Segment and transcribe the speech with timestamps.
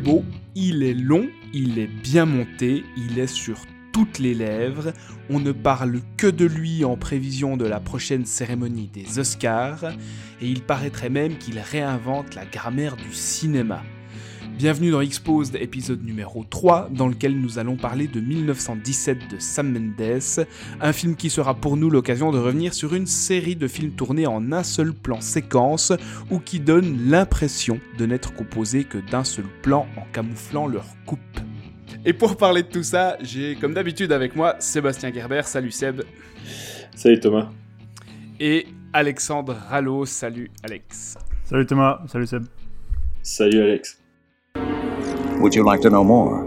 [0.00, 3.58] Beau, il est long, il est bien monté, il est sur
[3.92, 4.92] toutes les lèvres,
[5.28, 9.84] on ne parle que de lui en prévision de la prochaine cérémonie des Oscars,
[10.40, 13.82] et il paraîtrait même qu'il réinvente la grammaire du cinéma.
[14.60, 19.72] Bienvenue dans Exposed, épisode numéro 3, dans lequel nous allons parler de 1917 de Sam
[19.72, 20.46] Mendes,
[20.82, 24.26] un film qui sera pour nous l'occasion de revenir sur une série de films tournés
[24.26, 25.94] en un seul plan séquence,
[26.30, 31.40] ou qui donnent l'impression de n'être composés que d'un seul plan en camouflant leur coupe.
[32.04, 36.02] Et pour parler de tout ça, j'ai comme d'habitude avec moi Sébastien Gerber, salut Seb.
[36.94, 37.48] Salut Thomas.
[38.38, 41.16] Et Alexandre Rallo, salut Alex.
[41.44, 42.44] Salut Thomas, salut Seb.
[43.22, 43.99] Salut Alex.
[45.40, 46.44] Would you like to know more?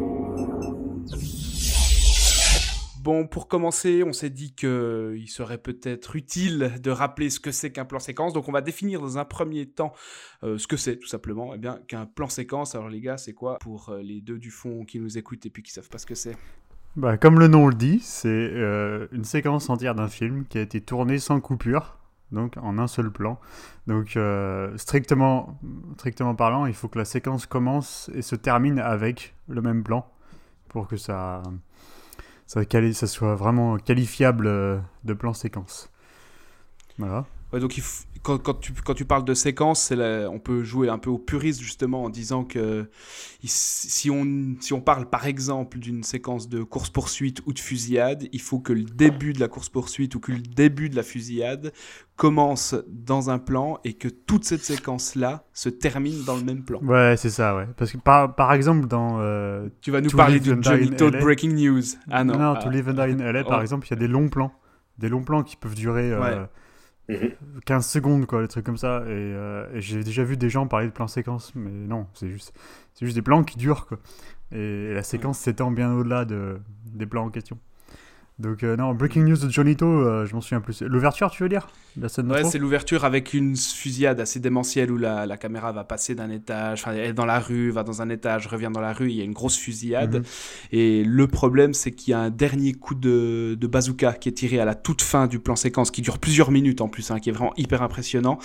[3.02, 7.72] Bon, pour commencer, on s'est dit qu'il serait peut-être utile de rappeler ce que c'est
[7.72, 8.34] qu'un plan séquence.
[8.34, 9.94] Donc, on va définir dans un premier temps
[10.44, 11.54] euh, ce que c'est, tout simplement.
[11.56, 12.76] Eh bien, qu'un plan séquence.
[12.76, 15.50] Alors, les gars, c'est quoi pour euh, les deux du fond qui nous écoutent et
[15.50, 16.38] puis qui savent pas ce que c'est?
[16.96, 20.62] Bah, comme le nom le dit, c'est euh, une séquence entière d'un film qui a
[20.62, 21.98] été tourné sans coupure,
[22.34, 23.40] donc en un seul plan.
[23.88, 25.60] Donc, euh, strictement,
[25.98, 30.06] strictement parlant, il faut que la séquence commence et se termine avec le même plan
[30.70, 31.44] pour que ça,
[32.48, 32.64] ça,
[33.08, 35.90] soit vraiment qualifiable euh, de plan séquence.
[36.98, 37.26] Voilà.
[37.54, 40.64] Ouais, donc, il f- quand, quand tu, quand tu parles de séquence, la- on peut
[40.64, 42.90] jouer un peu au puriste, justement, en disant que
[43.44, 48.42] si on, si on parle, par exemple, d'une séquence de course-poursuite ou de fusillade, il
[48.42, 51.74] faut que le début de la course-poursuite ou que le début de la fusillade
[52.16, 56.80] commence dans un plan et que toute cette séquence-là se termine dans le même plan.
[56.82, 57.68] Ouais, c'est ça, ouais.
[57.78, 59.18] Parce que par, par exemple, dans.
[59.20, 61.20] euh, Tu vas nous To parler de Johnny LA.
[61.20, 61.84] Breaking News.
[62.10, 62.38] Ah non.
[62.38, 62.60] non, ah.
[62.64, 63.62] To Live and Die in LA, par Oh.
[63.62, 64.54] exemple, il y a des longs plans.
[65.00, 66.12] Des longs plans qui peuvent durer.
[66.12, 66.48] euh, Ouais.
[67.10, 67.32] Mhm.
[67.66, 69.04] 15 secondes, quoi, des trucs comme ça.
[69.06, 72.30] Et, euh, et j'ai déjà vu des gens parler de plans séquences, mais non, c'est
[72.30, 72.54] juste,
[73.02, 74.00] juste des plans qui durent, quoi.
[74.52, 77.58] Et, la séquence s'étend bien au-delà de, des plans en question.
[78.44, 80.82] Donc, euh, non, Breaking News de Johnito, euh, je m'en souviens plus.
[80.82, 81.68] L'ouverture, tu veux dire?
[82.00, 85.84] La scène Ouais, c'est l'ouverture avec une fusillade assez démentielle où la, la caméra va
[85.84, 88.82] passer d'un étage, enfin, elle est dans la rue, va dans un étage, revient dans
[88.82, 90.16] la rue, il y a une grosse fusillade.
[90.16, 90.24] Mhm.
[90.72, 94.34] Et le problème, c'est qu'il y a un dernier coup de, de bazooka qui est
[94.34, 97.20] tiré à la toute fin du plan séquence, qui dure plusieurs minutes en plus, hein,
[97.20, 98.40] qui est vraiment hyper impressionnant.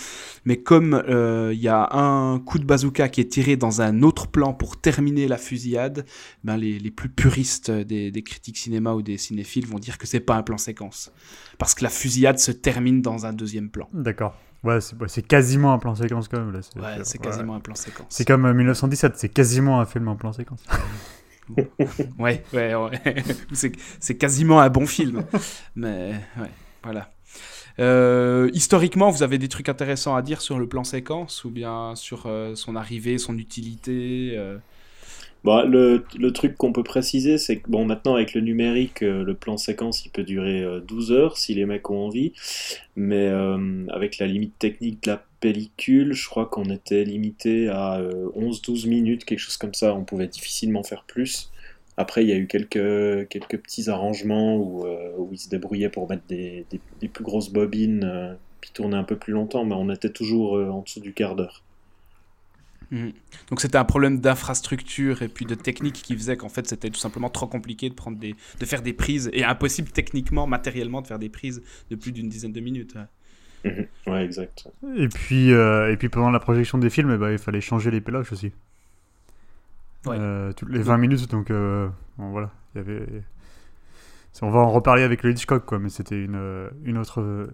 [0.44, 4.02] Mais comme euh, il y a un coup de bazooka qui est tiré dans un
[4.02, 6.04] autre plan pour terminer la fusillade,
[6.44, 10.06] ben les, les plus puristes des, des critiques cinéma ou des cinéphiles vont dire que
[10.06, 11.10] c'est pas un plan séquence.
[11.56, 13.88] Parce que la fusillade se termine dans un deuxième plan.
[13.94, 14.36] D'accord.
[14.64, 16.52] Ouais, c'est ouais, quasiment un plan séquence, quand même.
[16.52, 17.24] là, c'est- Ouais, c'est ouais.
[17.24, 18.06] quasiment un plan séquence.
[18.10, 20.64] C'est comme euh, 1917, c'est quasiment un film en plan séquence.
[22.18, 23.00] Ouais, ouais, ouais.
[23.52, 25.24] c'est, c'est quasiment un bon film.
[25.76, 26.50] Mais ouais,
[26.82, 27.10] voilà.
[27.78, 31.94] Euh, historiquement, vous avez des trucs intéressants à dire sur le plan séquence ou bien
[31.94, 34.34] sur euh, son arrivée, son utilité
[35.44, 39.24] euh, Bah, le, truc qu'on peut préciser, c'est que bon, maintenant avec le numérique, euh,
[39.24, 42.32] le plan séquence il peut durer euh, 12 heures si les mecs ont envie,
[42.96, 47.98] mais euh, avec la limite technique de la pellicule, je crois qu'on était limité à
[47.98, 51.50] euh, 11-12 minutes, quelque chose comme ça, on pouvait difficilement faire plus.
[51.98, 56.08] Après, il y a eu quelques, quelques petits arrangements où, euh, ils se débrouillaient pour
[56.08, 59.90] mettre des, des, plus grosses bobines, euh, puis tourner un peu plus longtemps, mais on
[59.90, 61.64] était toujours euh, en dessous du quart d'heure.
[62.90, 63.12] Mhm.
[63.50, 66.98] Donc c'était un problème d'infrastructure et puis de technique qui faisait qu'en fait c'était tout
[66.98, 71.06] simplement trop compliqué de, prendre des, de faire des prises et impossible techniquement, matériellement de
[71.06, 72.94] faire des prises de plus d'une dizaine de minutes.
[72.94, 73.02] ouais.
[73.64, 73.86] Mhm.
[74.06, 74.68] Ouais, exact.
[74.96, 77.90] Et puis, euh, et puis pendant la projection des films, eh ben, il fallait changer
[77.90, 78.52] les pélages aussi.
[80.06, 80.16] Ouais.
[80.18, 82.52] Euh, toutes les 20 minutes, donc euh, bon, voilà.
[82.74, 83.06] Il y avait...
[84.40, 87.50] On va en reparler avec le Hitchcock, quoi, mais c'était une, une autre,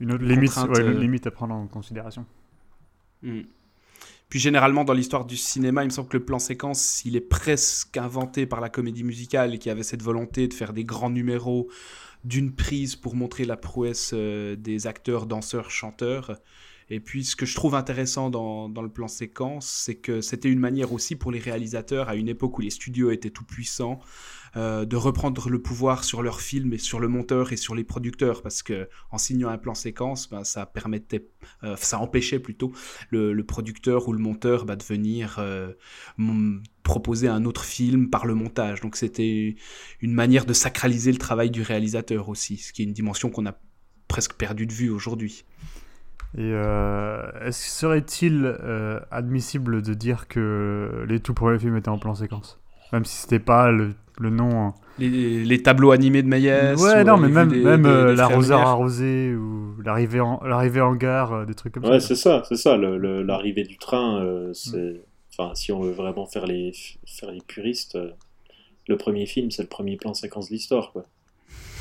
[0.00, 2.26] une autre limite, une euh, limite à prendre en considération.
[3.22, 3.44] Mhm.
[4.30, 7.20] Puis généralement dans l'histoire du cinéma, il me semble que le plan séquence, il est
[7.20, 11.68] presque inventé par la comédie musicale qui avait cette volonté de faire des grands numéros
[12.22, 16.38] d'une prise pour montrer la prouesse euh, des acteurs, danseurs, chanteurs.
[16.90, 20.50] Et puis, ce que je trouve intéressant dans, dans le plan séquence, c'est que c'était
[20.50, 24.00] une manière aussi pour les réalisateurs, à une époque où les studios étaient tout puissants,
[24.56, 27.84] euh, de reprendre le pouvoir sur leur film et sur le monteur et sur les
[27.84, 31.28] producteurs, parce que en signant un plan séquence, ben, ça permettait,
[31.62, 32.72] euh, ça empêchait plutôt
[33.10, 35.72] le, producteur ou le monteur bah, de venir euh,
[36.82, 38.80] proposer un autre film par le montage.
[38.80, 39.56] Donc c'était
[40.00, 43.46] une manière de sacraliser le travail du réalisateur aussi, ce qui est une dimension qu'on
[43.46, 43.54] a
[44.08, 45.44] presque perdu de vue aujourd'hui.
[46.38, 48.46] Et est-ce serait-il
[49.10, 52.59] admissible de dire que les tout premiers films étaient en plan séquence?
[52.92, 54.66] Même si c'était pas le, le nom.
[54.66, 54.74] Hein.
[54.98, 59.80] Les, les, tableaux animés de Méliès Ouais, non, mais même, même euh, l'arroseur arrosé ou
[59.82, 61.90] l'arrivée en, en gare, des trucs comme ça.
[61.90, 62.76] Ouais, c'est ça, c'est ça.
[62.76, 65.00] L'arrivée du train, c'est.
[65.32, 66.72] Enfin, si on veut vraiment faire les,
[67.06, 67.96] faire les puristes,
[68.88, 71.06] le premier film, c'est le premier plan séquence de l'histoire, quoi.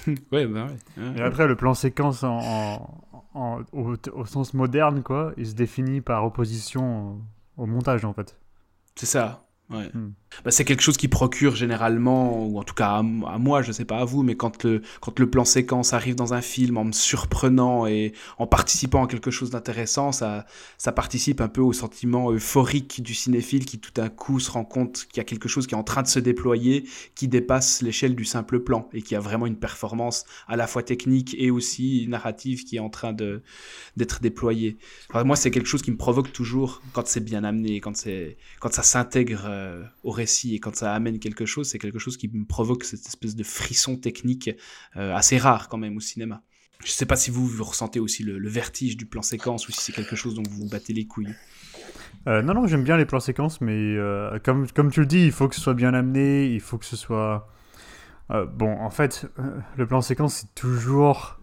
[0.32, 1.04] ouais, bah ouais.
[1.18, 3.00] Et après, le plan séquence en,
[3.34, 7.20] au, sens moderne, quoi, il se définit par opposition
[7.58, 8.38] au montage, en fait.
[8.96, 9.46] C'est ça.
[9.70, 9.90] Ouais.
[9.94, 10.12] Hmm.
[10.46, 13.86] Bah, c'est quelque chose qui procure généralement, ou en tout cas à, moi, je sais
[13.86, 16.86] pas à vous, mais quand le, quand le plan séquence arrive dans un film en
[16.86, 20.46] me surprenant et en participant à quelque chose d'intéressant, ça,
[20.78, 24.64] ça participe un peu au sentiment euphorique du cinéphile qui tout d'un coup se rend
[24.64, 26.86] compte qu'il y a quelque chose qui est en train de se déployer,
[27.16, 30.84] qui dépasse l'échelle du simple plan et qui a vraiment une performance à la fois
[30.84, 34.78] technique et aussi narrative qui est en train d'être déployée.
[35.26, 37.94] moi, c'est quelque chose qui me provoque toujours quand c'est bien amené, quand,
[38.60, 42.18] quand ça s'intègre euh, au récit et quand ça amène quelque chose, c'est quelque chose
[42.18, 44.50] qui me provoque cette espèce de frisson technique
[44.95, 46.44] euh, assez rare quand même au cinéma.
[46.83, 49.81] Je sais pas si vous, vous ressentez aussi le, vertige du plan séquence ou si
[49.81, 51.36] c'est quelque chose dont vous vous battez les couilles.
[52.27, 53.98] Euh, non, non, j'aime bien les plans séquences, mais
[54.44, 56.86] comme, comme tu le dis, il faut que ce soit bien amené, il faut que
[56.86, 57.50] ce soit...
[58.30, 59.25] bon, en fait,
[59.75, 61.42] le plan séquence, c'est toujours,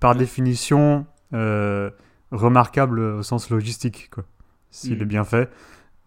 [0.00, 1.06] par définition,
[2.32, 4.24] remarquable au sens logistique, quoi.
[4.70, 5.02] S'il mm.
[5.02, 5.50] est bien fait.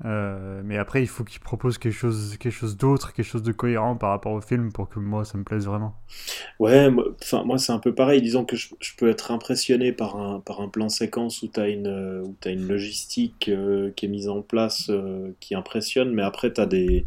[0.06, 3.52] Euh, mais après, il faut qu'il propose quelque chose, quelque chose d'autre, quelque chose de
[3.52, 5.94] cohérent par rapport au film pour que moi, ça me plaise vraiment.
[6.60, 8.22] Ouais, moi, c'est un peu pareil.
[8.22, 11.68] Disons que je, peux être impressionné par un, par un plan séquence où tu as,
[11.68, 16.24] une, où as une logistique euh, qui est mise en place euh, qui impressionne, mais
[16.24, 17.06] après, tu as des.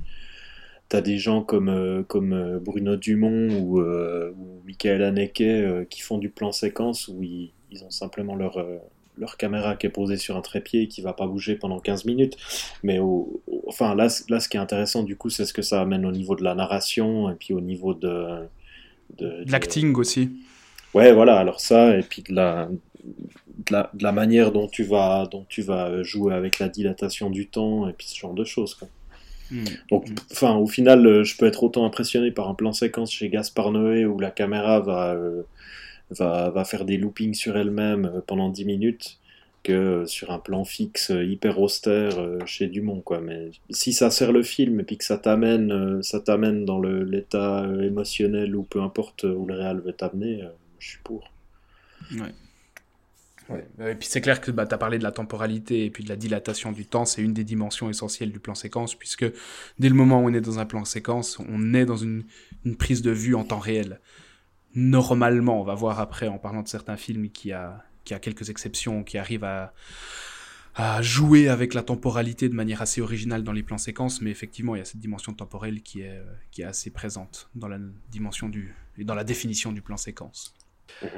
[0.88, 6.52] T'as des gens comme, comme Bruno Dumont ou, ou Michael Haneke qui font du plan
[6.52, 8.58] séquence où ils, ils ont simplement leur,
[9.18, 12.04] leur caméra qui est posée sur un trépied et qui va pas bouger pendant 15
[12.04, 12.36] minutes.
[12.82, 15.80] Mais au, enfin, là, là, ce qui est intéressant, du coup, c'est ce que ça
[15.80, 18.46] amène au niveau de la narration et puis au niveau de.
[19.18, 20.30] De, l'acting aussi.
[20.94, 22.70] Ouais, voilà, alors ça, et puis de la,
[23.70, 27.86] de la, manière dont tu, vas, dont tu vas jouer avec la dilatation du temps
[27.88, 28.74] et puis ce genre de choses.
[28.74, 28.88] Quoi.
[29.50, 29.64] Hmm.
[29.90, 33.72] Donc, enfin, au final, je peux être autant impressionné par un plan séquence chez Gaspard
[33.72, 35.12] Noé où la caméra va.
[35.12, 35.42] Euh,
[36.12, 39.18] va, faire des loopings sur elle-même euh, pendant 10 minutes
[39.62, 44.10] que sur un plan fixe euh, hyper austère euh, chez Dumont quoi mais si ça
[44.10, 48.80] sert le film et puis que ça t'amène ça t'amène dans l'état émotionnel ou peu
[48.82, 50.42] importe où le réel veut t'amener
[50.78, 51.30] je suis pour
[52.12, 52.32] ouais.
[53.48, 53.92] Ouais.
[53.92, 56.08] Et puis c'est clair que bah, tu as parlé de la temporalité et puis de
[56.08, 59.26] la dilatation du temps, c'est une des dimensions essentielles du plan séquence, puisque
[59.78, 62.24] dès le moment où on est dans un plan séquence, on est dans une,
[62.64, 64.00] une prise de vue en temps réel
[64.74, 69.04] normalement, on va voir après en parlant de certains films qui a, a quelques exceptions,
[69.04, 69.72] qui arrivent à,
[71.02, 74.78] jouer avec la temporalité de manière assez originale dans les plans séquences, mais effectivement, il
[74.78, 77.78] y a cette dimension temporelle qui est, qui est assez présente dans la
[78.10, 80.54] dimension du, dans la définition du plan séquence.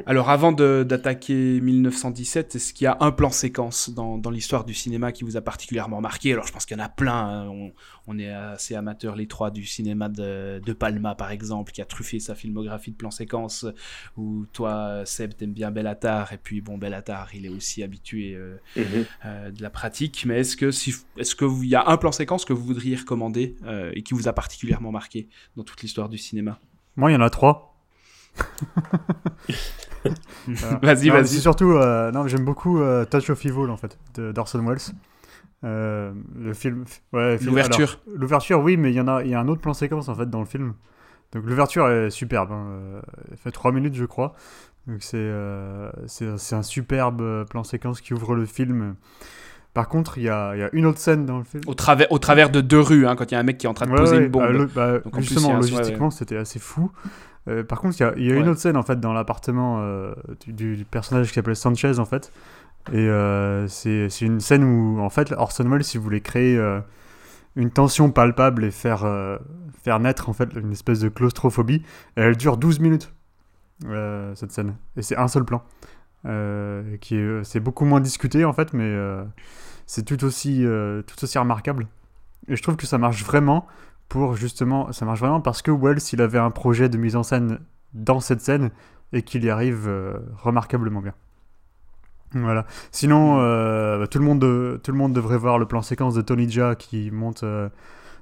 [0.07, 4.75] Alors avant d'attaquer 1917, est-ce qu'il y a un plan séquence dans, dans l'histoire du
[4.75, 6.33] cinéma qui vous a particulièrement marqué?
[6.33, 7.71] Alors je pense qu'il y en a plein, hein.
[8.07, 11.85] on, est assez amateurs les trois du cinéma de, de, Palma par exemple, qui a
[11.85, 13.67] truffé sa filmographie de plan séquence,
[14.17, 18.57] où toi Seb t'aimes bien Bellatar, et puis bon Bellatar il est aussi habitué euh,
[18.77, 18.85] mhm.
[19.25, 22.45] euh, de la pratique, mais est-ce que si, est-ce qu'il y a un plan séquence
[22.45, 26.19] que vous voudriez recommander euh, et qui vous a particulièrement marqué dans toute l'histoire du
[26.19, 26.59] cinéma?
[26.97, 27.74] Moi il y en a trois.
[30.83, 31.27] vas-y, vas-y.
[31.27, 34.95] C'est surtout, euh, non, j'aime beaucoup euh, Touch of Evil en fait, d'Orson Welles.
[35.65, 38.01] Euh, le film, ouais, l'ouverture.
[38.15, 40.15] L'ouverture, oui, mais il y en a, il y a un autre plan séquence en
[40.15, 40.75] fait dans le film.
[41.33, 42.53] Donc l'ouverture est superbe.
[42.53, 43.01] Hein.
[43.31, 44.35] Elle fait 3 minutes, je crois.
[44.87, 45.31] Donc c'est,
[46.07, 48.97] c'est, un superbe plan séquence qui ouvre le film.
[49.73, 51.63] Par contre, il y a, y a, une autre scène dans le film.
[51.67, 53.67] Au travers, au travers de deux rues, hein, quand il y a un mec qui
[53.67, 54.69] est en train de poser une bombe.
[54.73, 56.93] Bah, Donc, justement, logistiquement, c'était assez fou.
[57.49, 60.15] Euh, par contre, il y a, une autre scène en fait dans l'appartement euh,
[60.47, 62.33] du, personnage qui s'appelle Sanchez en fait.
[62.93, 66.59] Et euh, c'est une scène où en fait Orson Welles, s'il voulait créer
[67.57, 69.07] une tension palpable et faire,
[69.83, 71.83] faire naître en fait une espèce de claustrophobie,
[72.17, 73.13] elle dure 12 minutes
[74.35, 74.77] cette scène.
[74.97, 75.63] Et c'est un seul plan.
[77.01, 78.95] qui est, c'est beaucoup moins discuté en fait, mais
[79.87, 80.67] c'est tout aussi,
[81.07, 81.87] tout aussi remarquable.
[82.49, 83.67] Et je trouve que ça marche vraiment
[84.09, 87.23] pour justement, ça marche vraiment parce que Wells, il avait un projet de mise en
[87.23, 87.59] scène
[87.95, 88.71] dans cette scène
[89.13, 91.15] et qu'il y arrive euh, remarquablement bien.
[92.33, 92.67] Voilà.
[92.91, 96.15] Sinon, euh, bah, tout, le monde de- tout le monde devrait voir le plan séquence
[96.15, 97.69] de Tony Jaa qui monte euh,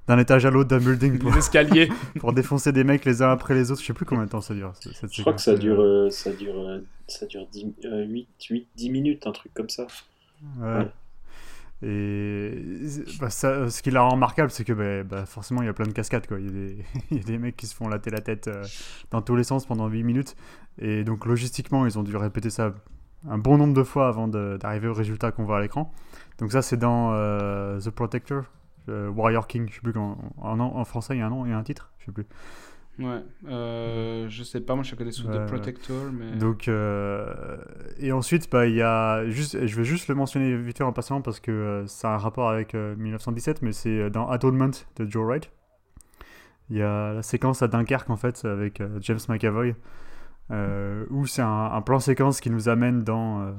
[0.07, 1.89] d'un étage à l'autre d'un building pour, escaliers.
[2.21, 3.81] pour défoncer des mecs les uns après les autres.
[3.81, 4.73] Je sais plus combien de temps ça dure.
[4.81, 8.67] cette Je crois que ça dure, euh, ça dure, ça dure 10, euh, 8, 8,
[8.77, 9.87] 10 minutes, un truc comme ça.
[10.59, 10.75] Ouais.
[10.75, 10.91] Ouais.
[11.85, 12.65] Et
[13.21, 15.93] bah, ce qui la remarquable, c'est que bah, bah, forcément, il y a plein de
[15.93, 16.27] cascades.
[16.29, 16.39] Quoi.
[16.39, 18.65] Il, y a des, il y a mecs qui se font latter la tête euh,
[19.11, 20.37] dans tous les sens pendant 8 minutes.
[20.79, 22.73] Et donc, logistiquement, ils ont dû répéter ça
[23.29, 25.93] un bon nombre de fois avant d'arriver au résultat qu'on voit à l'écran.
[26.39, 28.45] Donc, ça, c'est dans euh, The Protector,
[28.89, 29.69] euh, Warrior King.
[29.69, 31.93] Je sais plus quand, en, en français, il y a un nom et un titre.
[31.99, 32.27] Je sais plus.
[33.02, 35.47] Ouais, euh, je sais pas, moi je connais sous The.
[35.47, 36.37] Protector, mais.
[36.38, 37.56] Donc, euh,
[37.99, 41.21] et ensuite, bah, y a juste, je vais juste le mentionner vite fait en passant
[41.21, 44.71] parce que euh, ça a un rapport avec euh, 1917, mais c'est euh, dans Atonement
[44.97, 45.50] de Joe Wright.
[46.71, 49.75] Il y a la séquence à Dunkerque en fait avec euh, James McAvoy
[50.50, 53.52] euh, où c'est un, un plan séquence qui nous amène dans euh,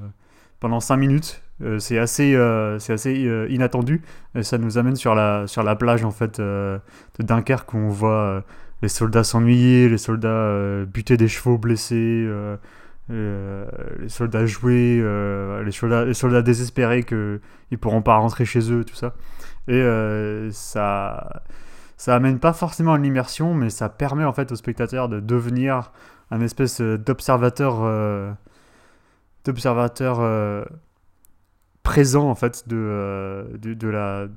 [0.60, 1.42] pendant 5 minutes.
[1.62, 4.02] Euh, c'est assez, euh, c'est assez euh, inattendu.
[4.36, 6.80] Et ça nous amène sur la, sur la plage en fait euh,
[7.20, 8.42] de Dunkerque où on voit euh,
[8.84, 11.96] les soldats s'ennuyer, les soldats euh, buter des chevaux blessés,
[12.28, 12.58] euh,
[13.12, 13.66] euh,
[13.98, 15.72] les soldats jouer, euh, les,
[16.14, 17.40] soldats, désespérés qu'ils
[17.72, 19.16] ne pourront pas rentrer chez eux, tout ça.
[19.70, 19.82] Et
[20.52, 21.44] ça,
[21.96, 25.94] ça amène pas forcément à l'immersion, mais ça permet en fait au spectateur de devenir
[26.30, 28.36] un espèce d'observateur
[29.46, 30.68] d'observateur
[31.84, 34.28] présent en fait de, de, la,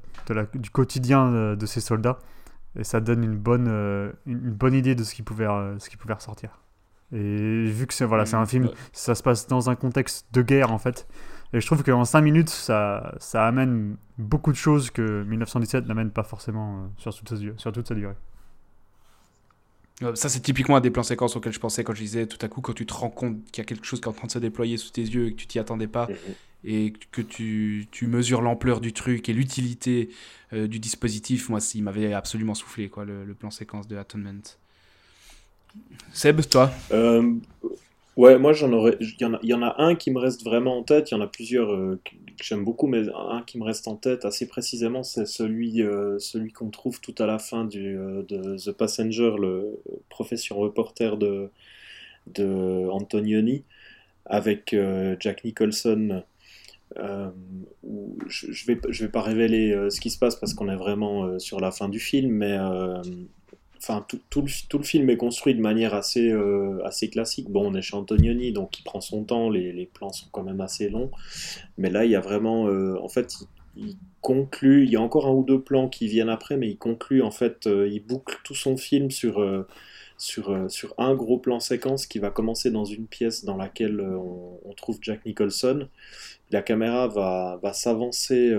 [0.54, 2.20] du quotidien de ces soldats
[2.78, 5.88] et ça donne une bonne, euh, une bonne idée de ce qui pouvait, euh, ce
[5.90, 6.60] qui pouvait ressortir.
[7.12, 8.72] Et vu que c'est voilà, c'est un film, Ouais.
[8.92, 11.06] ça se passe dans un contexte de guerre en fait.
[11.52, 16.10] Et je trouve qu'en 5 minutes, ça, ça amène beaucoup de choses que 1917 n'amène
[16.10, 18.16] pas forcément sur, toute sa, sur toute sa durée.
[20.02, 22.38] Euh, Ça, c'est typiquement un des plans séquences auxquels je pensais quand je disais tout
[22.44, 24.12] à coup, quand tu te rends compte qu'il y a quelque chose qui est en
[24.12, 26.16] train de se déployer sous tes yeux et que tu t'y attendais pas, Mhm.
[26.64, 30.10] et que tu, tu mesures l'ampleur du truc et l'utilité
[30.52, 34.42] euh, du dispositif, moi, il m'avait absolument soufflé, quoi, le, le plan séquence de Atonement.
[36.12, 36.70] Seb, toi?
[36.92, 37.32] Euh,
[38.16, 38.96] ouais, moi j'en aurais.
[39.00, 41.10] Il y, en a- il y en a un qui me reste vraiment en tête.
[41.10, 42.00] Il y en a plusieurs euh,
[42.36, 46.18] que j'aime beaucoup, mais un qui me reste en tête assez précisément, c'est celui, euh,
[46.18, 51.16] celui qu'on trouve tout à la fin du, euh, de The Passenger, le profession reporter
[51.16, 51.50] de,
[52.28, 53.64] de Antonioni,
[54.26, 56.22] avec euh, Jack Nicholson.
[57.82, 60.76] où je, je vais, je vais pas révéler ce qui se passe parce qu'on est
[60.76, 62.56] vraiment sur la fin du film, mais
[63.78, 67.50] enfin tout, le, tout le film est construit de manière assez, euh, assez classique.
[67.50, 70.42] Bon, on est chez Antonioni, donc il prend son temps, les, les plans sont quand
[70.42, 71.10] même assez longs,
[71.78, 73.34] mais là il y a vraiment, euh, en fait,
[73.76, 76.78] il, conclut, il y a encore un ou deux plans qui viennent après, mais il
[76.78, 79.64] conclut, en fait, euh, il boucle tout son film sur,
[80.18, 84.58] sur, sur un gros plan séquence qui va commencer dans une pièce dans laquelle on,
[84.64, 85.88] on trouve Jack Nicholson.
[86.50, 88.52] La caméra va, va s'avancer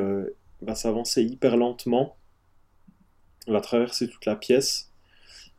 [0.61, 2.15] va s'avancer hyper lentement,
[3.47, 4.91] va traverser toute la pièce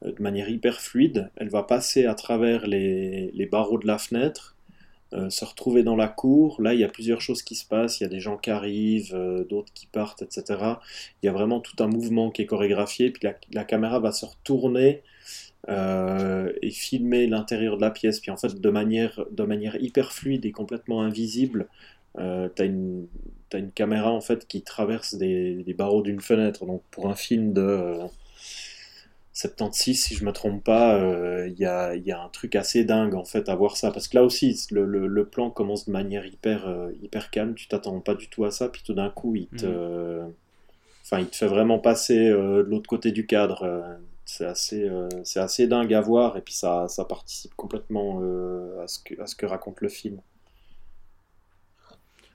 [0.03, 1.31] de manière hyper fluide.
[1.37, 4.57] Elle va passer à travers les, les barreaux de la fenêtre,
[5.13, 6.61] euh, se retrouver dans la cour.
[6.61, 8.01] Là, il y a plusieurs choses qui se passent.
[8.01, 10.45] Il y a des gens qui arrivent, euh, d'autres qui partent, etc.
[11.23, 13.11] Il y a vraiment tout un mouvement qui est chorégraphié.
[13.11, 15.03] Puis la, la caméra va se retourner
[15.69, 18.21] euh, et filmer l'intérieur de la pièce.
[18.21, 21.69] Puis en fait, de manière, de manière hyper fluide et complètement invisible,
[22.19, 23.07] euh, t'as une,
[23.55, 26.65] une caméra en fait qui traverse des, des barreaux d'une fenêtre.
[26.67, 27.99] Donc pour un film de
[29.39, 30.99] 76, si je me trompe pas,
[31.47, 33.93] il y, a, y a un truc assez dingue en fait à voir ça.
[33.93, 36.69] Parce que là aussi, le, plan commence de manière hyper,
[37.01, 40.23] hyper calme, tu t'attends pas du tout à ça, puis tout d'un coup, il te,
[41.13, 43.99] il te fait vraiment passer de l'autre côté du cadre.
[44.25, 44.91] c'est assez,
[45.23, 48.21] c'est assez dingue à voir, et puis ça, ça participe complètement
[48.83, 50.19] à, ce que, raconte le film.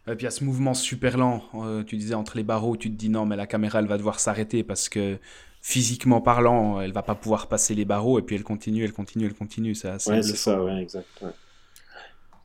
[0.08, 1.44] Et puis il y a ce mouvement super lent,
[1.86, 4.22] tu disais entre les barreaux, tu te dis non, mais la caméra elle va devoir
[4.22, 5.18] s'arrêter parce que
[5.64, 9.26] physiquement parlant, elle va pas pouvoir passer les barreaux, et puis elle continue, elle continue,
[9.26, 9.76] elle continue.
[9.76, 11.08] C'est assez Ouais, c'est ça, ouais, exact.
[11.22, 11.32] ouais.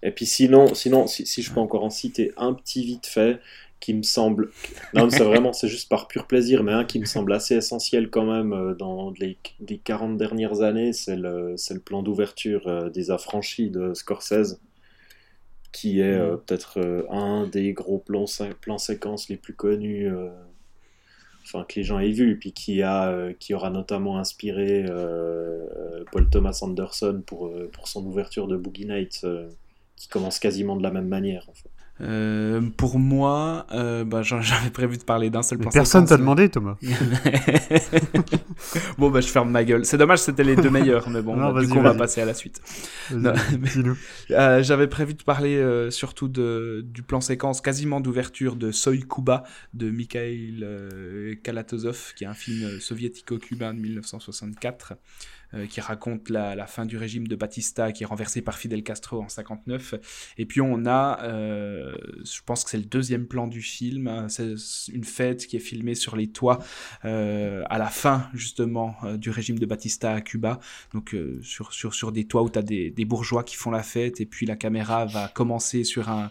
[0.02, 3.40] Et puis sinon, sinon si, si je peux encore en citer un petit vite fait
[3.80, 4.50] qui me semble,
[4.94, 8.10] non, c'est vraiment, c'est juste par pur plaisir, mais un qui me semble assez essentiel
[8.10, 12.90] quand même euh, dans les, les 40 dernières années, c'est le, le plan d'ouverture euh,
[12.90, 14.60] des Affranchis de Scorsese,
[15.72, 18.24] qui est euh, peut-être euh, un des gros plans,
[18.60, 20.28] plans séquences les plus connus, euh,
[21.48, 25.66] enfin que les gens aient vu, puis qui a, euh, qui aura notamment inspiré euh,
[25.76, 27.50] euh, Paul Thomas Anderson pour,
[27.84, 29.26] son ouverture de Boogie Nights,
[29.96, 31.46] qui commence quasiment de la même manière.
[32.00, 36.48] Euh, pour moi, euh, bah, j'avais prévu de parler d'un seul plan personne t'a demandé,
[36.48, 36.76] Thomas.
[38.98, 39.84] bon, bah, je ferme ma gueule.
[39.84, 42.20] C'est dommage, c'était les deux meilleurs, mais bon, Non, bah, du coup, on va passer
[42.20, 42.60] à la suite.
[44.30, 49.00] Euh, J'avais prévu de parler euh, surtout de, du plan séquence quasiment d'ouverture de Soy
[49.00, 54.94] Kuba de Mikhail euh, Kalatozov, qui est un film soviético-cubain de 1964.
[55.54, 58.82] Euh, qui raconte la, la fin du régime de Batista qui est renversé par Fidel
[58.82, 59.94] Castro en 59
[60.38, 64.28] et puis on a euh, je pense que c'est le deuxième plan du film hein,
[64.28, 64.54] c'est
[64.92, 66.58] une fête qui est filmée sur les toits
[67.04, 70.60] euh, à la fin justement euh, du régime de Batista à Cuba.
[70.92, 73.70] Donc euh, sur, sur, sur des toits où tu as des, des bourgeois qui font
[73.70, 76.30] la fête et puis la caméra va commencer sur un,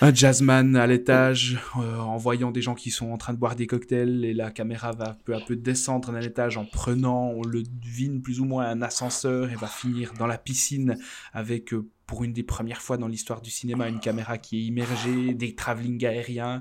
[0.00, 3.56] un jazzman à l'étage euh, en voyant des gens qui sont en train de boire
[3.56, 7.42] des cocktails et la caméra va peu à peu descendre d'un étage en prenant, on
[7.42, 10.98] le devine plus ou moins un ascenseur et va finir dans la piscine
[11.32, 14.64] avec euh, pour une des premières fois dans l'histoire du cinéma une caméra qui est
[14.64, 16.60] immergée, des travelling aériens.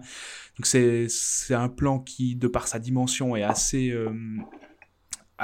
[0.58, 1.10] Donc c'est
[1.54, 4.10] un plan qui de par sa dimension est assez euh,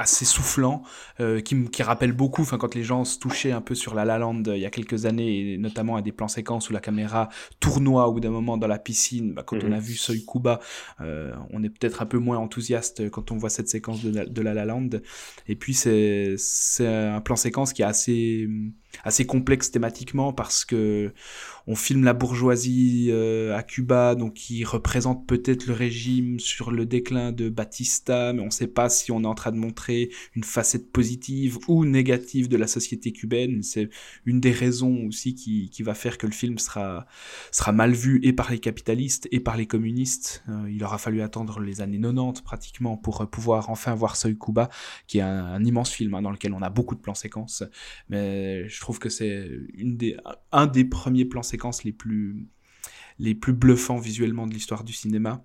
[0.00, 0.82] assez soufflant,
[1.20, 4.04] euh, qui, qui rappelle beaucoup, enfin quand les gens se touchaient un peu sur la
[4.04, 6.72] La Land euh, il y a quelques années, et notamment à des plans séquences où
[6.72, 7.28] la caméra
[7.60, 9.72] tournoie ou d'un moment dans la piscine, bah, quand on Mhm.
[9.72, 10.60] a vu Soy Kuba,
[11.00, 14.26] euh, on est peut-être un peu moins enthousiaste quand on voit cette séquence de, la-
[14.26, 14.90] de la La Land.
[15.48, 18.48] Et puis c'est c'est un plan séquence qui est assez
[19.04, 21.12] assez complexe thématiquement parce que
[21.70, 26.84] on filme la bourgeoisie euh, à Cuba, donc qui représente peut-être le régime sur le
[26.84, 30.10] déclin de Batista, mais on ne sait pas si on est en train de montrer
[30.34, 33.62] une facette positive ou négative de la société cubaine.
[33.62, 33.88] C'est
[34.26, 37.06] une des raisons aussi qui, va faire que le film sera,
[37.72, 40.42] mal vu et par les capitalistes et par les communistes.
[40.48, 44.36] Euh, il aura fallu attendre les années 90 pratiquement pour euh, pouvoir enfin voir Soy
[44.36, 44.70] Cuba,
[45.06, 47.62] qui est un, immense film hein, dans lequel on a beaucoup de plans séquences.
[48.08, 49.48] Mais je trouve que c'est
[50.50, 51.44] un des premiers plans
[53.18, 55.44] les plus bluffants visuellement de l'histoire du cinéma.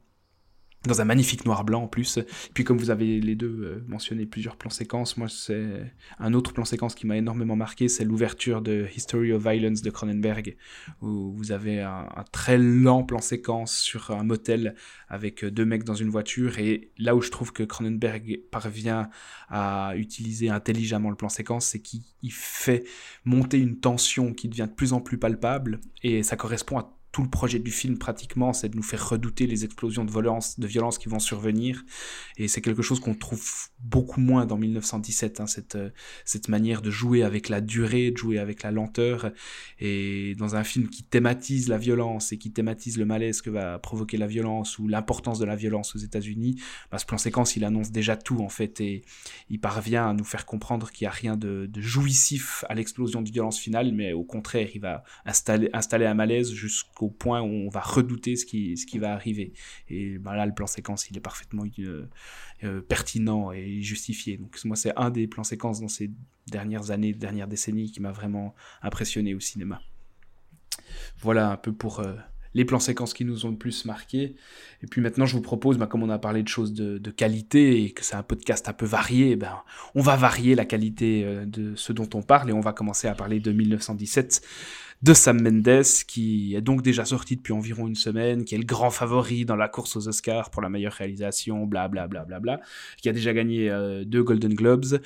[0.86, 2.20] Dans un magnifique noir-blanc en plus.
[2.54, 6.54] Puis comme vous avez les deux euh, mentionné plusieurs plans séquences, moi c'est un autre
[6.54, 10.56] plan séquence qui m'a énormément marqué, c'est l'ouverture de History of Violence de Cronenberg,
[11.02, 14.76] où vous avez un, un très lent plan séquence sur un motel
[15.10, 16.60] avec deux mecs dans une voiture.
[16.60, 19.10] Et là où je trouve que Cronenberg parvient
[19.50, 22.84] à utiliser intelligemment le plan séquence, c'est qu'il il fait
[23.24, 27.24] monter une tension qui devient de plus en plus palpable, et ça correspond à tout
[27.24, 30.68] le projet du film pratiquement, c'est de nous faire redouter les explosions de violence, de
[30.68, 31.82] violence qui vont survenir.
[32.36, 35.92] Et c'est quelque chose qu'on trouve beaucoup moins dans 1917, hein, cette, euh,
[36.26, 39.32] cette manière de jouer avec la durée, de jouer avec la lenteur.
[39.80, 43.80] Et dans un film qui thématise la violence et qui thématise le malaise que va
[43.80, 47.64] provoquer la violence ou l'importance de la violence aux États-Unis, bah, ce plan séquence, il
[47.64, 48.82] annonce déjà tout en fait.
[48.82, 49.04] Et
[49.50, 53.32] il parvient à nous faire comprendre qu'il n'y a rien de, jouissif à l'explosion de
[53.32, 57.70] violence finale, mais au contraire, il va installer, installer un malaise jusqu'au point où on
[57.70, 59.54] va redouter ce qui, ce qui va arriver.
[59.90, 62.08] Et ben là, le plan séquence, il est parfaitement euh,
[62.64, 64.38] euh, pertinent et justifié.
[64.38, 66.12] Donc moi, c'est un des plans séquences dans ces
[66.48, 69.82] dernières années, dernières décennies qui m'a vraiment impressionné au cinéma.
[71.20, 72.14] Voilà un peu pour euh,
[72.54, 74.36] les plans séquences qui nous ont le plus marqué.
[74.82, 77.84] Et puis maintenant, je vous propose, bah, comme on a parlé de choses de, qualité
[77.84, 79.62] et que c'est un podcast un peu varié, ben,
[79.96, 83.16] on va varier la qualité de ce dont on parle et on va commencer à
[83.16, 84.42] parler de 1917
[85.02, 88.66] de Sam Mendes, qui est donc déjà sorti depuis environ une semaine, qui est le
[88.66, 92.40] grand favori dans la course aux Oscars pour la meilleure réalisation, bla bla bla bla
[92.40, 92.60] bla,
[93.02, 95.00] qui a déjà gagné euh, deux Golden Globes,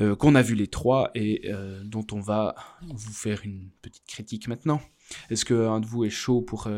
[0.00, 4.06] euh, qu'on a vu les trois et euh, dont on va vous faire une petite
[4.06, 4.80] critique maintenant.
[5.28, 6.68] Est-ce qu'un de vous est chaud pour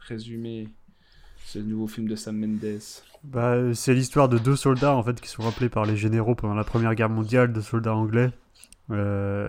[0.00, 0.68] résumer
[1.46, 2.80] ce nouveau film de Sam Mendes?
[3.24, 6.54] Bah, c'est l'histoire de deux soldats en fait qui sont rappelés par les généraux pendant
[6.54, 8.30] la Première Guerre mondiale, deux soldats anglais.
[8.90, 9.48] Euh,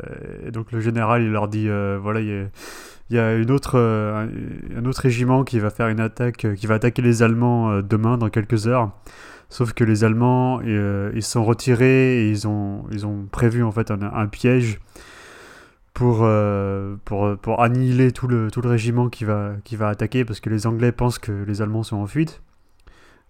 [0.52, 2.50] donc le général il leur dit euh, voilà il
[3.10, 4.28] y a, une autre, euh,
[4.76, 8.30] un, autre régiment qui va faire une attaque, qui va attaquer les Allemands demain dans
[8.30, 8.92] quelques heures.
[9.50, 13.90] Sauf que les Allemands ils sont retirés et ils ont, ils ont prévu en fait
[13.90, 14.80] un, piège
[15.96, 16.28] pour,
[17.06, 20.52] pour, pour annihiler tout le, tout le régiment qui va, qui va attaquer parce que
[20.52, 22.44] les Anglais pensent que les Allemands sont en fuite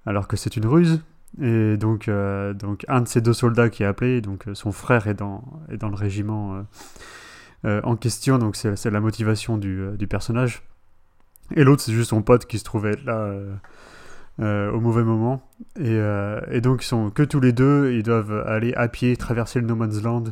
[0.06, 1.02] alors que c'est une ruse.
[1.42, 4.72] Et donc, euh, donc un de ces deux soldats qui est appelé, donc euh, son
[4.72, 6.66] frère est dans, est dans le régiment
[7.66, 10.64] euh, en question, donc c'est la motivation du, du personnage.
[11.56, 13.34] Et l'autre, c'est juste son pote qui se trouvait là
[14.38, 15.42] au mauvais moment.
[15.80, 15.98] Et,
[16.52, 19.66] et donc, ils sont que tous les deux, ils doivent aller à pied, traverser le
[19.66, 20.26] No Man's Land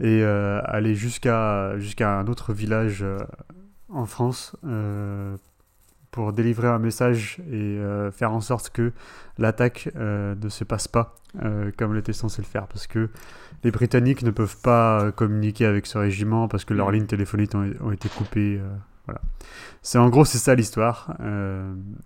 [0.00, 3.04] et aller jusqu'à jusqu'à un autre village
[3.90, 4.56] en France
[6.10, 8.92] pour délivrer un message et euh, faire en sorte que
[9.36, 13.10] l'attaque euh, ne se passe pas euh, comme elle était censée le faire parce que
[13.62, 16.94] les Britanniques ne peuvent pas euh, communiquer avec ce régiment parce que leurs Mm.
[16.94, 18.60] lignes téléphoniques ont, ont été coupées
[19.06, 19.20] Voilà.
[19.82, 21.16] C'est en gros c'est ça l'histoire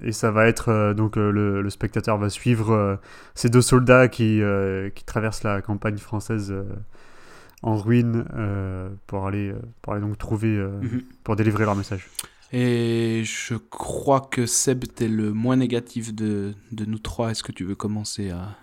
[0.00, 3.00] et ça va être donc le, le, spectateur va suivre
[3.34, 4.40] ces deux soldats qui
[4.94, 6.54] qui traversent la campagne française
[7.62, 8.24] en ruine
[9.08, 11.02] pour aller pour aller donc trouver mhm.
[11.24, 12.08] pour délivrer leur message.
[12.52, 17.30] Et je crois que Seb, t'es le moins négatif de, de nous trois.
[17.30, 18.56] Est-ce que tu veux commencer à,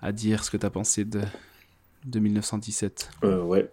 [0.00, 1.22] à dire ce que tu as pensé de,
[2.06, 3.68] de 1917 euh, Ouais.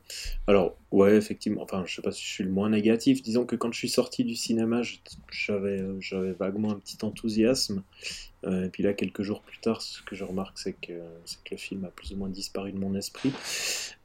[0.47, 1.61] Alors, ouais, effectivement.
[1.61, 3.21] Enfin, je sais pas si je suis le moins négatif.
[3.21, 4.81] Disons que quand je suis sorti du cinéma,
[5.31, 7.83] j'avais, euh, j'avais vaguement un petit enthousiasme.
[8.45, 10.93] Euh, et puis là, quelques jours plus tard, ce que je remarque, c'est que,
[11.45, 13.31] que le film a plus ou moins disparu de mon esprit.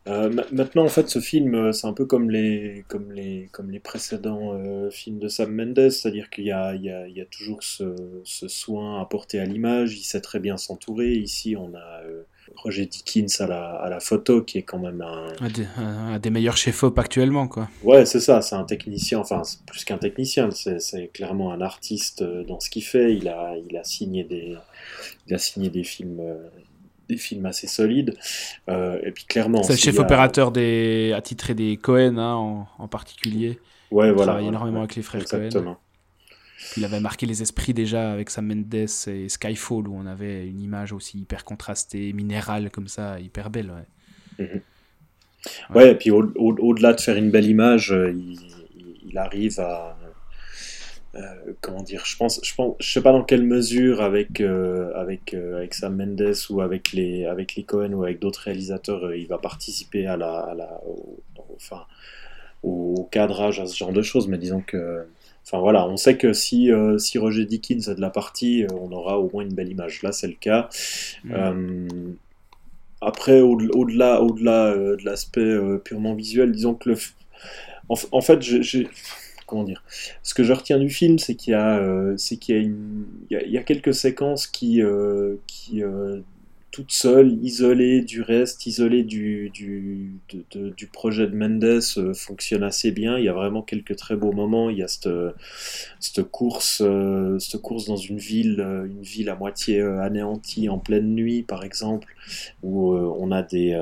[0.06, 3.80] Euh, maintenant, en fait, ce film, c'est un peu comme les, comme les, comme les
[3.80, 4.58] précédents
[4.90, 9.40] films de Sam Mendes, c'est-à-dire qu'il y y y a toujours ce, ce, soin apporté
[9.40, 11.12] à l'image, il sait très bien s'entourer.
[11.14, 12.02] Ici, on a
[12.56, 15.28] Roger Dickens à la, à la photo, qui est quand même un...
[15.40, 17.68] Un des, meilleurs chefs-op actuellement, quoi.
[17.82, 22.44] Ouais, c'est ça, c'est un technicien, enfin, plus qu'un technicien, c'est clairement un artiste euh,
[22.44, 23.14] dans ce qu'il fait.
[23.14, 24.56] Il a, il a signé des,
[25.26, 26.20] il a signé des films...
[26.20, 26.48] Euh,
[27.08, 28.14] des films assez solides.
[28.68, 29.62] Euh, et puis clairement.
[29.62, 33.58] C'est le chef opérateur des, attitré des Cohen hein, en, en, particulier.
[33.90, 34.32] Ouais, il voilà.
[34.32, 35.78] Travaille énormément avec les frères Exactement.
[36.76, 40.60] Il avait marqué les esprits déjà avec Sam Mendes et Skyfall, où on avait une
[40.60, 43.72] image aussi hyper contrastée, minérale comme ça, hyper belle.
[44.38, 44.46] Ouais,
[45.70, 45.80] mhm.
[45.80, 48.12] et puis au-delà de faire une belle image, euh,
[49.06, 49.96] il, arrive à.
[51.14, 51.20] Euh,
[51.62, 55.32] comment dire je pense, je pense, je sais pas dans quelle mesure avec euh, avec
[55.32, 59.38] avec Sam Mendes ou avec les avec les Cohen ou avec d'autres réalisateurs, il va
[59.38, 60.80] participer à la, à la
[61.56, 61.84] enfin
[62.62, 65.06] au cadrage à ce genre de choses, mais disons que
[65.50, 68.68] Enfin voilà, on sait que si, euh, si Roger Dickens est de la partie, euh,
[68.82, 70.02] on aura au moins une belle image.
[70.02, 70.68] Là, c'est le cas.
[71.24, 71.32] Mm.
[71.32, 71.88] Euh,
[73.00, 76.96] après, au-delà au delà de l'aspect purement visuel, disons que le.
[77.88, 78.88] En, fait, j'ai.
[79.46, 79.82] Comment dire
[80.22, 81.80] Ce que je retiens du film, c'est qu'il y a,
[83.30, 84.82] y a, y a, quelques séquences qui,
[85.46, 85.82] qui
[86.78, 90.20] toute seule, isolée du reste, isolée du, du,
[90.52, 93.18] du projet de Mendes, euh, fonctionne assez bien.
[93.18, 94.70] Il y a vraiment quelques très beaux moments.
[94.70, 95.08] Il y a cette,
[95.98, 100.78] cette, course, euh, cette course dans une ville, euh, une ville à moitié anéantie en
[100.78, 102.14] pleine nuit, par exemple,
[102.62, 103.74] où on a des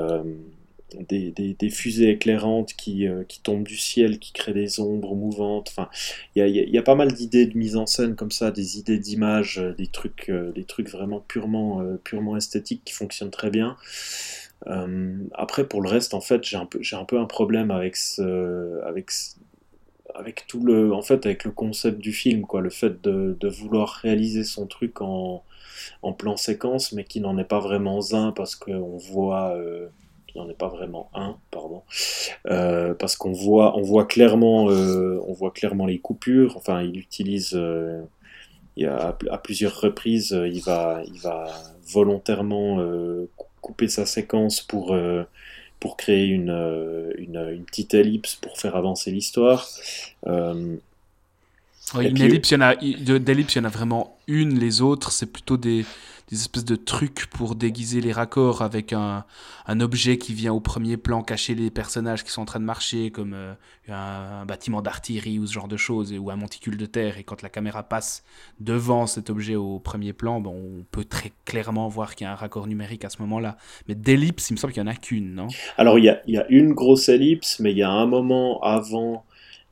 [0.94, 5.68] des, des, fusées éclairantes qui, euh, qui, tombent du ciel, qui créent des ombres mouvantes.
[5.70, 5.88] Enfin,
[6.35, 8.79] il y a, y a, pas mal d'idées de mise en scène comme ça, des
[8.79, 13.51] idées d'image, euh, des trucs, euh, des trucs vraiment purement, purement esthétiques qui fonctionnent très
[13.51, 13.77] bien.
[15.35, 17.96] après, pour le reste, en fait, j'ai un peu, un peu un problème avec
[18.85, 19.11] avec
[20.14, 23.49] avec tout le, en fait, avec le concept du film, quoi, le fait de, de
[23.49, 25.44] vouloir réaliser son truc en,
[26.03, 29.55] en plan séquence, mais qui n'en est pas vraiment un parce qu'on voit
[30.37, 31.83] il n'en est pas vraiment un, pardon,
[32.51, 36.57] euh, parce qu'on voit, on voit clairement, euh, on voit clairement les coupures.
[36.57, 38.03] Enfin, il utilise, euh,
[38.85, 41.46] à plusieurs reprises, il va, il va
[41.88, 42.79] volontairement
[43.62, 44.94] couper sa séquence pour
[45.81, 49.66] pour créer une, une, petite ellipse pour faire avancer l'histoire.
[51.94, 52.75] Une ellipse, il y en a,
[53.18, 54.59] d'ellipse, il y en a vraiment une.
[54.59, 55.85] Les autres, c'est plutôt des,
[56.29, 59.25] des espèces de trucs pour déguiser les raccords avec un,
[59.66, 62.64] un, objet qui vient au premier plan cacher les personnages qui sont en train de
[62.64, 63.55] marcher, comme euh,
[63.88, 67.18] un, bâtiment d'artillerie ou ce genre de choses, ou un monticule de terre.
[67.18, 68.25] Et quand la caméra passe
[68.59, 72.37] devant cet objet au premier plan, on peut très clairement voir qu'il y a un
[72.37, 73.57] raccord numérique à ce moment-là.
[73.87, 75.46] Mais d'ellipse, il me semble qu'il n'y en a qu'une, non?
[75.77, 78.61] Alors, il y a, y a, une grosse ellipse, mais il y a un moment
[78.62, 79.25] avant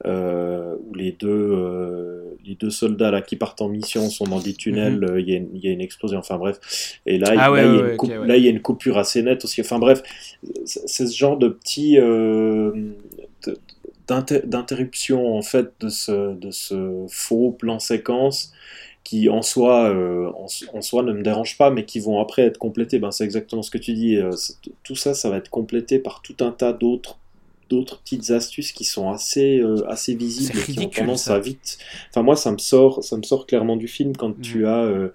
[0.06, 4.54] où les deux, euh, les deux soldats là, qui partent en mission sont dans des
[4.54, 5.04] tunnels, mhm.
[5.04, 7.00] euh, il y, y, a une explosion, enfin bref.
[7.06, 9.60] Et là, ah là, il y a une coupure assez nette aussi.
[9.60, 10.02] Enfin bref,
[10.64, 11.98] c'est ce genre de petit
[14.06, 18.52] d'interruption en fait de ce, de ce faux plan séquence
[19.02, 22.56] qui en soi, en, en, soi ne me dérange pas, mais qui vont après être
[22.56, 22.98] complétés.
[22.98, 24.18] Ben, c'est exactement ce que tu dis.
[24.82, 27.18] tout ça, ça va être complété par tout un tas d'autres
[27.68, 31.78] d'autres petites astuces qui sont assez, euh, assez visibles et qui ont tendance à vite.
[32.10, 34.66] Enfin, moi, ça me sort, ça me sort clairement du film quand tu mm.
[34.66, 35.08] as, euh,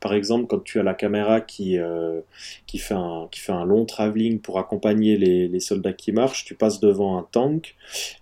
[0.00, 2.20] par exemple, quand tu as la caméra qui, euh,
[2.66, 6.44] qui, fait, un, qui fait un long travelling pour accompagner les, les, soldats qui marchent.
[6.44, 7.76] Tu passes devant un tank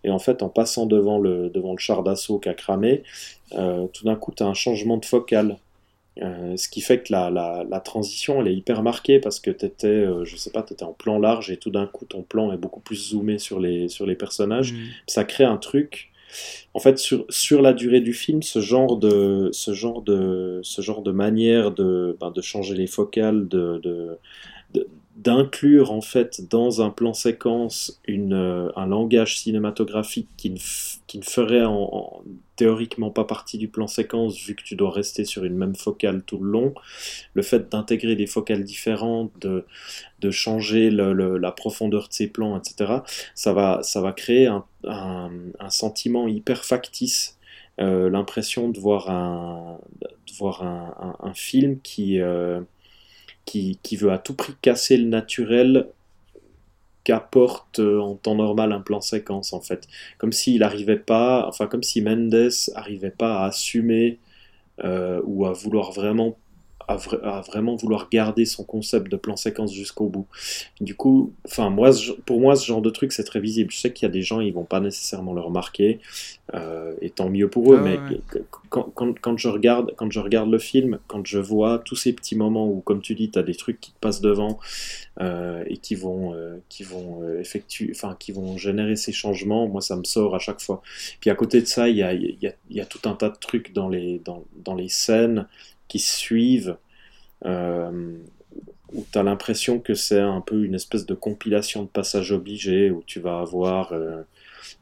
[0.05, 3.03] et en fait, en passant devant le, devant le char d'assaut qui a cramé,
[3.51, 5.57] tout d'un coup, tu as un changement de focale.
[6.21, 9.67] Euh, ce qui fait que la, la, transition elle est hyper marquée parce que tu
[9.67, 12.23] étais, euh, je sais pas, tu étais en plan large et tout d'un coup ton
[12.23, 14.73] plan est beaucoup plus zoomé sur les, sur les personnages.
[14.73, 14.77] Mm.
[15.07, 16.11] Ça crée un truc.
[16.75, 20.83] En fait, sur, sur la durée du film, ce genre de, ce genre de, ce
[20.83, 24.19] genre de manière de, ben, de changer les focales, de, de
[25.17, 30.59] d'inclure en fait dans un plan séquence une, euh, un langage cinématographique qui ne,
[31.09, 32.23] qui ne ferait en,
[32.59, 36.23] théoriquement pas partie du plan séquence vu que tu dois rester sur une même focale
[36.25, 36.75] tout le long,
[37.35, 39.65] le fait d'intégrer des focales différentes, de,
[40.21, 42.97] de changer la profondeur de ces plans, etc.,
[43.35, 47.39] ça va, ça va créer un, un, sentiment hyper factice,
[47.81, 52.21] euh, l'impression de voir un, de voir un, un film qui...
[52.21, 52.61] Euh,
[53.45, 55.89] qui, veut à tout prix casser le naturel
[57.09, 59.89] qu'apporte euh, en temps normal un plan séquence en fait.
[60.19, 64.19] Comme s'il n'arrivait pas, enfin comme si Mendes n'arrivait pas à assumer
[64.85, 66.39] euh, ou à vouloir vraiment
[66.89, 70.27] à, vraiment vouloir garder son concept de plan séquence jusqu'au bout.
[70.81, 71.91] Du coup, enfin moi,
[72.25, 73.71] pour moi, ce genre de truc, c'est très visible.
[73.71, 76.01] Je sais qu'il y a des gens, ils vont pas nécessairement le remarquer,
[76.55, 77.81] euh, et tant mieux pour eux.
[77.81, 77.99] mais
[78.71, 82.15] Quand, quand, quand, je regarde, quand je regarde le film, quand je vois tous ces
[82.15, 84.59] petits moments où, comme tu dis, tu as des trucs qui te passent devant
[85.21, 89.83] euh, et qui vont, euh, qui vont effectuer, enfin, qui vont générer ces changements, moi,
[89.83, 90.81] ça me sort à chaque fois.
[91.21, 93.29] Puis à côté de ça, il y a, y, a, y a, tout un tas
[93.29, 95.47] de trucs dans les, dans, dans les scènes
[95.89, 96.77] qui suivent,
[97.45, 98.17] euh,
[98.93, 102.91] où tu as l'impression que c'est un peu une espèce de compilation de passages obligés,
[102.91, 104.23] où tu vas avoir, euh,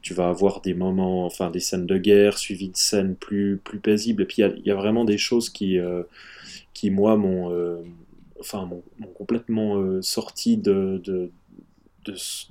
[0.01, 3.79] tu vas avoir des moments, enfin des scènes de guerre suivies de scènes plus, plus
[3.79, 4.23] paisibles.
[4.23, 6.03] Et puis il y, a vraiment des choses qui, euh,
[6.73, 7.51] qui moi, m'ont
[8.39, 8.69] enfin,
[9.15, 11.31] complètement sorti de, de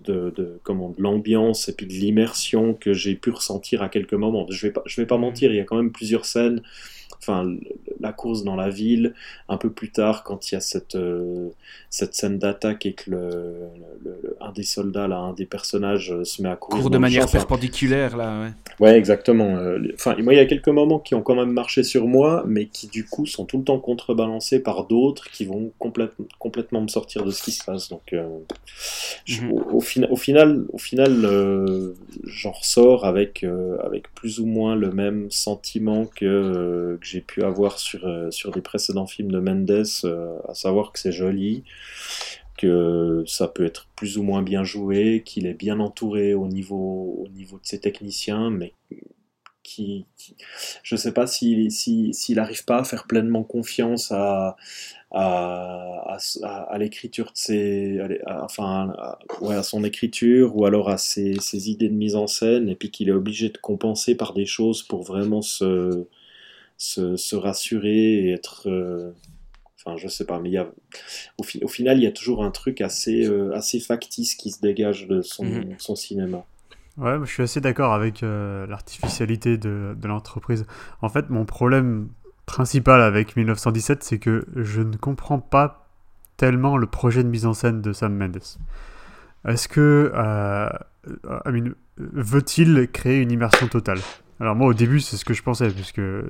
[0.05, 4.15] de, de, comment, de l'ambiance et puis de l'immersion que j'ai pu ressentir à quelques
[4.15, 4.47] moments.
[4.51, 6.63] Je vais pas, je vais pas mentir, il y a quand même plusieurs scènes
[7.21, 7.57] enfin
[8.01, 9.15] la course dans la ville,
[9.49, 11.49] un peu plus tard quand il y a cette, euh,
[11.91, 13.55] cette scène d'attaque et que le,
[14.41, 16.89] un des soldats, là, un des personnages euh, se met à courir.
[16.91, 18.51] De manière perpendiculaire, là, ouais.
[18.79, 19.57] Ouais, exactement.
[19.57, 22.45] Euh, enfin, moi, il y a quelques moments qui ont quand même marché sur moi,
[22.47, 26.81] mais qui du coup sont tout le temps contrebalancés par d'autres qui vont complètement complètement
[26.81, 27.89] me sortir de ce qui se passe.
[27.89, 29.53] Donc, mhm.
[29.53, 33.45] au, au, final, au final j'en ressors avec,
[33.83, 38.51] avec plus ou moins le même sentiment que, que j'ai pu avoir sur, euh, sur
[38.51, 41.65] des précédents films de Mendes, euh, à savoir que c'est joli,
[42.59, 47.25] que ça peut être plus ou moins bien joué, qu'il est bien entouré au niveau,
[47.25, 48.73] au niveau de ses techniciens, mais
[49.63, 50.07] qui,
[50.85, 54.57] je ne sais pas s'il si, n'arrive pas à faire pleinement confiance à,
[55.11, 58.95] à, à, l'écriture de ses, enfin,
[59.49, 62.91] à son écriture ou alors à ses, ses, idées de mise en scène, et puis
[62.91, 66.07] qu'il est obligé de compenser par des choses pour vraiment se,
[66.77, 68.69] se, rassurer et être.
[68.69, 69.13] Euh,
[69.79, 70.69] enfin, je sais pas, mais il y a,
[71.39, 74.61] au, au, final, il y a toujours un truc assez, euh, assez factice qui se
[74.61, 75.75] dégage de son, mhm.
[75.79, 76.45] son cinéma.
[76.99, 80.65] Ouais, je suis assez d'accord avec euh, l'artificialité de, de l'entreprise.
[81.03, 82.09] En fait, mon problème
[82.47, 85.89] principal avec 1917, c'est que je ne comprends pas
[86.37, 88.39] tellement le projet de mise en scène de Sam Mendes.
[89.47, 90.13] Est-ce que
[91.97, 94.01] veut-il créer une immersion totale?
[94.39, 96.27] Alors moi au début c'est ce que je pensais puisque le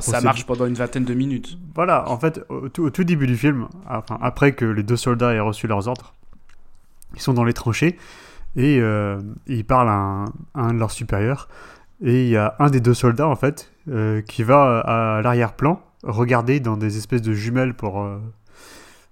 [0.00, 1.58] ça marche pendant une vingtaine de minutes.
[1.74, 5.40] Voilà, en fait au tout, début du film, enfin, après que les deux soldats aient
[5.40, 6.14] reçu leurs ordres,
[7.14, 7.96] ils sont dans les tranchées
[8.56, 10.24] et euh, ils parlent à
[10.54, 11.48] un, de leurs supérieurs
[12.02, 15.80] et il y a un des deux soldats en fait euh, qui va à, l'arrière-plan
[16.02, 18.18] regarder dans des espèces de jumelles pour euh,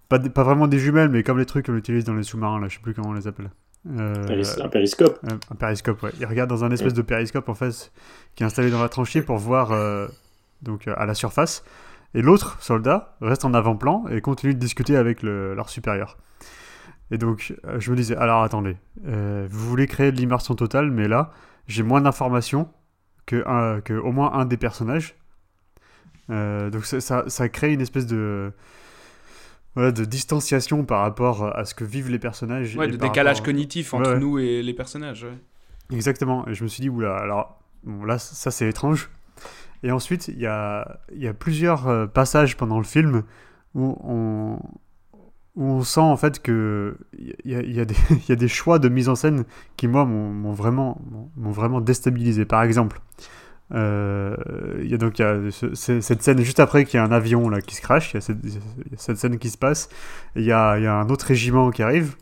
[0.08, 2.68] pas, pas vraiment des jumelles mais comme les trucs qu'on utilise dans les sous-marins là,
[2.68, 3.50] je sais plus comment on les appelle.
[3.88, 4.14] Euh,
[4.60, 5.18] un périscope.
[5.22, 6.10] Un, périscope, ouais.
[6.18, 7.92] Il regarde dans un espèce de périscope en fait
[8.34, 10.08] qui est installé dans la tranchée pour voir euh,
[10.62, 11.64] donc à la surface.
[12.14, 16.16] Et l'autre soldat reste en avant-plan et continue de discuter avec leur supérieur.
[17.10, 21.08] Et donc euh, je me disais, alors attendez, vous voulez créer de l'immersion totale, mais
[21.08, 21.30] là
[21.68, 22.68] j'ai moins d'informations
[23.26, 25.14] que, que au moins un des personnages.
[26.28, 28.52] donc ça, ça crée une espèce de
[29.76, 32.76] de distanciation par rapport à ce que vivent les personnages.
[32.76, 35.26] Ouais, de décalage cognitif entre nous et les personnages.
[35.92, 36.46] Exactement.
[36.48, 39.10] Et je me suis dit, oula, alors bon, là, ça c'est étrange.
[39.82, 43.22] Et ensuite, il y a, y a plusieurs euh, passages pendant le film
[43.74, 44.58] où on,
[45.54, 47.84] où on sent en fait que il y a, y, a
[48.28, 49.44] y a, des choix de mise en scène
[49.76, 51.00] qui, moi, m'ont vraiment,
[51.36, 52.44] vraiment déstabilisé.
[52.44, 53.00] Par exemple,
[53.74, 54.36] euh,
[54.80, 57.48] il y a donc y a cette scène juste après qu'il y a un avion
[57.48, 59.88] là qui se crache, il y, a cette scène qui se passe,
[60.36, 62.14] il y a, y a, un autre régiment qui arrive,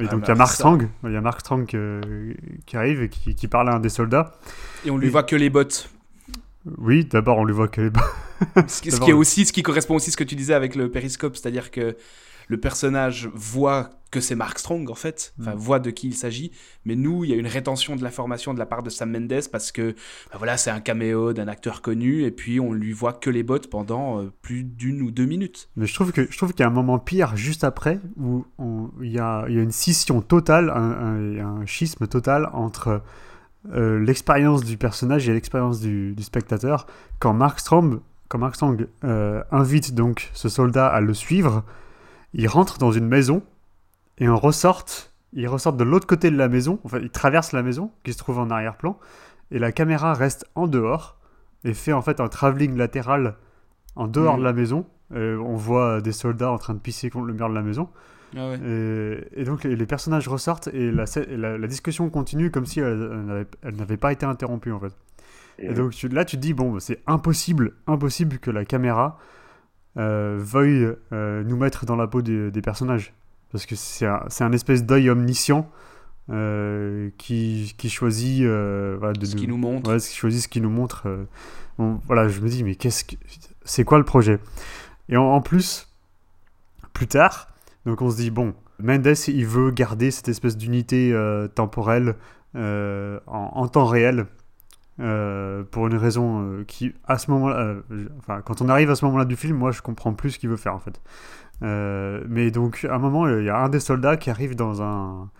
[0.00, 1.66] et ah donc il y a bah, Mark Strong, il y a Mark Strong
[2.66, 4.32] qui arrive et qui, qui, parle à un des soldats.
[4.86, 5.90] Et on lui voit que les bottes.
[6.78, 8.04] Oui, d'abord on lui voit que les bottes.
[8.68, 10.90] ce, qui, est aussi, ce qui correspond aussi à ce que tu disais avec le
[10.90, 11.96] périscope, c'est-à-dire que
[12.46, 15.58] le personnage voit que c'est Mark Strong en fait, enfin Mm.
[15.58, 16.50] voit de qui il s'agit,
[16.84, 19.48] mais nous il y a une rétention de l'information de la part de Sam Mendes
[19.52, 19.92] parce que
[20.32, 23.42] bah voilà c'est un caméo d'un acteur connu et puis on lui voit que les
[23.42, 25.68] bottes pendant euh, plus d'une ou deux minutes.
[25.76, 28.44] Mais je trouve que je trouve qu'il y a un moment pire juste après où
[29.02, 33.02] il y a, il y a une scission totale, un, un- un schisme total entre
[33.74, 36.86] euh, l'expérience du personnage et l'expérience du, du spectateur.
[37.18, 41.64] Quand Mark Strong, quand Mark Strong euh, invite donc ce soldat à le suivre,
[42.32, 43.42] il rentre dans une maison
[44.18, 47.62] et on ressorte, il ressort de l'autre côté de la maison, enfin il traverse la
[47.62, 48.98] maison qui se trouve en arrière-plan
[49.50, 51.16] et la caméra reste en dehors
[51.64, 53.36] et fait en fait un travelling latéral
[53.96, 54.40] en dehors Mhm.
[54.40, 54.86] de la maison.
[55.14, 57.88] On voit des soldats en train de pisser contre le mur de la maison.
[58.36, 58.58] Ah ouais.
[58.62, 62.50] Et, et donc les, les personnages ressortent et la, scè- et la, la discussion continue
[62.50, 64.92] comme si elle, elle n'avait- pas été interrompue en fait.
[65.58, 69.18] Et donc tu- là tu te dis, bon, c'est impossible, impossible que la caméra
[69.96, 73.14] euh, veuille euh, nous mettre dans la peau des, des personnages.
[73.52, 75.70] Parce que c'est un, espèce d'œil omniscient
[76.30, 79.90] euh, qui, qui choisit euh, voilà, de Ce qui nous montre.
[79.90, 81.04] Ouais, ce qui choisit ce qui nous montre.
[81.06, 81.24] euh,
[81.78, 83.16] bon, voilà, je me dis, mais qu'est-ce que.
[83.64, 84.38] C'est quoi le projet?
[85.08, 85.88] Et en, en plus,
[86.92, 87.48] plus tard,
[87.86, 91.14] donc on se dit, bon, Mendes, il veut garder cette espèce d'unité
[91.54, 92.16] temporelle
[92.54, 94.26] en, en temps réel.
[94.98, 97.76] pour une raison qui, à ce moment-là,
[98.18, 100.50] enfin, quand on arrive à ce moment-là du film, moi je comprends plus ce qu'il
[100.50, 101.00] veut faire en fait.
[101.62, 104.82] Euh, mais donc, à un moment, il y a un des soldats qui arrive dans
[104.82, 105.30] un,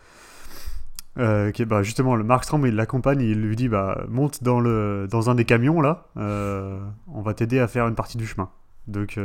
[1.19, 4.61] euh, qui bah, justement le Mark Strong, il l'accompagne il lui dit bah, monte dans,
[4.61, 8.27] le, dans un des camions là, euh, on va t'aider à faire une partie du
[8.27, 8.51] chemin.
[8.87, 9.19] Donc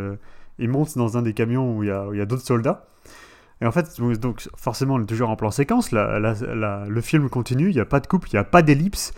[0.59, 2.85] il monte dans un des camions où il y a, a d'autres soldats.
[3.61, 7.85] Et en fait, donc, forcément, toujours en plan séquence, le film continue, il n'y a
[7.85, 9.13] pas de coupe, il n'y a pas d'ellipse.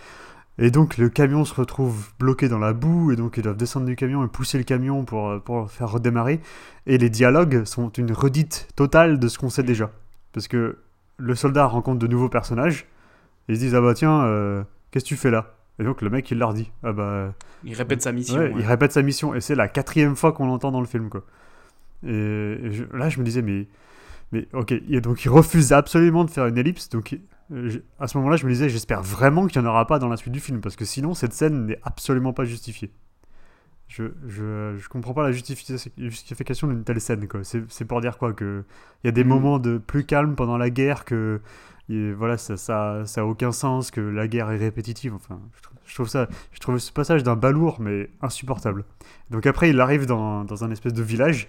[0.58, 3.86] Et donc le camion se retrouve bloqué dans la boue, et donc ils doivent descendre
[3.86, 6.40] du camion et pousser le camion pour, euh, pour le faire redémarrer.
[6.88, 9.92] Et les dialogues sont une redite totale de ce qu'on sait déjà.
[10.32, 10.78] Parce que
[11.18, 12.86] le soldat rencontre de nouveaux personnages,
[13.48, 15.56] et ils se disent Ah bah tiens, euh, qu'est-ce que tu fais là?
[15.78, 17.34] Et donc le mec il leur dit Ah bah.
[17.66, 18.38] Il répète sa mission.
[18.38, 18.60] Ouais, ouais.
[18.60, 21.24] Il répète sa mission, et c'est la quatrième fois qu'on l'entend dans le film quoi.
[22.06, 23.68] Et, et je- là je me disais Mais.
[24.32, 27.20] Mais ok, et donc il refuse absolument de faire une ellipse, donc
[27.52, 30.08] je- à ce moment-là je me disais J'espère vraiment qu'il n'y en aura pas dans
[30.10, 32.92] la suite du film, parce que sinon cette scène n'est absolument pas justifiée.
[33.88, 37.28] Je, je, je comprends pas la justification, justification d'une telle scène.
[37.28, 37.44] quoi.
[37.44, 38.64] C'est c'est pour dire quoi que
[39.04, 39.30] il y a des Mhm.
[39.30, 41.40] moments de plus calme pendant la guerre que
[41.88, 45.14] et voilà ça, ça, ça a aucun sens que la guerre est répétitive.
[45.14, 48.86] Enfin, je trouve, je trouve ça, je trouve ce passage d'un balourd mais insupportable.
[49.30, 51.48] Donc après il arrive dans, dans un espèce de village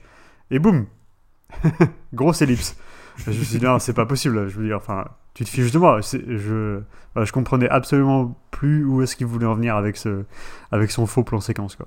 [0.50, 0.84] et boum,
[2.12, 2.76] grosse ellipse.
[3.18, 4.48] Je me suis dit non c'est pas possible.
[4.48, 5.06] Je veux dire enfin
[5.36, 6.00] tu te fiches de moi.
[6.02, 10.24] C'est- Je comprenais absolument plus où est-ce qu'il voulait en venir avec ce
[10.72, 11.86] avec son faux plan séquence quoi.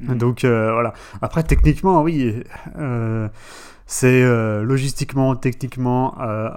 [0.00, 0.18] Mhm.
[0.18, 0.92] Donc euh, voilà.
[1.22, 2.42] Après, techniquement, oui,
[2.78, 3.28] euh,
[3.86, 6.50] c'est euh, logistiquement, techniquement, euh,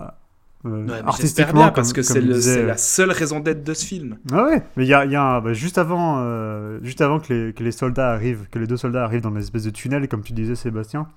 [0.65, 2.65] Ouais, artistiquement, bien comme- parce que c'est disait.
[2.65, 4.17] la seule raison d'être de ce film.
[4.33, 6.99] Ah ouais, mais il y a, il y a un- bah, juste avant, euh, juste
[6.99, 9.69] avant que les, que les soldats arrivent, que les deux soldats arrivent dans l'espèce de
[9.69, 11.07] tunnel, comme tu disais, Sébastien,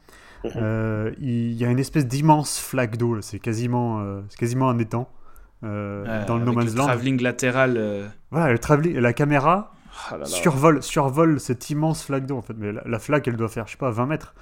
[0.45, 0.51] Mhm.
[0.57, 3.21] euh, il y a une espèce d'immense flaque d'eau.
[3.21, 5.09] C'est quasiment, euh, quasiment un étang.
[5.65, 6.85] euh, Euh, dans le No Man's Land.
[6.87, 7.77] travelling latéral.
[7.77, 9.73] euh, Voilà, le travelling, la caméra
[10.11, 10.25] ah là là.
[10.27, 12.55] survole, survole cette immense flaque d'eau en fait.
[12.59, 14.35] Mais la, la flaque, elle doit faire, je sais pas, 20 mètres.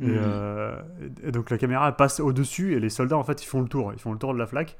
[0.00, 0.12] Et, Mhm.
[0.16, 0.76] euh,
[1.24, 3.66] et- donc la caméra elle passe au-dessus et les soldats en fait ils font le
[3.66, 4.76] tour, ils font le tour de la flaque.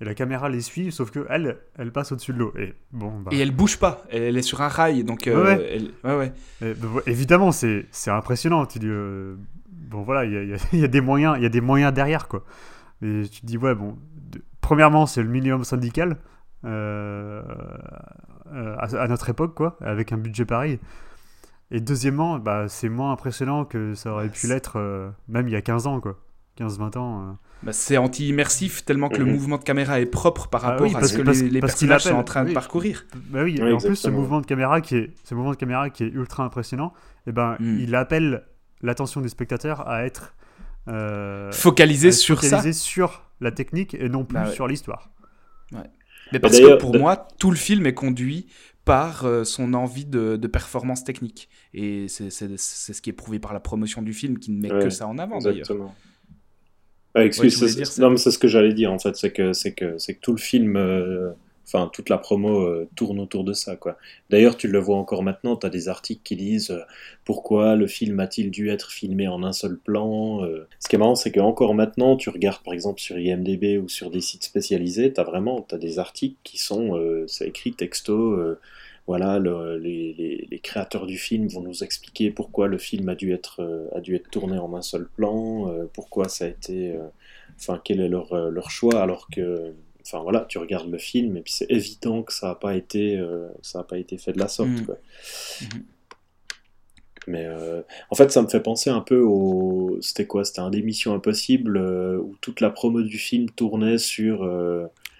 [0.00, 2.52] Et la caméra les suit, sauf que elle, elle passe au-dessus de l'eau.
[2.56, 5.34] Et bon, bah, Et elle bouge pas, elle, elle est sur un rail, donc euh,
[5.42, 5.68] Ouais, ouais.
[6.04, 6.32] elle- ouais, ouais.
[6.62, 8.66] et, bah, évidemment c'est c'est impressionnant.
[8.66, 9.34] Tu dis, euh,
[9.84, 10.42] bon voilà, il y a,
[10.72, 12.44] y y des moyens, il y a des moyens derrière quoi.
[13.02, 13.96] Et tu te dis ouais bon,
[14.30, 16.18] de- premièrement c'est le minimum syndical
[16.64, 17.42] euh,
[18.52, 20.78] euh, à, à notre époque quoi, avec un budget pareil.
[21.70, 25.52] Et deuxièmement, bah, c'est moins impressionnant que ça aurait pu c'est- l'être euh, même il
[25.52, 26.18] y a 15 ans quoi.
[26.56, 27.20] 15-20 ans.
[27.22, 27.32] euh.
[27.64, 29.32] Bah, c'est anti-immersif tellement que le Mhm.
[29.32, 31.60] mouvement de caméra est propre par Ah rapport oui, à ce que- parce- les, les
[31.60, 33.06] parce personnages sont en train de parcourir.
[33.30, 35.56] Bah oui, Oui, et en plus ce mouvement de caméra qui est ce mouvement de
[35.56, 36.92] caméra qui est ultra impressionnant,
[37.26, 37.78] et ben Mm.
[37.80, 38.44] il appelle
[38.82, 40.34] l'attention des spectateurs à être
[40.88, 42.48] euh, Focalisé à être sur ça.
[42.58, 44.52] focalisé sur la technique et non plus Bah ouais.
[44.54, 45.10] sur l'histoire.
[46.32, 48.46] Mais parce que pour moi, tout le film est conduit
[48.84, 51.48] par euh, son envie de, de performance technique.
[51.72, 54.82] Et c'est ce qui est prouvé par la promotion du film, qui ne met Ouais,
[54.84, 55.58] que ça en avant d'ailleurs.
[55.60, 55.94] Exactement.
[57.14, 59.16] Ouais, excuse, Ouais, c'est- dire ça non, mais c'est ce que j'allais dire en fait,
[59.16, 61.30] c'est que c'est que c'est que tout le film, euh,
[61.66, 63.96] enfin toute la promo euh, tourne autour de ça quoi.
[64.30, 66.80] D'ailleurs, tu le vois encore maintenant, tu as des articles qui disent euh,
[67.24, 70.44] pourquoi le film a-t-il dû être filmé en un seul plan.
[70.44, 70.66] euh.
[70.80, 73.88] Ce qui est marrant, c'est que encore maintenant, tu regardes par exemple sur IMDb ou
[73.88, 78.38] sur des sites spécialisés, tu as vraiment t'as des articles qui sont, c'est écrit texto.
[79.06, 80.12] voilà, le- les,
[80.50, 84.14] les- créateurs du film vont nous expliquer pourquoi le film a dû être, a dû
[84.16, 86.94] être tourné en un seul plan, pourquoi ça a été,
[87.58, 89.74] enfin, quel est leur, leur choix, alors que,
[90.06, 93.16] enfin voilà, tu regardes le film et puis c'est évident que ça n'a pas été,
[93.16, 94.84] euh, ça a pas été fait de la sorte, Mm.
[94.86, 94.96] quoi.
[95.62, 95.82] Mhm.
[97.26, 97.80] Mais euh,
[98.10, 100.44] en fait, ça me fait penser un peu au, c'était quoi?
[100.44, 104.46] C'était un des Missions Impossibles euh, où toute la promo du film tournait sur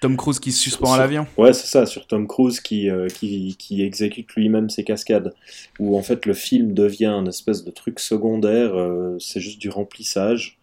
[0.02, 1.26] Tom Cruise qui se suspend à l'avion.
[1.38, 5.34] Ouais, c'est ça, sur Tom Cruise qui, qui, qui exécute lui-même ses cascades.
[5.78, 8.74] Où en fait le film devient un espèce de truc secondaire,
[9.18, 10.58] c'est juste du remplissage,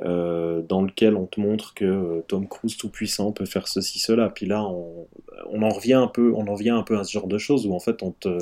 [0.00, 3.98] euh, dans lequel on te montre que euh, Tom Cruise tout puissant peut faire ceci,
[3.98, 4.30] cela.
[4.30, 5.06] Puis là, on,
[5.50, 7.66] on en revient un peu, on en revient un peu à ce genre de choses
[7.66, 8.38] où en fait on te,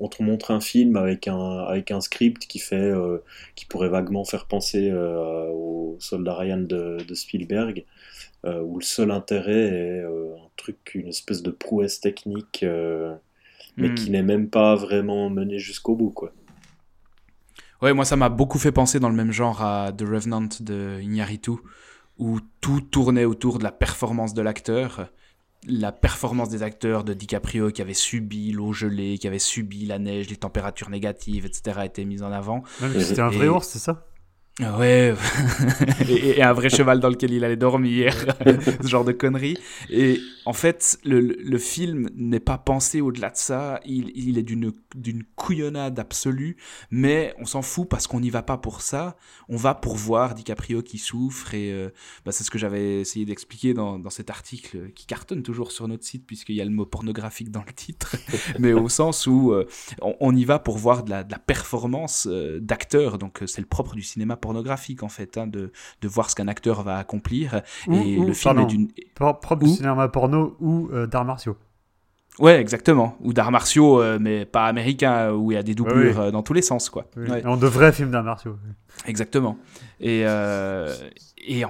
[0.00, 3.18] on te montre un film avec un, avec un script qui fait, euh,
[3.54, 7.84] qui pourrait vaguement faire penser euh, au Soldat Ryan de, de Spielberg
[8.44, 12.64] où le seul intérêt est un truc, une espèce de prouesse technique,
[13.76, 13.94] mais Mm.
[13.94, 16.32] qui n'est même pas vraiment mené jusqu'au bout, quoi.
[17.82, 21.00] Ouais, moi ça m'a beaucoup fait penser dans le même genre à The Revenant de
[21.00, 21.52] Iñárritu,
[22.18, 25.08] où tout tournait autour de la performance de l'acteur,
[25.66, 29.98] la performance des acteurs de DiCaprio qui avait subi l'eau gelée, qui avait subi la
[30.00, 31.80] neige, les températures négatives, etc.
[31.84, 32.62] était mise en avant.
[32.98, 34.07] C'était un vrai Et- ours, c'est ça?
[34.60, 35.14] Ouais,
[36.08, 38.12] et, et un vrai cheval dans lequel il allait dormir,
[38.82, 39.56] ce genre de conneries.
[39.88, 44.42] Et en fait, le, le film n'est pas pensé au-delà de ça, il, il est
[44.42, 46.56] d'une couillonnade absolue,
[46.90, 49.16] mais on s'en fout parce qu'on n'y va pas pour ça,
[49.48, 51.90] on va pour voir DiCaprio qui souffre, et euh,
[52.26, 55.86] bah, c'est ce que j'avais essayé d'expliquer dans, dans cet article qui cartonne toujours sur
[55.86, 58.16] notre site, puisqu'il y a le mot pornographique dans le titre,
[58.58, 59.68] mais au sens où euh,
[60.02, 63.46] on, on y va pour voir de la, de la performance euh, d'acteur, donc euh,
[63.46, 64.47] c'est le propre du cinéma pornographique
[65.02, 67.62] en fait, hein, de, de voir ce qu'un acteur va accomplir.
[67.86, 68.68] Ou- et ou, le film pardon.
[68.68, 68.88] est d'une...
[69.14, 71.56] Pro- Propre du cinéma porno ou euh, d'arts martiaux.
[72.38, 73.16] Ouais, exactement.
[73.20, 76.42] Ou d'arts martiaux, euh, mais pas américains, où il y a des doublures euh, dans
[76.42, 77.06] tous les sens, quoi.
[77.16, 77.28] Oui.
[77.28, 77.44] Ouais.
[77.44, 78.56] En de vrais films d'arts martiaux.
[79.06, 79.58] Exactement.
[80.00, 80.94] Et, euh,
[81.48, 81.64] et,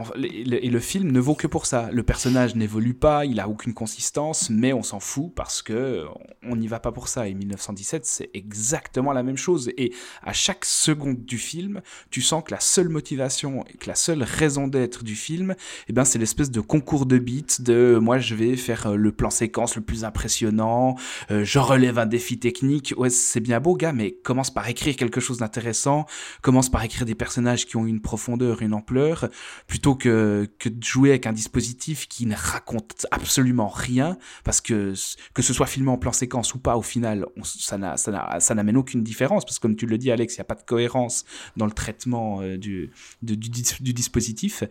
[0.70, 1.88] le, film ne vaut que pour ça.
[1.92, 6.04] Le personnage n'évolue pas, il a aucune consistance, mais on s'en fout parce que
[6.42, 7.28] on n'y va pas pour ça.
[7.28, 9.70] Et 1917, c'est exactement la même chose.
[9.76, 14.22] Et à chaque seconde du film, tu sens que la seule motivation, que la seule
[14.22, 15.54] raison d'être du film,
[15.88, 19.12] eh ben, c'est l'espèce de concours de beats de moi je vais faire euh, le
[19.12, 20.96] plan séquence le plus impressionnant,
[21.30, 22.94] euh, je relève un défi technique.
[22.96, 26.06] Ouais, c'est bien beau, gars, mais commence par écrire quelque chose d'intéressant,
[26.42, 29.28] commence par écrire des personnages qui ont une profondeur, une ampleur,
[29.66, 34.94] plutôt que, que de jouer avec un dispositif qui ne raconte absolument rien, parce que
[35.34, 38.40] que ce soit filmé en plan séquence ou pas, au final, ça n'a- ça n'a-
[38.40, 40.54] ça n'amène aucune différence, parce que comme tu le dis, Alex, il n'y a pas
[40.54, 42.90] de cohérence dans le traitement euh, du,
[43.22, 44.62] du dispositif.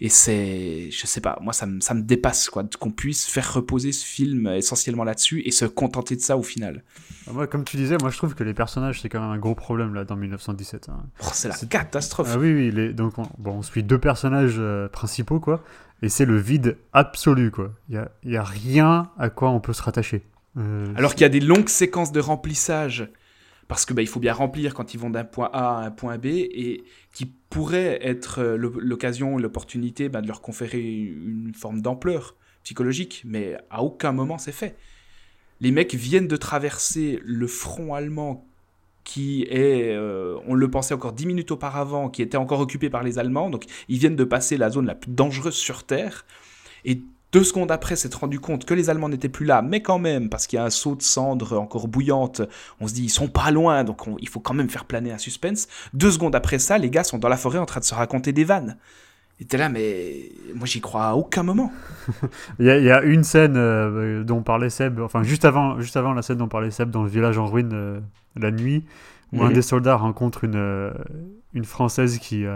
[0.00, 3.54] Et c'est, je sais pas, moi ça me, ça me dépasse quoi, qu'on puisse faire
[3.54, 6.84] reposer ce film essentiellement là-dessus et se contenter de ça au final.
[7.26, 9.38] Ah, Moi, comme tu disais, moi je trouve que les personnages c'est quand même un
[9.38, 10.88] gros problème là dans 1917.
[10.90, 11.04] hein.
[11.22, 12.28] Oh, c'est la catastrophe.
[12.30, 15.64] Ah oui, oui, les- donc on, bon, on suit deux personnages euh, principaux quoi,
[16.02, 17.72] et c'est le vide absolu quoi.
[17.88, 20.22] Il y a, il y a rien à quoi on peut se rattacher.
[20.58, 23.08] Euh, Alors qu'il y a des longues séquences de remplissage,
[23.68, 25.90] parce que bah, il faut bien remplir quand ils vont d'un point A à un
[25.90, 31.52] point B, et qui pourrait être euh, l'o- l'occasion, l'opportunité bah, de leur conférer une
[31.54, 34.76] forme d'ampleur psychologique, mais à aucun moment c'est fait.
[35.60, 38.46] Les mecs viennent de traverser le front allemand
[39.04, 43.04] qui est, euh, on le pensait encore dix minutes auparavant, qui était encore occupé par
[43.04, 46.26] les Allemands, donc ils viennent de passer la zone la plus dangereuse sur Terre,
[46.84, 47.00] et
[47.32, 50.28] deux secondes après, s'être rendu compte que les Allemands n'étaient plus là, mais quand même,
[50.30, 52.40] parce qu'il y a un saut de cendres encore bouillante,
[52.80, 55.12] on se dit ils sont pas loin, donc on- il faut quand même faire planer
[55.12, 55.68] un suspense.
[55.92, 58.32] Deux secondes après ça, les gars sont dans la forêt en train de se raconter
[58.32, 58.76] des vannes.
[59.38, 61.70] Et t'es là, mais moi j'y crois à aucun moment.
[62.58, 65.78] Il y, a- il y a une scène euh, dont parlait Seb, enfin juste avant,
[65.78, 68.00] juste avant la scène dont parlait Seb dans le village en ruine euh,
[68.36, 68.84] la nuit,
[69.34, 70.90] où un des soldats rencontre une, euh,
[71.52, 72.46] une Française qui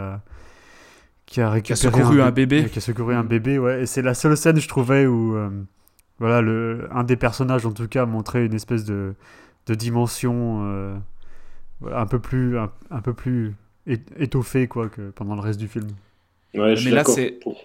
[1.30, 2.68] qui a Qui a récupéré secouru un bé- bébé.
[2.68, 3.82] Qui a secouru un bébé, ouais.
[3.82, 5.48] Et c'est la seule scène, je trouvais, où euh,
[6.18, 9.14] voilà, le, un des personnages, en tout cas, montrait une espèce de,
[9.66, 10.94] de dimension euh,
[11.80, 13.54] voilà, un peu plus, un, un peu plus
[14.18, 15.86] étoffée quoi, que pendant le reste du film.
[16.54, 17.60] Ouais, je suis Mais là, c'est- pour-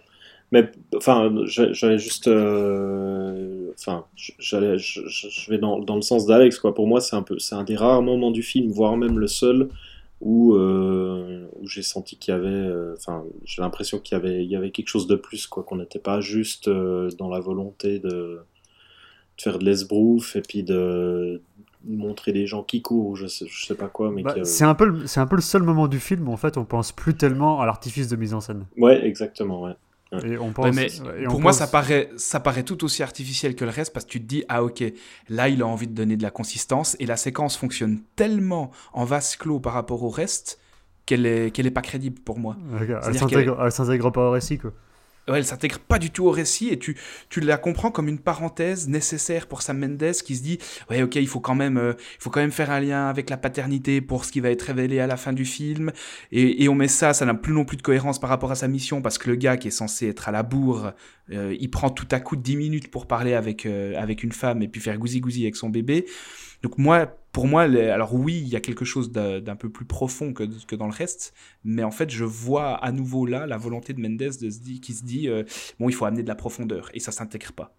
[0.51, 4.05] Mais enfin, j'a- j'allais juste, euh, enfin,
[4.37, 6.73] j'allais, je, je- je vais dans, dans le sens d'Alex quoi.
[6.75, 9.27] Pour moi, c'est un peu, c'est un des rares moments du film, voire même le
[9.27, 9.69] seul
[10.21, 14.43] où euh, où j'ai senti qu'il y avait, euh, enfin, j'ai l'impression qu'il y avait,
[14.43, 17.39] il y avait quelque chose de plus quoi, qu'on n'était pas juste euh, dans la
[17.39, 21.41] volonté de, de faire de l'esbrouf et puis de
[21.87, 24.73] montrer des gens qui courent, je sais, je sais pas quoi, mais Bah, c'est un
[24.75, 27.15] peu, c'est un peu le seul moment du film où en fait on pense plus
[27.15, 28.65] tellement à l'artifice de mise en scène.
[28.77, 29.73] ouais, exactement, ouais.
[30.23, 30.87] Et on Ouais, pense, mais
[31.19, 33.91] et on pour moi, pense- ça paraît, ça paraît tout aussi artificiel que le reste
[33.91, 34.83] parce que tu te dis, ah ok,
[35.29, 39.03] là, il a envie de donner de la consistance et la séquence fonctionne tellement en
[39.03, 40.59] vase clos par rapport au reste
[41.05, 42.55] qu'elle est, qu'elle est pas crédible pour moi.
[43.41, 44.71] S'intègre elle s'intègre pas au récit, quoi.
[45.27, 46.95] Ouais, elle s'intègre pas du tout au récit et tu,
[47.29, 50.59] tu la comprends comme une parenthèse nécessaire pour Sam Mendes qui se dit
[50.91, 53.31] ouais ok il faut quand même euh, il faut quand même faire un lien avec
[53.31, 55.91] la paternité pour ce qui va être révélé à la fin du film.
[56.31, 58.55] Et, et on met ça ça n'a plus non plus de cohérence par rapport à
[58.55, 60.93] sa mission parce que le gars qui est censé être à la bourre
[61.31, 64.61] euh, il prend tout à coup 10 minutes pour parler avec euh, avec une femme
[64.61, 66.05] et puis faire gousi gousi avec son bébé.
[66.61, 69.85] Donc moi pour moi les- alors oui il y a quelque chose d'un peu plus
[69.85, 71.33] profond que, que dans le reste
[71.63, 74.79] mais en fait, je vois à nouveau là la volonté de Mendes de se dire,
[74.81, 75.43] qui se dit euh,
[75.79, 77.75] bon, il faut amener de la profondeur et ça s'intègre pas.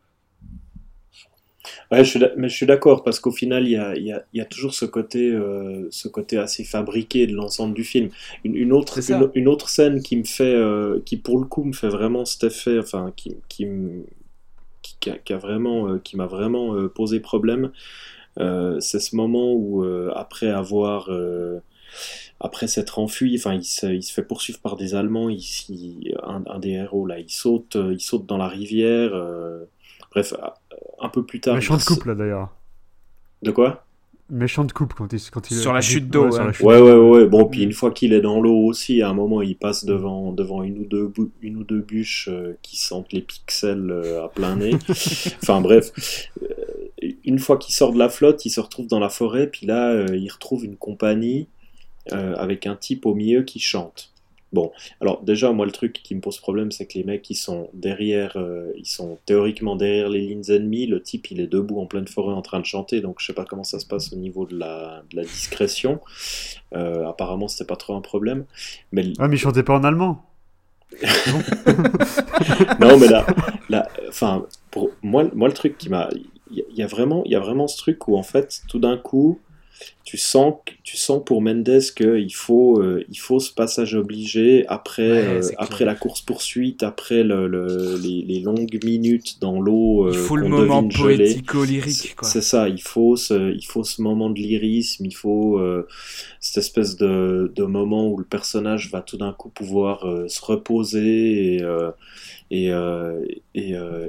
[1.91, 4.13] Ouais, je suis, mais je suis d'accord parce qu'au final, il y a, il y
[4.13, 7.85] a- il y a toujours ce côté, euh, ce côté assez fabriqué de l'ensemble du
[7.85, 8.11] film.
[8.45, 9.23] Une, une autre, C'est ça.
[9.23, 12.25] une, une autre scène qui me fait, euh, qui pour le coup me fait vraiment
[12.25, 14.05] cet effet, enfin, qui, qui, me-
[14.83, 17.73] qui, qui a, qui a vraiment, euh, qui m'a vraiment posé problème,
[18.81, 21.61] c'est ce moment où euh, après avoir, euh,
[22.41, 25.29] après s'être enfui, enfin, il se, il se fait poursuivre par des Allemands.
[25.31, 29.11] Il, il- un, un des héros là, il saute, euh, il saute dans la rivière.
[29.15, 29.65] euh,
[30.11, 30.35] bref,
[31.01, 31.55] un peu plus tard.
[31.55, 32.51] Méchante il- coupe, là, d'ailleurs.
[33.43, 33.83] de quoi?
[34.29, 36.51] Méchante coupe quand il, quand il Sur la chute d'eau, sur ouais.
[36.63, 37.27] Ouais, ouais, ouais.
[37.27, 40.33] Bon, puis une fois qu'il est dans l'eau aussi, à un moment, il passe devant,
[40.33, 41.13] devant une, ou deux,
[41.43, 44.75] une ou deux bûches euh, qui sentent les pixels euh, à plein nez.
[45.43, 45.93] enfin, bref.
[47.27, 49.91] Une fois qu'il sort de la flotte, il se retrouve dans la forêt, puis là,
[49.91, 51.49] euh, il retrouve une compagnie
[52.13, 54.13] euh, avec un type au milieu qui chante.
[54.53, 54.71] Bon,
[55.01, 57.69] alors déjà, moi, le truc qui me pose problème, c'est que les mecs, ils sont
[57.75, 60.87] derrière, euh, ils sont théoriquement derrière les lignes ennemies.
[60.87, 63.33] Le type, il est debout en pleine forêt en train de chanter, donc je sais
[63.33, 66.01] pas comment ça se passe au niveau de la, de la discrétion.
[66.75, 68.45] Euh, apparemment, c'était pas trop un problème.
[68.93, 70.25] Mais Ah, mais il chantait pas en allemand.
[72.81, 73.27] non, mais là,
[73.69, 76.09] là, enfin, pour moi, moi, le truc qui m'a,
[76.51, 78.97] il y, a- vraiment, il y a vraiment ce truc où en fait, tout d'un
[78.97, 79.41] coup,
[80.05, 80.55] tu sens,
[80.85, 85.51] tu sens pour Mendes qu'il faut, euh, il faut ce passage obligé après, Ouais, euh,
[85.59, 90.07] après la course poursuite, après le, le- les, les longues minutes dans l'eau.
[90.09, 92.15] il euh, faut le moment poético-lyrique.
[92.23, 95.61] C'est ça, il faut ce, il faut ce moment de lyrisme, il faut
[96.41, 101.57] cette espèce de, de moment où le personnage va tout d'un coup pouvoir se reposer
[101.57, 101.63] et,
[102.51, 103.25] et, euh,
[103.57, 104.09] euh,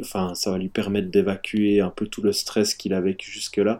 [0.00, 3.78] enfin, ça va lui permettre d'évacuer un peu tout le stress qu'il a vécu jusque-là.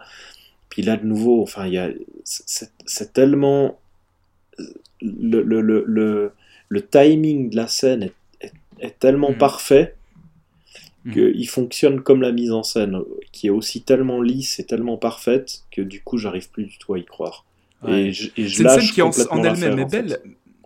[0.75, 1.89] Puis là, de nouveau, enfin, il y a,
[2.25, 3.79] c'est tellement
[5.01, 6.33] le, le, le, le,
[6.87, 9.39] timing de la scène est, est, est tellement Mhm.
[9.39, 9.95] parfait
[11.05, 11.13] Mhm.
[11.13, 12.99] qu'il fonctionne comme la mise en scène,
[13.31, 16.95] qui est aussi tellement lisse et tellement parfaite que du coup, j'arrive plus du tout
[16.95, 17.45] à y croire.
[17.85, 18.07] Ouais.
[18.07, 20.03] Et je, et scène qui en, en elle-même est en fait.
[20.03, 20.19] belle.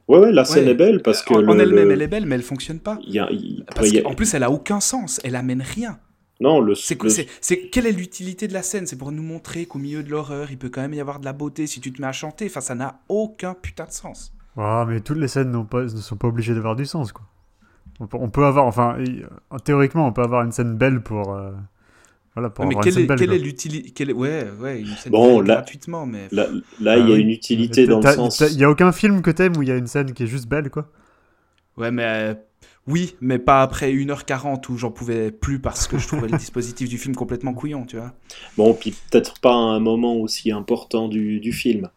[0.07, 0.71] Ouais, ouais, la scène Ouais.
[0.71, 2.79] est belle parce que en en le- elle-même, le- elle est belle, mais elle fonctionne
[2.79, 2.99] pas.
[3.07, 5.21] il y a- il pourrait Parce y a- qu'en plus, elle a aucun sens.
[5.23, 5.99] Elle amène rien.
[6.41, 7.11] Non, le, C'est, le-
[7.41, 8.87] c'est, quelle est l'utilité de la scène?
[8.87, 11.25] C'est pour nous montrer qu'au milieu de l'horreur, il peut quand même y avoir de
[11.25, 12.47] la beauté si tu te mets à chanter.
[12.47, 14.33] Enfin, ça n'a aucun putain de sens.
[14.57, 17.25] Ah, mais toutes les scènes n'ont pas, ne sont pas obligées d'avoir du sens, quoi.
[18.01, 19.27] On peut, on peut avoir, enfin, il-
[19.65, 21.51] théoriquement, on peut avoir une scène belle pour, euh,
[22.35, 23.19] voilà, pour Ouais, mais avoir quelle une scène est, belle.
[23.19, 26.29] quelle est l'utilité Ouais, ouais, une scène Bon, belle là- gratuitement, mais.
[26.31, 26.47] là,
[26.81, 27.23] là, Ah il y a oui.
[27.23, 28.41] une utilité dans le sens.
[28.41, 30.29] Il y a aucun film que t'aimes où il y a une scène qui est
[30.29, 30.89] juste belle, quoi.
[31.77, 32.37] Ouais, mais.
[32.89, 36.89] Oui, mais pas après 1h40 où j'en pouvais plus parce que je trouvais le dispositif
[36.89, 38.15] du film complètement couillon, tu vois.
[38.57, 41.89] Bon, puis peut-être pas à un moment aussi important du, du film.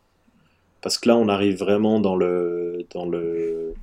[0.81, 3.75] Parce que là, on arrive vraiment dans le, dans le,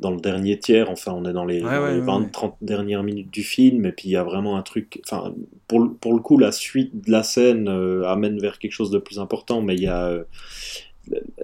[0.00, 0.90] dans le dernier tiers.
[0.90, 3.86] Enfin, on est dans les, Ouais, dans ouais, les ouais, 20-30 dernières minutes du film.
[3.86, 5.00] Et puis, il y a vraiment un truc.
[5.06, 5.34] Enfin,
[5.68, 8.90] pour, le- pour le coup, la suite de la scène euh, amène vers quelque chose
[8.90, 9.62] de plus important.
[9.62, 10.06] Mais il y a.
[10.08, 10.24] euh,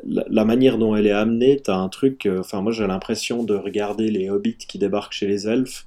[0.06, 2.26] la, la manière dont elle est amenée, t'as un truc.
[2.26, 5.86] euh, Enfin, moi, j'ai l'impression de regarder les hobbits qui débarquent chez les elfes.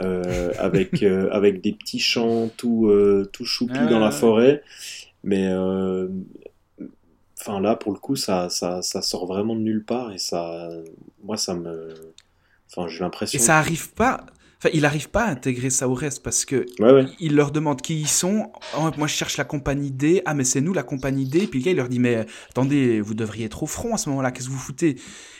[0.00, 2.90] euh, avec, euh, avec des petits champs tout,
[3.32, 4.62] tout choupis Ouais, dans la forêt.
[5.24, 5.48] Mais
[7.38, 10.68] enfin là, pour le coup, ça, ça, ça sort vraiment de nulle part et ça,
[11.22, 11.94] moi, ça me,
[12.70, 13.38] enfin, j'ai l'impression.
[13.38, 14.26] Et ça arrive pas.
[14.62, 17.06] Enfin, il arrive pas à intégrer ça au reste parce que Ouais, ouais.
[17.18, 18.52] il leur demande qui ils sont.
[18.78, 20.20] Oh, moi, je cherche la compagnie D.
[20.26, 21.46] Ah, mais c'est nous la compagnie D.
[21.46, 24.10] Puis le gars, il leur dit Mais attendez, vous devriez être au front à ce
[24.10, 24.30] moment-là.
[24.32, 24.96] Qu'est-ce que vous foutez?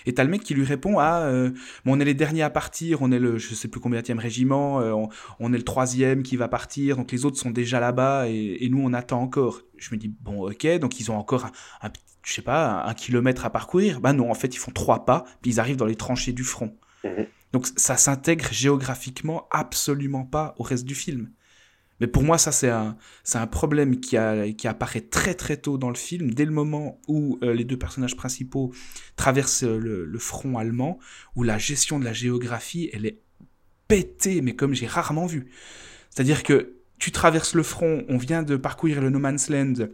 [0.07, 1.51] Et t'as le mec qui lui répond Ah, euh,
[1.85, 3.03] bon, on est les derniers à partir.
[3.03, 4.81] On est le, je sais plus combien régiment.
[4.81, 5.09] euh, on,
[5.39, 6.97] on est le troisième qui va partir.
[6.97, 9.61] Donc les autres sont déjà là-bas et, et nous, on attend encore.
[9.77, 10.66] Je me dis Bon, ok.
[10.79, 11.45] Donc ils ont encore
[11.83, 11.91] un,
[12.25, 14.01] je sais pas, un kilomètre à parcourir.
[14.01, 15.25] Bah non, en fait, ils font trois pas.
[15.43, 16.75] Puis ils arrivent dans les tranchées du front.
[17.05, 17.27] Mhm.
[17.53, 21.31] Donc ça s'intègre géographiquement absolument pas au reste du film.
[22.01, 22.97] Mais pour moi, ça, c'est un,
[23.35, 26.99] un problème qui, a, qui apparaît très très tôt dans le film, dès le moment
[27.09, 28.73] où euh, les deux personnages principaux
[29.17, 30.99] traversent euh, le, le front allemand,
[31.37, 33.21] où la gestion de la géographie, elle est
[33.87, 35.51] pété, mais comme j'ai rarement vu.
[36.09, 39.89] C'est-à-dire que tu traverses le front, on vient de parcourir le No Man's Land,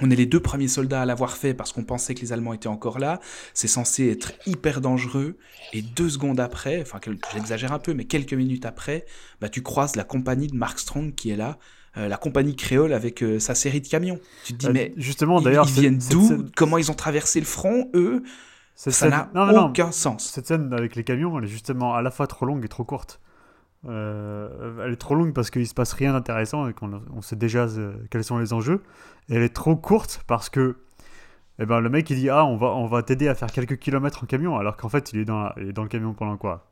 [0.00, 2.52] on est les deux premiers soldats à l'avoir fait parce qu'on pensait que les Allemands
[2.52, 3.20] étaient encore là.
[3.54, 5.36] C'est censé être hyper dangereux.
[5.72, 7.00] Et deux secondes après, enfin
[7.34, 9.04] j'exagère un peu, mais quelques minutes après,
[9.40, 11.58] bah, tu croises la compagnie de Mark Strong qui est là.
[11.96, 14.20] Euh, la compagnie créole avec euh, sa série de camions.
[14.44, 16.44] Tu te dis, Euh, mais justement, ils, d'ailleurs, ils viennent d'où?
[16.54, 18.22] Comment ils ont traversé le front, eux?
[18.76, 20.30] Ça n'a non, aucun sens.
[20.30, 22.84] Cette scène avec les camions, elle est justement à la fois trop longue et trop
[22.84, 23.20] courte.
[23.86, 27.36] Euh, elle est trop longue parce qu'il se passe rien d'intéressant et qu'on on sait
[27.36, 28.82] déjà euh, quels sont les enjeux.
[29.28, 30.76] Et elle est trop courte parce que
[31.60, 33.78] eh ben, le mec il dit Ah, on va, on va t'aider à faire quelques
[33.78, 36.12] kilomètres en camion, alors qu'en fait il est, dans la- il est dans le camion
[36.12, 36.70] pendant quoi,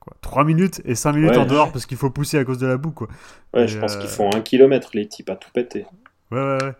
[0.00, 1.38] quoi 3 minutes et 5 minutes Ouais.
[1.38, 2.92] en dehors parce qu'il faut pousser à cause de la boue.
[2.92, 3.08] Quoi.
[3.54, 5.86] Ouais, Et, je pense euh, qu'ils font un kilomètre, les types, à tout péter.
[6.30, 6.74] Ouais, ouais, ouais.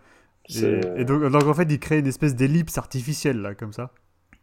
[0.99, 3.91] Et, donc, donc, en fait il crée une espèce d'ellipse artificielle là, comme ça,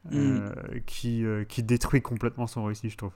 [0.06, 0.16] Mm.
[0.16, 0.50] euh,
[0.86, 3.14] qui, euh, qui détruit complètement son récit, je trouve.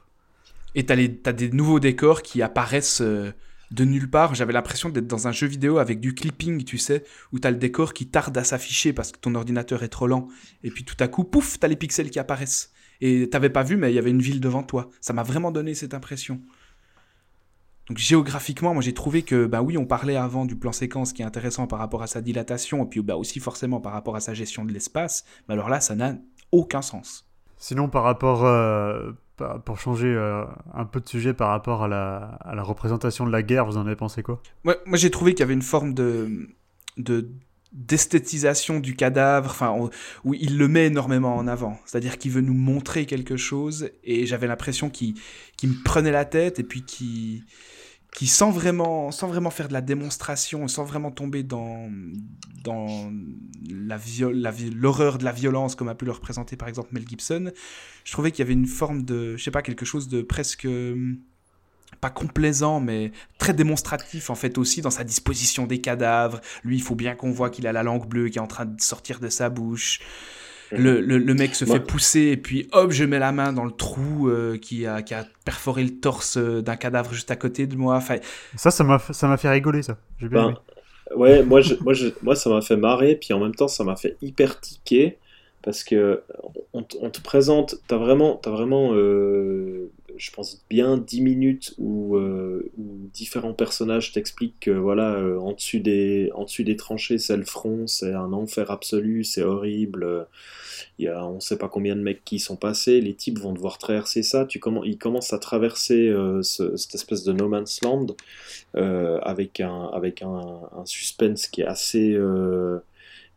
[0.77, 3.31] Et t'as, les, des nouveaux décors qui apparaissent euh,
[3.71, 4.35] de nulle part.
[4.35, 7.03] J'avais l'impression d'être dans un jeu vidéo avec du clipping, tu sais,
[7.33, 10.27] où t'as le décor qui tarde à s'afficher parce que ton ordinateur est trop lent.
[10.63, 12.71] Et puis tout à coup, pouf, t'as les pixels qui apparaissent.
[13.01, 14.91] Et t'avais pas vu, mais il y avait une ville devant toi.
[15.01, 16.41] Ça m'a vraiment donné cette impression.
[17.89, 21.23] Donc géographiquement, moi j'ai trouvé que, bah oui, on parlait avant du plan séquence qui
[21.23, 24.19] est intéressant par rapport à sa dilatation, et puis bah aussi forcément par rapport à
[24.19, 25.25] sa gestion de l'espace.
[25.47, 26.17] Mais alors là, ça n'a
[26.51, 27.27] aucun sens.
[27.57, 29.13] Sinon, par rapport, euh,
[29.65, 33.65] pour changer euh, un peu de sujet par rapport à la, représentation de la guerre,
[33.65, 34.41] vous en avez pensé quoi?
[34.63, 36.49] Moi, j'ai trouvé qu'il y avait une forme de,
[36.97, 37.29] de
[37.73, 39.75] d'esthétisation du cadavre, enfin,
[40.23, 41.77] où il le met énormément en avant.
[41.85, 45.15] C'est-à-dire qu'il veut nous montrer quelque chose, et j'avais l'impression qu'il
[45.63, 47.43] me prenait la tête, et puis qu'il
[48.17, 51.87] qui sans vraiment, sans vraiment faire de la démonstration, sans vraiment tomber dans,
[52.63, 53.11] dans
[53.69, 53.99] la
[54.73, 57.51] l'horreur de la violence, comme a pu le représenter par exemple Mel Gibson,
[58.05, 60.65] je trouvais qu'il y avait une forme de, je sais pas, quelque chose de presque
[60.65, 61.19] hum,
[62.01, 66.41] pas complaisant, mais très démonstratif en fait aussi dans sa disposition des cadavres.
[66.63, 68.65] Lui, il faut bien qu'on voit qu'il a la langue bleue qui est en train
[68.65, 69.99] de sortir de sa bouche.
[70.75, 73.65] Le, le- le mec se fait pousser et puis hop, je mets la main dans
[73.65, 77.35] le trou euh, qui, a, qui a perforé le torse euh, d'un cadavre juste à
[77.35, 77.95] côté de moi.
[77.95, 78.17] Enfin,
[78.55, 79.97] Ça, ça m'a, ça m'a fait rigoler, ça.
[80.17, 80.57] J'ai bien Ben, aimé.
[81.15, 83.83] Ouais, moi, je, moi, je- moi ça m'a fait marrer, puis en même temps, ça
[83.85, 85.19] m'a fait hyper tiquer,
[85.67, 86.23] parce que
[86.71, 92.71] on, te- présente, t'as vraiment, t'as vraiment euh, je pense, bien 10 minutes où, euh,
[92.77, 96.31] où différents personnages t'expliquent que, voilà, euh, en, dessus des,
[96.77, 100.25] tranchées, c'est le front, c'est un enfer absolu, c'est horrible,
[100.99, 103.37] il y a on sait pas combien de mecs qui y sont passés, les types
[103.37, 107.81] vont devoir traverser ça, tu ils commencent à traverser ce- cette espèce de no man's
[107.83, 108.07] land,
[108.73, 109.91] avec un,
[110.85, 112.17] suspense qui est assez,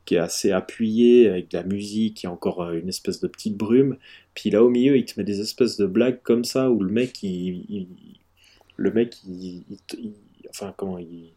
[0.05, 3.57] qui est assez appuyé, avec de la musique et encore euh, une espèce de petite
[3.57, 3.97] brume.
[4.35, 6.91] Puis là au milieu, il te met des espèces de blagues comme ça où le
[6.93, 7.89] mec, il, il-
[8.77, 9.65] le mec, il, il-
[9.99, 10.15] il-
[10.51, 11.31] enfin comment, il,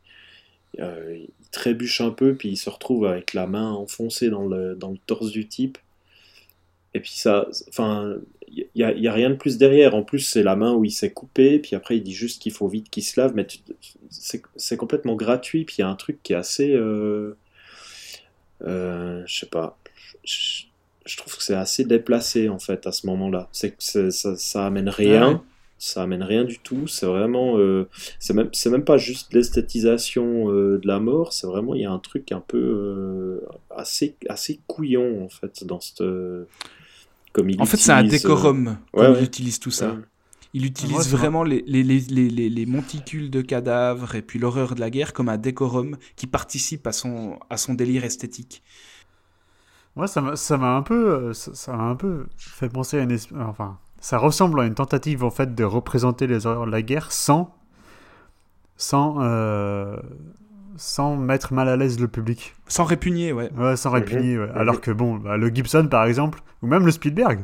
[0.79, 4.75] euh, il trébuche un peu, puis il se retrouve avec la main enfoncée dans le,
[4.75, 5.77] dans le torse du type.
[6.93, 8.15] Et puis ça, enfin,
[8.47, 9.95] il n'y a, il y a rien de plus derrière.
[9.95, 12.51] En plus, c'est la main où il s'est coupé, puis après, il dit juste qu'il
[12.51, 13.47] faut vite qu'il se lave, mais
[14.57, 16.71] c'est complètement gratuit, puis il y a un truc qui est assez.
[16.73, 17.35] euh,
[18.65, 19.77] je sais pas.
[20.23, 20.63] Je,
[21.05, 23.49] je trouve que c'est assez déplacé, en fait, à ce moment-là.
[23.51, 25.27] C'est que ça, ça amène rien.
[25.27, 25.39] Ouais, ouais.
[25.79, 26.87] Ça amène rien du tout.
[26.87, 27.57] C'est vraiment.
[27.57, 27.89] euh,
[28.19, 31.75] c'est même, c'est même pas juste l'esthétisation euh, de la mort, c'est vraiment.
[31.75, 32.57] Il y a un truc un peu.
[32.57, 33.41] euh,
[33.75, 36.03] assez, assez couillon, en fait, dans cette.
[37.33, 39.19] Comme il en fait, c'est un euh, décorum ouais, quand ouais.
[39.19, 39.97] il utilise tout ça.
[40.55, 44.75] Il utilise vraiment les, les, les, les, les- les monticules de cadavres et puis l'horreur
[44.75, 48.61] de la guerre comme un décorum qui participe à son, à son délire esthétique.
[49.95, 53.17] Moi, ça m'a, ça m'a un peu, euh, ça, un peu fait penser à une,
[53.41, 57.11] enfin, ça ressemble à une tentative en fait de représenter les horreurs de la guerre
[57.11, 57.55] sans,
[58.77, 59.97] sans, euh,
[60.77, 62.55] sans mettre mal à l'aise le public.
[62.67, 63.51] Sans répugner, ouais.
[63.53, 63.95] Ouais, sans Mhm.
[63.95, 64.37] répugner.
[64.39, 64.47] ouais.
[64.47, 64.57] Mhm.
[64.57, 67.43] Alors que bon, bah, le Gibson par exemple, ou même le Spielberg.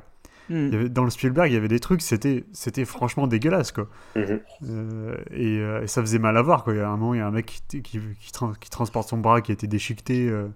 [0.49, 3.71] Il y avait- dans le Spielberg, il y avait des trucs, c'était, c'était franchement dégueulasse
[3.71, 3.87] quoi.
[4.15, 4.39] Mhm.
[4.69, 6.73] Euh, et, euh, et ça faisait mal à voir quoi.
[6.73, 8.69] Il y a un moment, il y a un mec qui, qui, qui, tran- qui
[8.69, 10.27] transporte son bras qui a été déchiqueté.
[10.29, 10.47] euh.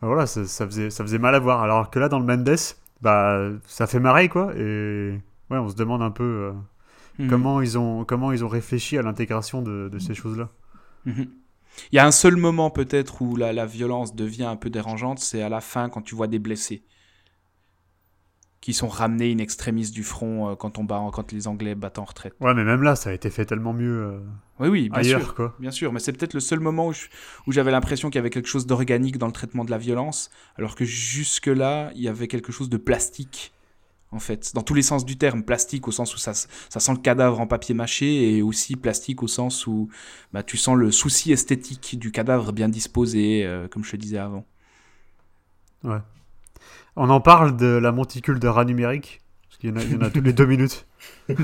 [0.00, 1.62] Voilà, ça, ça faisait, ça faisait mal à voir.
[1.62, 2.56] Alors que là, dans le Mendes,
[3.02, 4.52] bah, ça fait marrer quoi.
[4.56, 5.12] Et
[5.50, 6.52] ouais, on se demande un peu euh,
[7.18, 7.28] Mhm.
[7.28, 10.48] comment, ils ont, comment ils ont réfléchi à l'intégration de, de ces choses-là.
[11.04, 11.26] Mhm.
[11.92, 15.18] Il y a un seul moment peut-être où la, la violence devient un peu dérangeante,
[15.20, 16.82] c'est à la fin quand tu vois des blessés
[18.62, 21.98] qui sont ramenés in extremis du front euh, quand, on bat, quand les Anglais battent
[21.98, 22.32] en retraite.
[22.40, 24.20] Ouais, mais même là, ça a été fait tellement mieux euh,
[24.60, 25.34] Oui, oui, bien ailleurs sûr.
[25.34, 25.56] quoi.
[25.58, 26.92] Bien sûr, mais c'est peut-être le seul moment
[27.46, 30.30] où j'avais l'impression qu'il y avait quelque chose d'organique dans le traitement de la violence,
[30.56, 33.52] alors que jusque-là, il y avait quelque chose de plastique
[34.12, 35.42] en fait, dans tous les sens du terme.
[35.42, 39.24] Plastique au sens où ça, ça sent le cadavre en papier mâché, et aussi plastique
[39.24, 39.88] au sens où
[40.32, 44.18] bah, tu sens le souci esthétique du cadavre bien disposé, euh, comme je te disais
[44.18, 44.44] avant.
[45.82, 45.98] Ouais.
[46.96, 49.92] On en parle de la monticule de rat numérique, parce qu'il y en a, il
[49.92, 50.86] y en a toutes les deux minutes.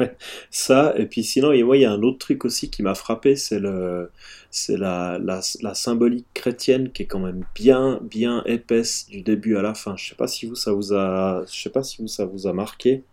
[0.00, 0.16] Ouais,
[0.50, 2.94] ça, et puis sinon, et moi, il y a un autre truc aussi qui m'a
[2.94, 4.10] frappé, c'est le,
[4.50, 9.56] c'est la, la, la symbolique chrétienne qui est quand même bien, bien épaisse du début
[9.56, 9.94] à la fin.
[9.98, 12.46] Je sais pas si vous, ça vous a, je sais pas si vous, ça vous
[12.46, 13.04] a marqué,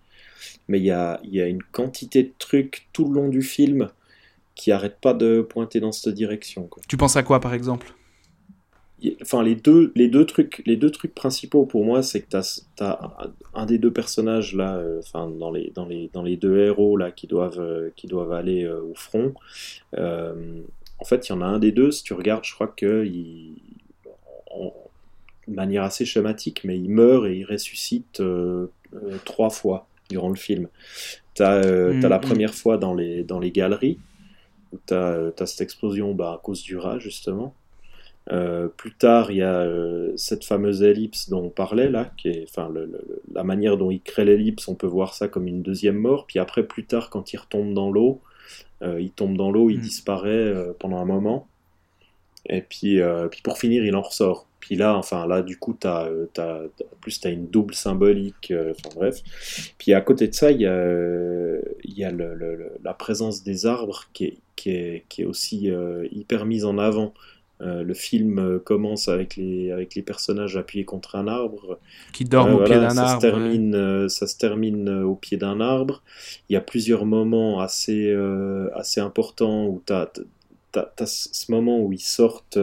[0.70, 3.42] mais il y a, il y a une quantité de trucs tout le long du
[3.42, 3.90] film
[4.56, 6.64] qui arrêtent pas de pointer dans cette direction.
[6.64, 6.82] Quoi.
[6.88, 7.94] Tu penses à quoi, par exemple?
[9.22, 12.62] Enfin, les deux, les deux trucs, les deux trucs principaux pour moi, c'est que t'as,
[12.80, 16.38] as un, un des deux personnages là, euh, enfin dans les, dans les, dans les
[16.38, 19.34] deux héros là qui doivent, euh, qui doivent aller euh, au front.
[21.00, 21.92] En fait, il y en a un des deux.
[21.92, 23.56] Si tu regardes, je crois que il,
[24.52, 24.74] en-
[25.48, 28.22] de manière assez schématique, mais il meurt et il ressuscite
[29.26, 30.68] trois fois durant le film.
[31.36, 32.02] T'as, euh, Mhm.
[32.02, 34.00] t'as la première fois dans les, dans les galeries
[34.74, 37.56] où euh, t'as cette explosion bah, à cause du rat justement.
[38.32, 42.28] Euh, plus tard, il y a euh, cette fameuse ellipse dont on parlait là, qui
[42.30, 45.48] est, enfin, le- le- la manière dont il crée l'ellipse, on peut voir ça comme
[45.48, 46.26] une deuxième mort.
[46.28, 48.22] Puis après, plus tard, quand il retombe dans l'eau,
[48.84, 49.82] euh, il tombe dans l'eau, il Mm.
[49.82, 51.48] disparaît pendant un moment.
[52.48, 53.00] Et puis,
[53.32, 54.48] puis pour finir, il en ressort.
[54.60, 58.54] Puis là, enfin là, du coup, t'as, t'as, t'as- plus, t'as une double symbolique.
[58.72, 59.74] Enfin bref.
[59.78, 63.66] Puis à côté de ça, il y a, il y a le- la présence des
[63.66, 65.70] arbres qui est, qui est, qui est aussi
[66.12, 67.14] hyper mise en avant.
[67.62, 71.78] Euh, le film euh, commence avec les, avec les personnages appuyés contre un arbre.
[72.14, 73.22] Qui dorment au pied voilà, d'un ça arbre.
[73.22, 76.02] Se termine, euh, ça se termine au pied d'un arbre.
[76.50, 78.16] Il y a plusieurs moments assez,
[78.74, 80.10] assez importants où tu as,
[81.06, 82.60] ce moment où ils sortent,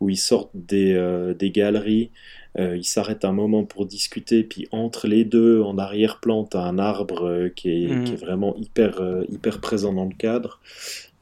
[0.00, 2.10] où ils sortent des, des galeries.
[2.58, 6.78] ils s'arrêtent un moment pour discuter, puis entre les deux, en arrière-plan, tu as un
[6.78, 10.60] arbre qui, est, qui est vraiment hyper, hyper présent dans le cadre.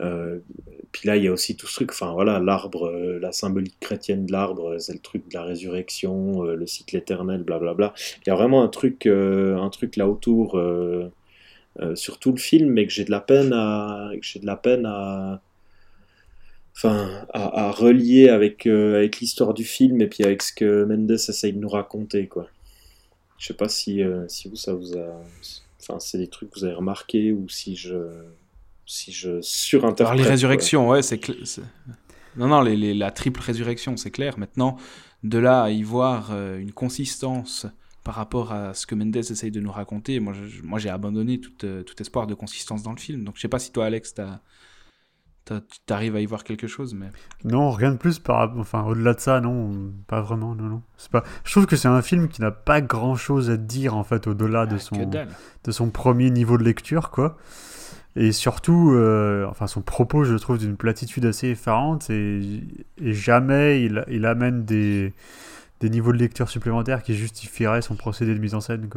[0.00, 0.38] Euh,
[0.92, 3.78] puis là, il y a aussi tout ce truc, enfin voilà, l'arbre, euh, la symbolique
[3.80, 7.94] chrétienne de l'arbre, euh, c'est le truc de la résurrection, euh, le cycle éternel, blablabla.
[8.24, 10.60] Il y a vraiment un truc, un truc là autour
[11.94, 14.86] sur tout le film, mais que j'ai de la peine à, j'ai de la peine
[14.86, 15.40] à,
[16.76, 21.52] enfin, à, relier avec, avec l'histoire du film et puis avec ce que Mendes essaye
[21.52, 22.48] de nous raconter, quoi.
[23.38, 25.22] Je sais pas si, si vous, ça vous a,
[25.80, 27.94] enfin, c'est des trucs que vous avez remarqué ou si je,
[28.88, 30.00] si je surinterprète.
[30.00, 31.60] Alors les résurrections, ouais, c'est cl-
[32.36, 34.38] Non, non, les, les- la triple résurrection, c'est clair.
[34.38, 34.76] Maintenant,
[35.22, 37.66] de là à y voir euh, une consistance
[38.04, 41.38] par rapport à ce que Mendes essaye de nous raconter, moi, je- moi j'ai abandonné
[41.40, 43.24] tout, euh, tout espoir de consistance dans le film.
[43.24, 44.40] Donc je sais pas si toi, Alex, t'as-
[45.44, 47.10] t'as- tu t'arrives à y voir quelque chose, mais...
[47.44, 50.82] Non, rien de plus par enfin au-delà de ça, non, pas vraiment, non, non.
[50.96, 51.24] C'est pas.
[51.44, 54.64] Je trouve que c'est un film qui n'a pas grand-chose à dire en fait au-delà
[54.64, 55.10] de Ah, son
[55.64, 57.36] de son premier niveau de lecture, quoi.
[58.16, 62.62] Et surtout, euh, enfin, son propos, je trouve d'une platitude assez effarante et,
[63.00, 65.12] jamais il, il amène des,
[65.80, 68.88] des niveaux de lecture supplémentaires qui justifieraient son procédé de mise en scène.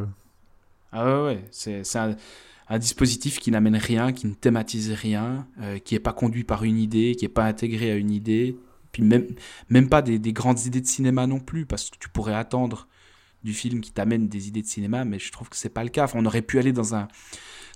[0.91, 5.93] Ah ouais, ouais, c'est un dispositif qui n'amène rien, qui ne thématise rien, euh, qui
[5.93, 8.57] n'est pas conduit par une idée, qui n'est pas intégré à une idée,
[8.91, 9.27] puis même,
[9.69, 12.87] même pas des, des grandes idées de cinéma non plus, parce que tu pourrais attendre
[13.43, 15.89] du film qui t'amène des idées de cinéma, mais je trouve que c'est pas le
[15.89, 16.05] cas.
[16.05, 17.07] Enfin, on aurait pu aller dans un,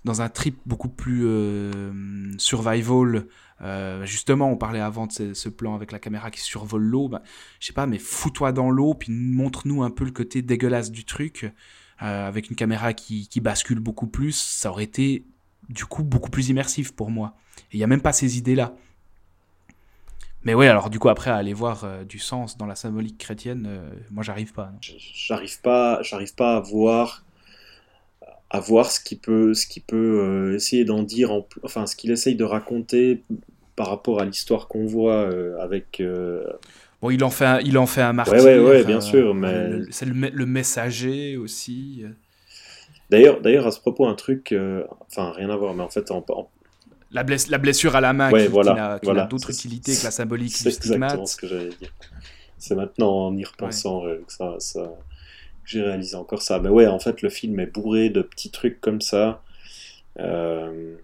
[0.03, 3.28] dans un trip beaucoup plus euh, survival.
[3.61, 7.09] Euh, justement, on parlait avant de ce, plan avec la caméra qui survole l'eau.
[7.09, 7.22] Ben,
[7.59, 11.05] je sais pas, mais fous-toi dans l'eau, puis montre-nous un peu le côté dégueulasse du
[11.05, 11.51] truc
[12.01, 15.26] euh, avec une caméra qui, qui bascule beaucoup plus, ça aurait été
[15.70, 17.36] du coup beaucoup plus immersif pour moi.
[17.72, 18.76] Il n'y a même pas ces idées-là.
[20.46, 23.18] Mais ouais, alors du coup, après, à aller voir euh, du sens dans la symbolique
[23.18, 24.72] chrétienne, euh, moi, j'arrive pas.
[24.82, 27.24] j'arrive pas j'arrive pas à voir
[28.52, 31.96] à voir ce qu'il peut ce qu'il peut euh, essayer d'en dire en, enfin ce
[31.96, 33.24] qu'il essaye de raconter
[33.76, 35.28] par rapport à l'histoire qu'on voit
[35.62, 36.02] avec
[37.02, 38.36] Bon, il en fait un, il en fait un martyr.
[38.36, 42.04] ouais, ouais, bien sûr, mais- C'est le, me- le messager aussi.
[43.10, 44.56] d'ailleurs d'ailleurs à ce propos un truc
[45.08, 46.50] enfin rien à voir mais en fait en, en-
[47.16, 49.22] La, bless- la blessure à la main Ouais, qui, qui voilà, n'a qui voilà.
[49.24, 51.13] n'a d'autre C'est- utilité que la symbolique c'est du stigmate.
[51.13, 51.91] exactement ce que j'allais dire
[52.57, 54.89] c'est maintenant en y repensant euh, que ça, ça que
[55.66, 58.80] j'ai réalisé encore ça mais ouais en fait le film est bourré de petits trucs
[58.82, 59.41] comme ça
[60.20, 60.95] euh,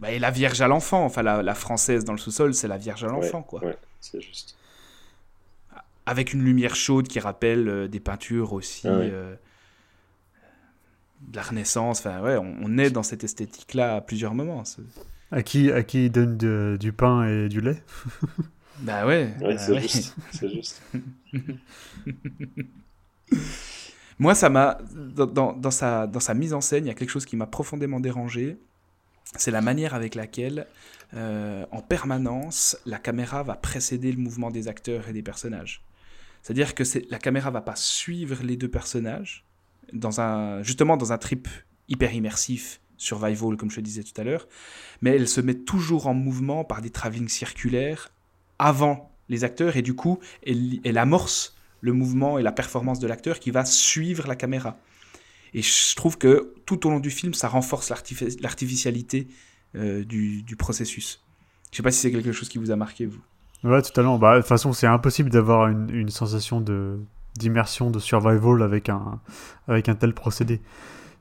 [0.00, 2.78] Bah, et la Vierge à l'enfant, enfin la, la française dans le sous-sol, c'est la
[2.78, 3.62] Vierge à l'enfant, quoi.
[3.64, 4.56] ouais c'est juste
[6.06, 9.08] avec une lumière chaude qui rappelle euh, des peintures aussi Ah ouais.
[9.10, 9.34] euh,
[11.22, 12.00] de la Renaissance.
[12.00, 14.62] Enfin, ouais, on, on est dans cette esthétique-là à plusieurs moments.
[15.34, 17.82] À qui, à qui il donne de- du pain et du lait?
[18.80, 19.32] Bah ouais.
[19.40, 19.80] ouais bah c'est ouais.
[19.80, 20.82] juste
[24.18, 26.94] Moi, ça m'a dans, dans, dans sa, dans sa mise en scène, il y a
[26.94, 28.58] quelque chose qui m'a profondément dérangé.
[29.36, 30.66] C'est la manière avec laquelle,
[31.14, 35.82] euh, en permanence, la caméra va précéder le mouvement des acteurs et des personnages.
[36.42, 39.44] C'est-à-dire que la caméra va pas suivre les deux personnages
[39.92, 41.48] dans un justement dans un trip
[41.88, 44.46] hyper immersif survival comme je le disais tout à l'heure,
[45.02, 48.10] mais elle se met toujours en mouvement par des travelling circulaires
[48.58, 53.38] avant les acteurs et du coup elle, amorce le mouvement et la performance de l'acteur
[53.38, 54.78] qui va suivre la caméra.
[55.52, 59.28] Et je trouve que tout au long du film, ça renforce l'artifi- l'artificialité
[59.76, 61.22] euh, du, processus.
[61.70, 63.20] Je sais pas si c'est quelque chose qui vous a marqué, vous.
[63.62, 64.18] Ouais, totalement.
[64.18, 66.64] Bah, de toute façon, c'est impossible d'avoir une, une sensation
[67.36, 69.20] d'immersion, de survival avec un,
[69.68, 70.60] avec un tel procédé.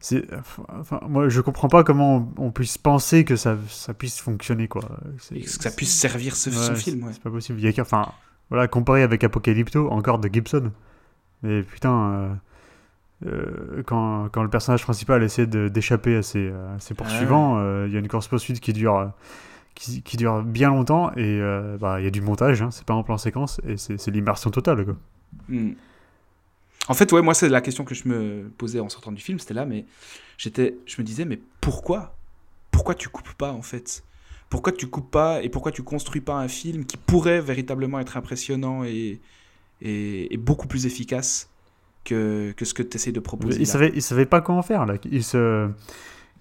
[0.05, 0.25] C'est,
[0.69, 4.67] enfin, moi, je comprends pas comment on, on puisse penser que ça, ça puisse fonctionner,
[4.67, 4.81] quoi.
[5.33, 6.75] Et que ça puisse servir ce, film.
[6.75, 7.13] c'est- ouais.
[7.13, 7.59] C'est pas possible.
[7.61, 8.09] Il y a enfin,
[8.49, 10.73] voilà, comparé avec Apocalypto, encore de Gibson.
[11.41, 12.33] Mais putain, euh,
[13.27, 17.93] euh, quand, quand le personnage principal essaie d'échapper à ses, à ses poursuivants, euh, il
[17.93, 19.09] y a une course-poursuite qui dure,
[19.73, 21.39] qui, qui dure bien longtemps et
[21.79, 24.11] bah, il y a du montage, hein, c'est pas en plan séquence et c'est c'est
[24.11, 24.83] l'immersion totale.
[24.83, 24.95] Quoi.
[25.47, 25.71] Hmm.
[26.89, 29.39] En fait, ouais, moi, c'est la question que je me posais en sortant du film,
[29.39, 29.85] c'était là, mais
[30.37, 32.15] j'étais, je me disais, mais pourquoi?
[32.71, 34.03] Pourquoi tu coupes pas, en fait?
[34.49, 38.17] Pourquoi tu coupes pas et pourquoi tu construis pas un film qui pourrait véritablement être
[38.17, 39.19] impressionnant et,
[39.81, 41.49] et, et beaucoup plus efficace
[42.03, 44.85] que, que ce que tu essaies de proposer Il savait, il savait pas comment faire
[44.85, 44.95] là.
[45.09, 45.69] Il se,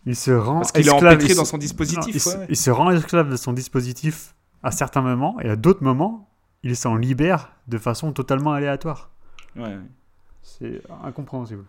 [0.04, 2.04] il se rend Parce qu'il est empêtré dans son dispositif.
[2.04, 2.46] Non, il, se, ouais, ouais.
[2.50, 6.28] il se rend esclave de son dispositif à certains moments et à d'autres moments,
[6.62, 9.10] il s'en libère de façon totalement aléatoire.
[9.56, 9.78] Ouais.
[10.42, 11.64] C'est incompréhensible.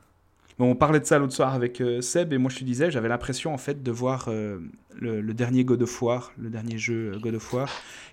[0.60, 2.92] Bon, on parlait de ça l'autre soir avec euh, Seb et moi je te disais,
[2.92, 4.60] j'avais l'impression en fait de voir euh,
[4.96, 7.70] le, le dernier God of War, le dernier jeu euh, God of War,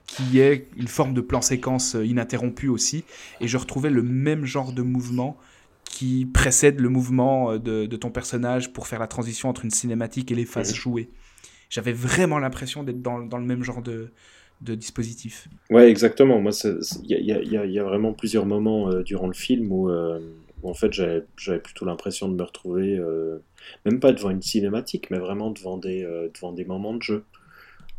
[0.07, 3.05] qui est une forme de plan séquence ininterrompu aussi,
[3.43, 5.37] et je retrouvais le même genre de mouvement
[5.85, 10.31] qui précède le mouvement de, de ton personnage pour faire la transition entre une cinématique
[10.33, 11.11] et les phases jouées.
[11.69, 14.13] J'avais vraiment l'impression d'être dans, dans le même genre de,
[14.63, 15.49] de dispositif.
[15.69, 16.41] Ouais, exactement.
[16.41, 19.71] Moi, il y a, il y a- y vraiment plusieurs moments euh, durant le film
[19.73, 20.21] où, euh,
[20.63, 23.39] où, en fait, j'avais plutôt l'impression de me retrouver, euh,
[23.85, 27.25] même pas devant une cinématique, mais vraiment devant des, euh, devant des moments de jeu.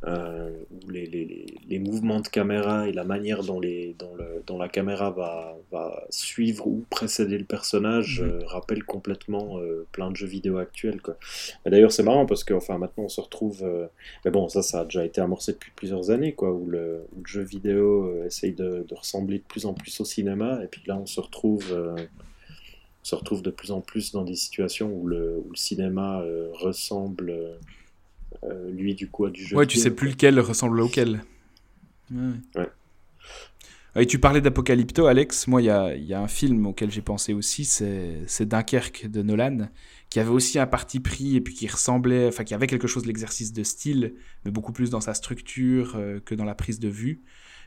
[0.07, 4.57] Euh, où les, les, mouvements de caméra et la manière dont, les, dont, le, dont
[4.57, 9.59] la caméra va, va suivre ou précéder le personnage euh, rappellent complètement
[9.91, 10.99] plein de jeux vidéo actuels.
[11.68, 13.64] D'ailleurs, c'est marrant parce que enfin, maintenant on se retrouve.
[14.26, 17.20] mais bon, ça, ça a déjà été amorcé depuis plusieurs années, quoi, où le, où
[17.20, 20.82] le jeu vidéo essaye de, de ressembler de plus en plus au cinéma, et puis
[20.88, 21.95] là, on se retrouve, euh,
[23.01, 26.21] on se retrouve de plus en plus dans des situations où le, où le cinéma
[26.21, 27.33] euh, ressemble,
[28.43, 31.23] euh, lui, du coup, à du jeu Ouais, tu sais plus lequel ressemble auquel.
[32.11, 32.33] Ouais.
[32.55, 32.69] Ouais.
[33.95, 35.47] Et tu parlais d'Apocalypto, Alex.
[35.47, 38.45] Moi, il y a, il y a un film auquel j'ai pensé aussi, c'est c'est
[38.45, 39.67] Dunkerque de Nolan,
[40.09, 43.03] qui avait aussi un parti pris et puis qui ressemblait, enfin, qui avait quelque chose
[43.03, 44.13] de l'exercice de style,
[44.45, 47.21] mais beaucoup plus dans sa structure euh, que dans la prise de vue,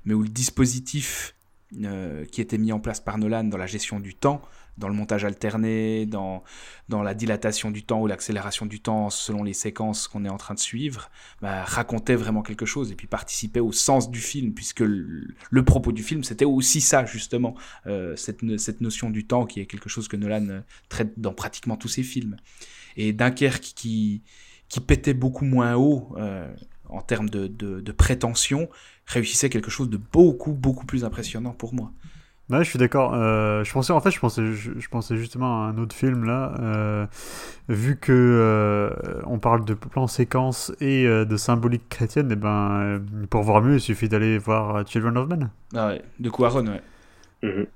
[0.06, 1.36] mais où le dispositif
[1.82, 4.40] euh, qui était mis en place par Nolan dans la gestion du temps,
[4.78, 6.42] dans le montage alterné, dans,
[6.88, 10.36] dans la dilatation du temps ou l'accélération du temps selon les séquences qu'on est en
[10.36, 11.10] train de suivre,
[11.40, 15.92] bah, racontait vraiment quelque chose et puis participait au sens du film, puisque le, propos
[15.92, 17.54] du film, c'était aussi ça, justement,
[17.86, 21.32] euh, cette, cette notion du temps qui est quelque chose que Nolan euh, traite dans
[21.32, 22.36] pratiquement tous ses films.
[22.96, 24.22] Et Dunkerque qui,
[24.68, 26.52] qui pétait beaucoup moins haut euh,
[26.88, 28.68] en termes de, de, de prétention,
[29.06, 31.92] réussissait quelque chose de beaucoup, beaucoup plus impressionnant pour moi.
[32.50, 33.12] Ouais, je suis d'accord.
[33.14, 36.24] Euh, je pensais, en fait, je pensais, je, je pensais justement à un autre film
[36.24, 36.54] là.
[36.60, 37.06] euh,
[37.70, 38.90] vu que euh,
[39.24, 42.98] on parle de plan séquence et euh, de symbolique chrétienne, et ben, euh,
[43.30, 45.50] pour voir mieux, il suffit d'aller voir Children of Men.
[45.74, 46.82] Ah ouais, de Quaron, ouais.
[47.42, 47.66] Mhm.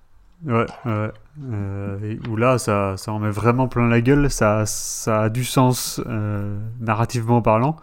[0.47, 1.11] Ouais, ouais.
[1.51, 4.31] Euh, et où là, ça, ça en met vraiment plein la gueule.
[4.31, 7.77] Ça, ça a du sens euh, narrativement parlant.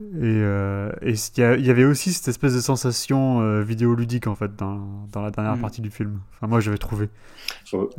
[0.00, 4.54] Et euh, et il y, avait aussi cette espèce de sensation euh, vidéoludique en fait
[4.56, 5.60] dans, dans la dernière Mm.
[5.60, 6.20] partie du film.
[6.34, 7.08] Enfin, moi, j'avais trouvé.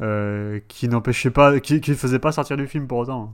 [0.02, 3.34] Euh, qui n'empêchait pas, qui, qui faisait pas sortir du film pour autant.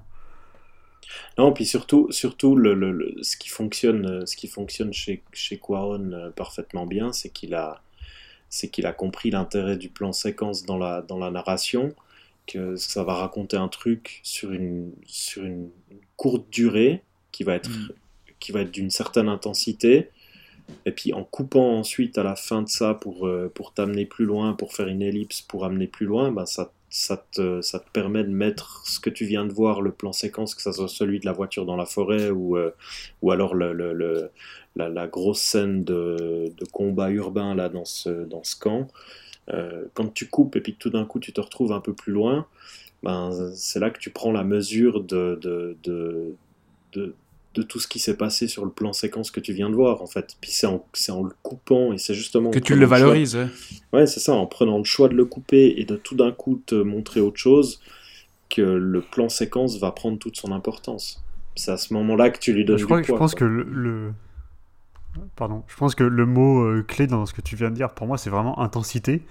[1.38, 5.58] Non, puis surtout, surtout le, le- le- ce qui fonctionne, ce qui fonctionne chez, chez
[5.58, 7.82] Quaron parfaitement bien, c'est qu'il a,
[8.50, 11.94] c'est qu'il a compris l'intérêt du plan séquence dans la, dans la narration,
[12.48, 15.70] que ça va raconter un truc sur une, sur une
[16.18, 17.94] courte durée qui va être, Mm.
[18.42, 20.12] Qui va être d'une certaine intensité.
[20.86, 24.26] Et puis en coupant ensuite à la fin de ça pour, euh, pour t'amener plus
[24.26, 27.90] loin, pour faire une ellipse, pour amener plus loin, bah ça, ça, te, ça te
[27.92, 30.88] permet de mettre ce que tu viens de voir, le plan séquence, que ça soit
[30.88, 32.72] celui de la voiture dans la forêt ou, euh,
[33.22, 34.30] ou alors le, le-
[34.76, 38.88] la, grosse scène de, de combat urbain là, dans, ce, dans ce camp.
[39.50, 42.14] Euh, quand tu coupes et puis tout d'un coup tu te retrouves un peu plus
[42.14, 42.48] loin,
[43.04, 45.78] ben, c'est là que tu prends la mesure de, de,
[47.54, 50.02] de tout ce qui s'est passé sur le plan séquence que tu viens de voir,
[50.02, 50.38] en fait.
[50.40, 52.50] Puis c'est en, c'est en le coupant, et c'est justement...
[52.50, 53.36] en Que tu le valorises.
[53.36, 53.48] ouais.
[53.94, 56.62] Ouais, c'est ça, en prenant le choix de le couper et de tout d'un coup
[56.66, 57.82] te montrer autre chose,
[58.50, 61.24] que le plan séquence va prendre toute son importance.
[61.56, 63.40] C'est à ce moment-là que tu lui donnes je, du crois, je pense quoi.
[63.40, 64.14] que le, le-
[65.36, 65.64] Pardon.
[65.68, 68.08] Je pense que le mot euh, clé dans ce que tu viens de dire, pour
[68.08, 69.24] moi, c'est vraiment intensité.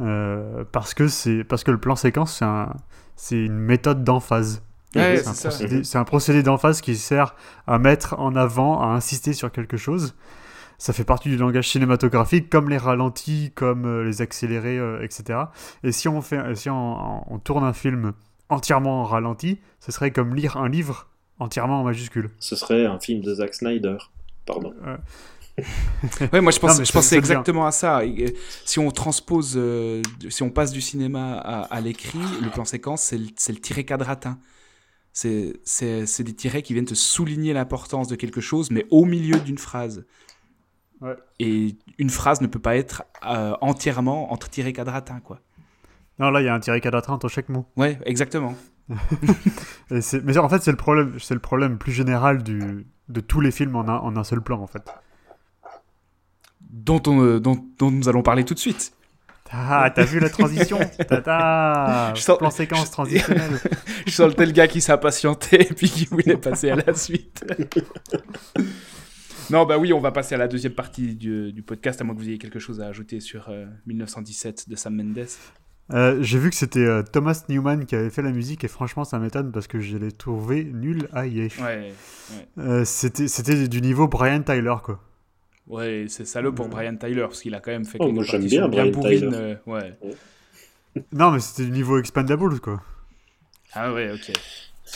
[0.00, 2.74] Euh, parce, que c'est, parce que le plan séquence, c'est, un,
[3.16, 4.62] c'est une méthode d'emphase.
[4.94, 7.34] Ouais, c'est, un procédé, c'est un procédé d'emphase qui sert
[7.66, 10.14] à mettre en avant, à insister sur quelque chose.
[10.78, 15.40] Ça fait partie du langage cinématographique, comme les ralentis, comme euh, les accélérés, euh, etc.
[15.82, 18.12] Et si on, fait, si on, on tourne un film
[18.48, 21.08] entièrement en ralenti, ce serait comme lire un livre
[21.38, 22.30] entièrement en majuscule.
[22.38, 23.96] Ce serait un film de Zack Snyder.
[24.46, 24.72] Pardon.
[26.32, 28.00] Ouais, moi je, pense, Non, je pensais exactement à ça.
[28.00, 28.28] Euh,
[28.64, 33.02] si on transpose, euh, si on passe du cinéma à, à l'écrit, le plan séquence,
[33.02, 34.38] c'est le, c'est le tiré quadratin.
[35.64, 39.58] C'est des tirets qui viennent te souligner l'importance de quelque chose, mais au milieu d'une
[39.58, 40.06] phrase.
[41.00, 41.16] Ouais.
[41.40, 45.40] Et une phrase ne peut pas être euh, entièrement entre tirés quadratins, quoi.
[46.18, 47.66] Non, là, il y a un tiré quadratrin entre chaque mot.
[47.76, 48.54] Ouais, exactement.
[49.90, 53.40] Et Mais en fait, c'est le problème, c'est le problème plus général du, de tous
[53.40, 54.88] les films en un, en un seul plan, en fait.
[56.60, 58.92] Dont, on, euh, dont, dont nous allons parler tout de suite.
[59.50, 60.78] Ah, t'as vu la transition
[61.08, 63.58] Tata Je sens- Plan séquence transitionnelle.
[64.06, 67.44] Je sens le tel gars qui s'impatientait et puis qui voulait passer à la suite.
[69.50, 72.14] non, bah oui, on va passer à la deuxième partie du, du podcast, à moins
[72.14, 75.26] que vous ayez quelque chose à ajouter sur euh, 1917 de Sam Mendes.
[75.94, 79.04] Euh, J'ai vu que c'était euh, Thomas Newman qui avait fait la musique et franchement,
[79.04, 81.94] ça m'étonne parce que je l'ai trouvé nul à y Ouais,
[82.58, 85.00] Euh, C'était c'était du niveau Brian Tyler, quoi.
[85.68, 88.68] Ouais c'est salaud pour Brian Tyler, parce qu'il a quand même fait Oh, quelques bien
[88.68, 89.34] Brian bourrines.
[89.34, 89.98] Euh, ouais.
[91.12, 92.82] Non, mais c'était du niveau Expendables, quoi.
[93.72, 94.32] Ah ouais, ok.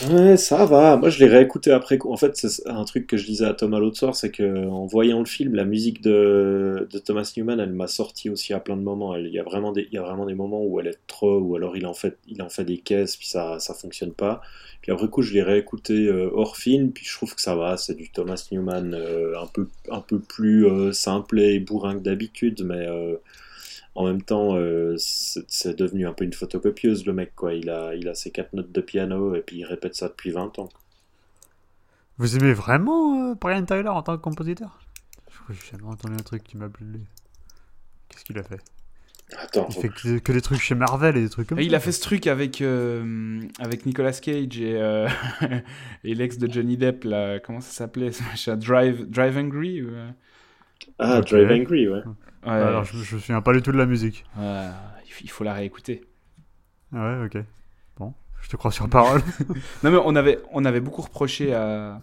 [0.01, 0.97] Ouais, ça va.
[0.97, 1.99] Moi, je l'ai réécouté après.
[2.03, 4.87] En fait, c'est un truc que je disais à Thomas l'autre soir, c'est que en
[4.87, 8.75] voyant le film, la musique de, de Thomas Newman, elle m'a sorti aussi à plein
[8.75, 9.15] de moments.
[9.15, 11.37] Il y a vraiment des, il y a vraiment des moments où elle est trop,
[11.39, 14.41] ou alors il en fait, il en fait des caisses, puis ça, ça fonctionne pas.
[14.81, 17.77] Puis après coup, je l'ai réécouté euh, hors film, puis je trouve que ça va.
[17.77, 21.99] C'est du Thomas Newman euh, un peu, un peu plus euh, simple et bourrin que
[22.03, 23.15] d'habitude, mais euh,
[23.95, 27.53] en même temps, euh, c'est devenu un peu une photocopieuse, le mec, quoi.
[27.53, 30.31] Il a, il a ses quatre notes de piano et puis il répète ça depuis
[30.31, 30.69] 20 ans.
[32.17, 34.79] Vous aimez vraiment euh, Brian Tyler en tant que compositeur?
[35.31, 36.99] Je crois que j'ai jamais entendu un truc qui m'a brûlé.
[38.09, 38.61] Qu'est-ce qu'il a fait?
[39.37, 41.65] Attends, Il fait que, que des trucs chez Marvel et des trucs comme Et ça.
[41.65, 45.07] il a fait ce truc avec, euh, avec Nicolas Cage et, euh,
[46.03, 48.11] et l'ex de Johnny Depp, là, comment ça s'appelait
[48.57, 49.89] Drive, Drive Angry ou,
[50.99, 51.29] ah, Ok.
[51.29, 52.01] Drive Angry, ouais.
[52.45, 54.25] Ouais, Alors, je, je me souviens pas du tout de la musique.
[55.21, 56.03] il faut la réécouter.
[56.93, 57.43] Ah ouais, ok.
[57.97, 59.21] Bon, je te crois sur parole.
[59.83, 62.01] Non, mais on avait, on avait beaucoup reproché à,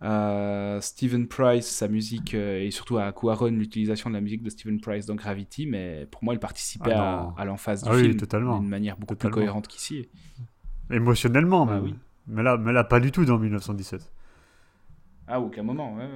[0.00, 4.50] à Stephen Price sa musique euh, et surtout à Cuaron l'utilisation de la musique de
[4.50, 7.94] Stephen Price dans Gravity, mais pour moi, il participait Ah à, à l'emphase du Ah
[7.94, 8.16] oui, film
[8.58, 9.34] d'une manière beaucoup Totalement.
[9.36, 10.08] plus cohérente qu'ici.
[10.90, 11.84] Émotionnellement, Ah même.
[11.84, 11.94] oui.
[12.26, 14.12] Mais là, mais là, pas du tout dans 1917.
[15.32, 16.08] Ah, aucun moment, ouais, ouais,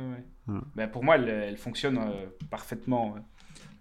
[0.49, 0.55] ouais.
[0.55, 0.61] Ouais.
[0.75, 3.15] Ben, pour moi, elle, elle fonctionne euh, parfaitement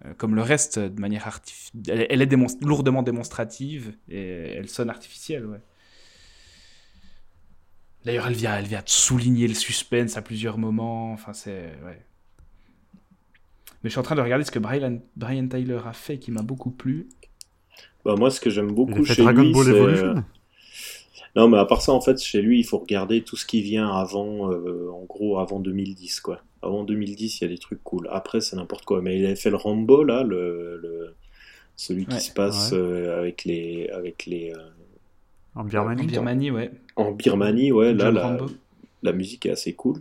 [0.04, 1.82] euh, comme le reste, de manière artificielle.
[1.88, 5.60] Elle, elle est démonst- lourdement démonstrative et elle sonne artificielle, ouais.
[8.04, 11.12] D'ailleurs, elle vient, elle vient souligner le suspense à plusieurs moments.
[11.12, 11.72] Enfin, c'est.
[11.84, 12.04] Ouais.
[13.82, 16.30] Mais je suis en train de regarder ce que Brian, Brian Tyler a fait qui
[16.30, 17.08] m'a beaucoup plu.
[18.04, 20.14] Bah, moi, ce que j'aime beaucoup chez Dragon lui, Ball c'est...
[21.36, 23.60] Non, mais à part ça, en fait, chez lui, il faut regarder tout ce qui
[23.60, 26.40] vient avant, euh, en gros, avant 2010, quoi.
[26.62, 28.08] Avant 2010, il y a des trucs cool.
[28.12, 29.02] Après, c'est n'importe quoi.
[29.02, 31.14] Mais il avait fait le Rambo, là, le, le-
[31.76, 32.78] celui qui se passe Ouais.
[32.78, 33.88] euh, avec les...
[33.88, 34.58] Avec les euh,
[35.56, 36.06] En En Birmanie.
[36.06, 36.70] Birmanie, ouais.
[36.96, 38.46] En Birmanie, ouais, là, la, Rambo.
[39.02, 40.00] la musique est assez cool.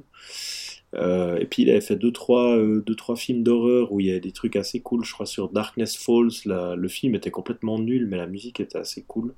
[0.95, 4.05] Euh, et puis il avait fait deux trois, euh, deux, trois films d'horreur où il
[4.05, 5.03] y a des trucs assez cool.
[5.03, 8.77] Je crois sur Darkness Falls, la- le film était complètement nul, mais la musique était
[8.77, 9.34] assez cool.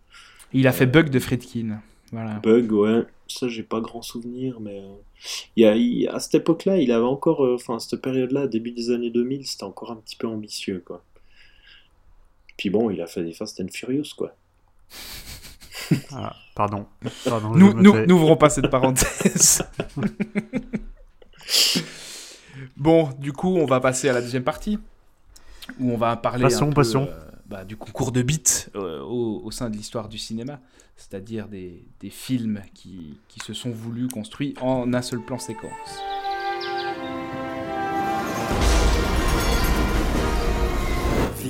[0.54, 1.82] Il a fait Bug de Friedkin.
[2.12, 2.36] Voilà.
[2.36, 4.93] Bug, ouais, ça j'ai pas grand souvenir, mais euh,
[5.56, 8.48] il y a, il- à cette époque-là, il avait encore, euh, enfin à cette période-là,
[8.48, 11.04] début des années 2000, c'était encore un petit peu ambitieux, quoi.
[12.58, 14.36] Puis bon, il a fait des Fast and Furious, quoi.
[16.12, 16.88] Ah, pardon.
[17.26, 17.74] Pardon, Nous,
[18.08, 19.62] n'ouvrons pas cette parenthèse.
[22.78, 24.80] bon, du coup, on va passer à la deuxième partie
[25.80, 27.08] où on va parler Passons, un peu, passons.
[27.10, 30.60] euh, bah, du concours de beats euh, au, sein de l'histoire du cinéma,
[30.96, 35.72] c'est-à-dire des, des films qui, qui se sont voulus construits en un seul plan séquence.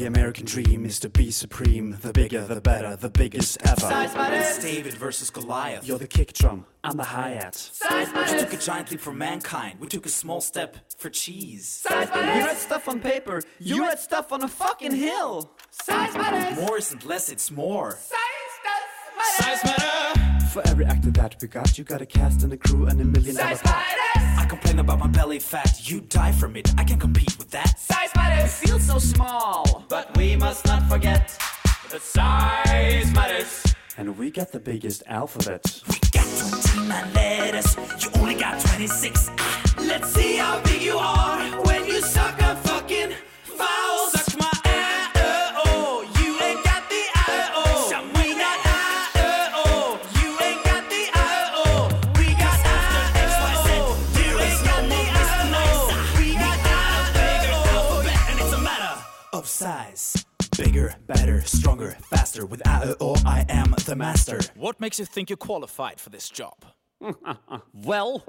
[0.06, 1.98] The American dream is to be supreme.
[2.00, 3.82] The bigger, the better, the biggest ever.
[3.82, 5.84] Size It's David versus Goliath.
[5.84, 7.56] You're the kick drum, I'm the hi hat.
[7.56, 9.80] Size We took a giant leap for mankind.
[9.80, 11.68] We took a small step for cheese.
[11.68, 13.42] Size You read stuff on paper.
[13.58, 15.50] You read stuff on a fucking hill.
[15.72, 16.64] Size matters.
[16.64, 17.98] More isn't less, it's more.
[17.98, 20.46] Size does matter.
[20.50, 23.06] For every actor that we got, you got a cast and a crew and a
[23.06, 23.74] million dollar pot.
[23.76, 24.05] I
[24.56, 25.90] complain about my belly fat.
[25.90, 26.74] You die from it.
[26.78, 27.78] I can't compete with that.
[27.78, 28.62] Size matters.
[28.62, 31.38] We feel so small, but we must not forget
[31.92, 33.64] that size matters.
[33.98, 35.64] And we got the biggest alphabet.
[35.90, 36.28] We got
[36.74, 37.76] 29 letters.
[38.02, 39.30] You only got 26.
[39.38, 43.12] Ah, Let's see how big you are when you suck a fucking
[43.44, 43.85] foul.
[60.58, 62.46] Bigger, better, stronger, faster.
[62.46, 64.40] With I-O, I am the master.
[64.56, 66.66] What makes you think you're qualified for this job?
[67.74, 68.24] Well,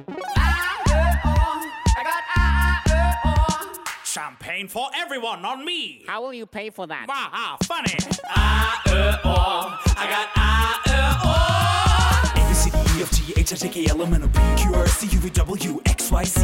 [4.05, 6.05] Champagne for everyone, on me!
[6.07, 7.07] How will you pay for that?
[7.09, 7.95] Aha, funny!
[8.35, 9.79] I-O.
[9.97, 12.43] I got I-O.
[12.43, 14.29] A, B, C, D, E, F, G, H, I, J, K, L, M, N, O,
[14.29, 16.41] P, Q, R, S, T, U, V, W, X, Y, Z.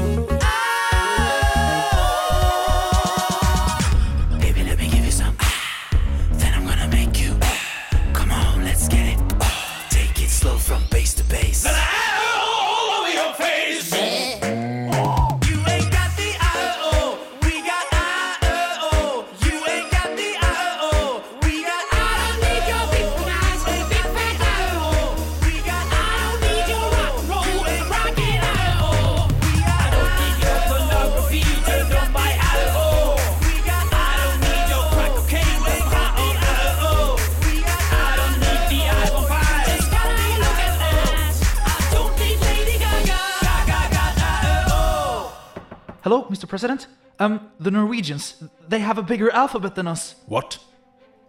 [46.03, 46.49] Hello, Mr.
[46.49, 46.89] President.
[47.21, 50.17] Um, the Norwegians, they have a bigger alphabet than us.
[50.27, 50.59] What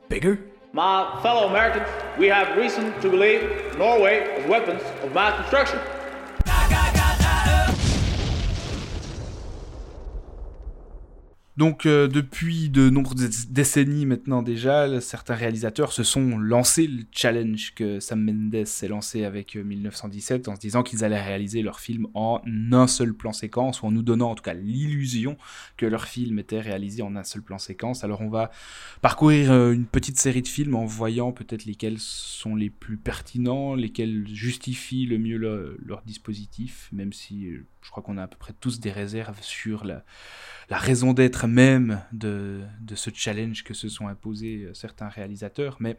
[0.10, 0.40] Bigger?
[0.72, 5.80] My fellow Americans, we have reason to believe Norway has weapons of mass destruction.
[11.56, 17.76] Donc euh, depuis de nombreuses décennies maintenant déjà, certains réalisateurs se sont lancés le challenge
[17.76, 21.80] que Sam Mendes s'est lancé avec euh, 1917 en se disant qu'ils allaient réaliser leur
[21.80, 22.41] film en
[22.72, 25.38] un seul plan séquence ou en nous donnant en tout cas l'illusion
[25.78, 28.04] que leur film était réalisé en un seul plan séquence.
[28.04, 28.49] Alors on va
[29.04, 33.76] parcourir euh, une petite série de films en voyant peut-être lesquels sont les plus pertinents,
[33.76, 38.28] lesquels justifient le mieux le- leur dispositif, même si euh, je crois qu'on a à
[38.28, 40.04] peu près tous des réserves sur la,
[40.70, 42.64] raison d'être même de,
[42.96, 45.78] ce challenge que se sont imposés euh, certains réalisateurs.
[45.80, 45.98] Mais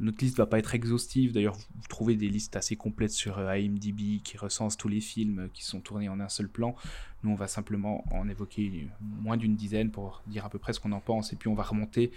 [0.00, 1.32] notre liste va pas être exhaustive.
[1.32, 5.40] D'ailleurs, vous trouvez des listes assez complètes sur euh, IMDb qui recensent tous les films
[5.40, 6.74] euh, qui sont tournés en un seul plan.
[7.22, 10.80] Nous, on va simplement en évoquer moins d'une dizaine pour dire à peu près ce
[10.80, 11.34] qu'on en pense.
[11.34, 12.12] Et puis, on va remonter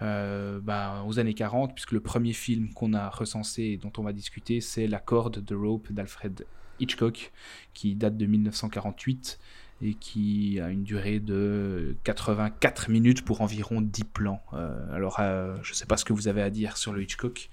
[0.00, 4.02] euh, bah, aux années 40, puisque le premier film qu'on a recensé et dont on
[4.02, 6.46] va discuter, c'est La corde de Rope d'Alfred
[6.80, 7.32] Hitchcock,
[7.74, 9.38] qui date de 1948
[9.80, 14.42] et qui a une durée de 84 minutes pour environ 10 plans.
[14.54, 17.02] Euh, alors, euh, je ne sais pas ce que vous avez à dire sur le
[17.02, 17.48] Hitchcock.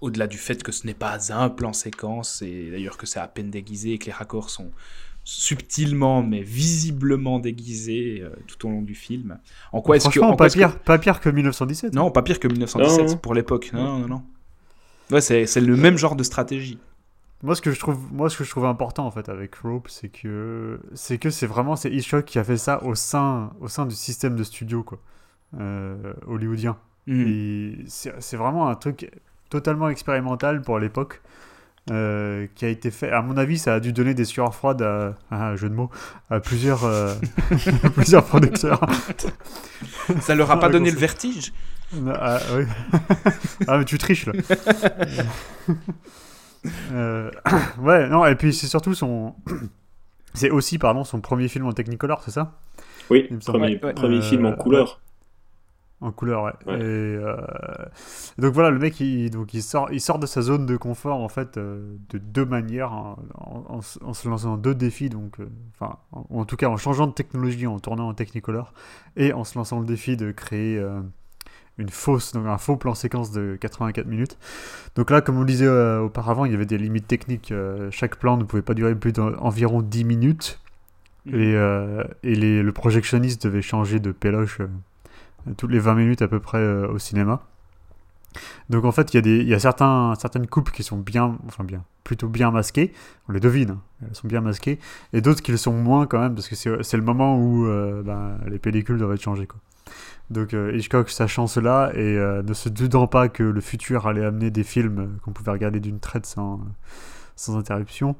[0.00, 3.28] Au-delà du fait que ce n'est pas un plan séquence, et d'ailleurs que c'est à
[3.28, 4.70] peine déguisé et que les raccords sont
[5.22, 9.38] subtilement mais visiblement déguisés euh, tout au long du film.
[9.72, 10.18] En quoi est-ce que...
[10.20, 11.94] En quoi pas que- pire, pas pire que 1917.
[11.94, 13.16] Non, pas pire que 1917 Non.
[13.18, 13.70] pour l'époque.
[13.74, 14.22] Non, non, non.
[15.10, 16.78] Ouais, c'est le même genre de stratégie.
[17.42, 19.88] Moi, ce que je trouve, moi, ce que je trouve important en fait avec Rope,
[19.88, 23.68] c'est que c'est que c'est vraiment c'est Hitchcock qui a fait ça au sein, au
[23.68, 24.98] sein du système de studio quoi,
[25.58, 26.76] euh, hollywoodien.
[27.06, 29.10] Et c'est vraiment un truc
[29.48, 31.22] totalement expérimental pour l'époque.
[31.90, 33.10] euh, qui a été fait.
[33.10, 35.90] À mon avis, ça a dû donner des sueurs froides à, jeu de mots
[36.28, 37.14] à plusieurs, euh,
[37.94, 38.80] plusieurs producteurs.
[40.20, 41.52] Ça leur a pas donné le vertige?
[42.14, 42.64] Ah, oui.
[43.66, 44.32] ah, mais tu triches là.
[46.92, 47.30] Euh,
[47.80, 49.34] ouais, non, et puis c'est surtout son.
[50.32, 52.52] C'est aussi, pardon, son premier film en Technicolor, c'est ça?
[53.10, 55.00] Oui, premier, Ouais, premier Euh, film en couleur.
[56.00, 56.52] En couleur, ouais.
[56.66, 56.78] Ouais.
[56.78, 57.36] Et, euh,
[58.38, 61.20] donc voilà, le mec, il, donc il, sort, il sort de sa zone de confort,
[61.20, 63.64] en fait, de deux manières, en, en-
[64.02, 65.36] en se- lançant deux défis, donc,
[65.74, 68.72] enfin, en, en tout cas, en changeant de technologie, en tournant en Technicolor,
[69.16, 70.78] et en se lançant le défi de créer
[71.80, 74.38] une fausse, donc un faux plan séquence de 84 minutes.
[74.96, 77.52] Donc là, comme on le disait euh, auparavant, il y avait des limites techniques.
[77.52, 80.60] euh, chaque plan ne pouvait pas durer plus d'environ 10 minutes.
[81.26, 81.34] Mhm.
[81.34, 84.60] Et, euh, et les- le projectionniste devait changer de péloche
[85.56, 87.42] toutes les 20 minutes à peu près au cinéma.
[88.68, 90.96] Donc en fait, il y a, des, il y a certains, certaines coupes qui sont
[90.98, 92.92] bien, enfin bien, plutôt bien masquées.
[93.28, 94.78] On les devine, hein, elles sont bien masquées.
[95.12, 97.66] Et d'autres qui le sont moins quand même, parce que c'est c'est le moment où
[98.04, 99.46] ben, les pellicules doivent être changées.
[99.46, 99.58] Quoi.
[100.30, 104.24] Donc euh, Hitchcock, sachant cela, et euh, ne se doutant pas que le futur allait
[104.24, 106.60] amener des films qu'on pouvait regarder d'une traite sans,
[107.48, 108.14] interruption,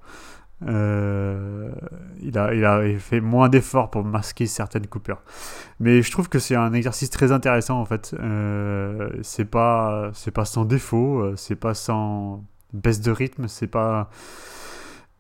[0.66, 1.70] euh,
[2.20, 5.22] il, a, il a fait moins d'efforts pour masquer certaines coupures.
[5.78, 8.14] Mais je trouve que c'est un exercice très intéressant en fait.
[8.18, 14.10] Euh, c'est pas, pas sans défaut, c'est pas sans baisse de rythme, c'est pas.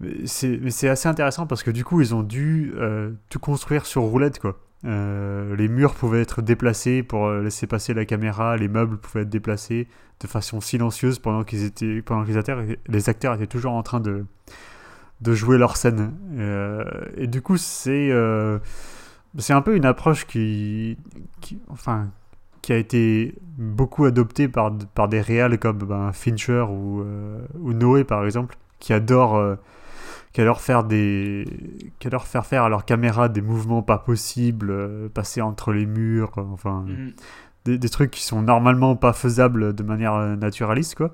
[0.00, 2.74] Mais c'est assez intéressant parce que du coup ils ont dû
[3.28, 4.56] tout construire sur roulette quoi.
[4.86, 9.22] Euh, les murs pouvaient être déplacés pour euh, laisser passer la caméra, les meubles pouvaient
[9.22, 9.88] être déplacés
[10.20, 13.82] de façon silencieuse pendant qu'ils étaient pendant que les acteurs, les acteurs étaient toujours en
[13.82, 14.24] train de
[15.20, 16.14] de jouer leur scène.
[16.38, 16.84] Euh,
[17.16, 18.10] et du coup, c'est
[19.38, 20.96] c'est un peu une approche qui,
[21.68, 22.08] enfin,
[22.62, 27.04] qui a été beaucoup adoptée par, par des réals comme ben, Fincher ou,
[27.60, 29.56] ou Noé, par exemple, qui adorent,
[30.32, 31.44] qui adorent faire des,
[31.98, 35.86] qui adorent faire faire à leur caméra des mouvements pas possibles, euh, passer entre les
[35.86, 36.84] murs, euh, enfin.
[36.86, 37.12] Mhm.
[37.66, 41.12] Des, des trucs qui sont normalement pas faisables de manière euh, naturaliste quoi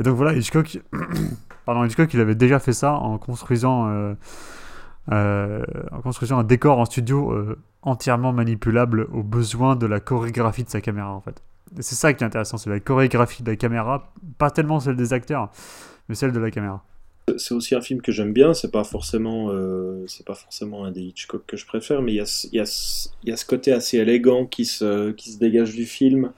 [0.00, 0.80] et donc voilà Hitchcock
[1.66, 4.14] pardon Hitchcock il avait déjà fait ça en construisant euh,
[5.12, 5.62] euh,
[5.92, 7.32] en construisant un décor en studio
[7.82, 11.44] entièrement manipulable aux besoins de la chorégraphie de sa caméra en fait
[11.78, 15.12] c'est ça qui est intéressant c'est la chorégraphie de la caméra pas tellement celle des
[15.12, 15.52] acteurs
[16.08, 16.82] mais celle de la caméra
[17.38, 21.00] C'est aussi un film que j'aime bien, c'est pas forcément, euh, pas forcément un des
[21.00, 22.16] Hitchcock que je préfère, mais il
[22.52, 26.32] y a, ce- côté assez élégant qui se, qui se dégage du film,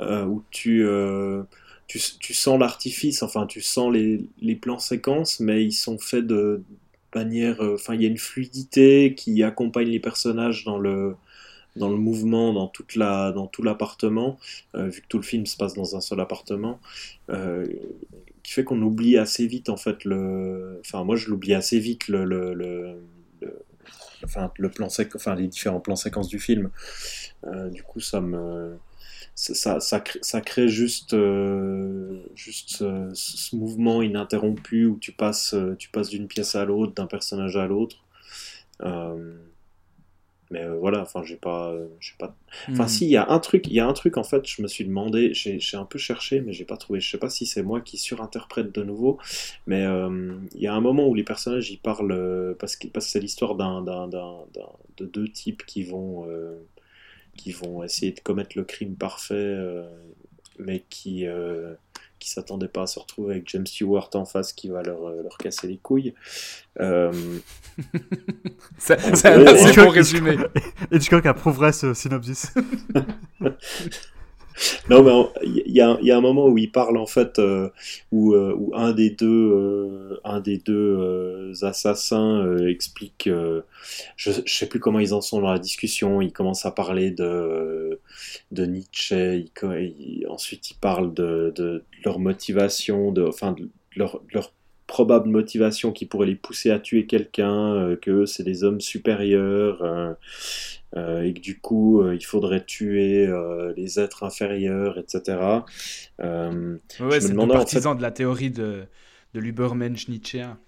[0.00, 1.42] euh, où tu, euh,
[1.88, 6.62] tu, tu sens l'artifice, enfin tu sens les, plans séquences, mais ils sont faits de
[7.14, 11.16] manière, enfin il y a une fluidité qui accompagne les personnages dans le,
[11.76, 14.38] dans le mouvement, dans toute la, dans tout l'appartement,
[14.74, 16.80] vu que tout le film se passe dans un seul appartement.
[18.42, 22.08] Qui fait qu'on oublie assez vite en fait le enfin moi je l'oublie assez vite
[22.08, 22.96] le, le, le,
[23.40, 23.64] le-
[24.24, 26.70] enfin le plan séqu- enfin les différents plans séquences du film.
[27.46, 28.76] Euh, du coup ça me
[29.34, 35.12] ça, ça, ça crée, ça crée juste euh, juste ce, ce mouvement ininterrompu où tu
[35.12, 38.04] passes euh, tu passes d'une pièce à l'autre d'un personnage à l'autre.
[38.82, 39.36] Euh,
[40.52, 42.36] mais euh, voilà enfin j'ai pas euh, j'ai pas
[42.72, 42.88] Enfin, Mhm.
[42.88, 44.68] si, il y a un truc, il y a un truc, en fait, je me
[44.68, 47.00] suis demandé, j'ai j'ai un peu cherché, mais j'ai pas trouvé.
[47.00, 49.18] Je sais pas si c'est moi qui surinterprète de nouveau,
[49.66, 52.88] mais euh, il y a un moment où les personnages, ils parlent, euh, parce que
[52.88, 54.68] parce que c'est l'histoire d'un, d'un, d'un, d'un-
[54.98, 56.56] de deux types qui vont, euh,
[57.36, 59.84] qui vont essayer de commettre le crime parfait, euh,
[60.58, 61.26] mais qui,
[62.22, 65.22] qui s'attendaient pas à se retrouver avec James Stewart en face qui va leur, euh,
[65.22, 66.14] leur casser les couilles.
[66.80, 67.12] Euh,
[68.78, 70.36] C'est un assez bon résumé.
[70.92, 72.54] Hitchcock approuverait ce synopsis
[74.90, 77.68] Non, mais il y, a- il un moment où il parle en fait, euh,
[78.10, 83.28] où, euh, où un des deux, euh, un des deux assassins explique,
[84.16, 87.10] je, je sais plus comment ils en sont dans la discussion, ils commencent à parler
[87.10, 87.98] de,
[88.52, 89.46] Nietzsche,
[90.28, 94.20] ensuite ils parlent de, leur motivation, enfin de leur,
[94.88, 99.82] probable motivation qui pourrait les pousser à tuer quelqu'un, que c'est des hommes supérieurs.
[100.96, 105.38] Euh, et que du coup euh, il faudrait tuer euh, les êtres inférieurs, etc.
[106.18, 108.84] Ouais, c'est le demandais en fait, partisan de la théorie de,
[109.34, 110.58] de l'Ubermensch Nietzschéen.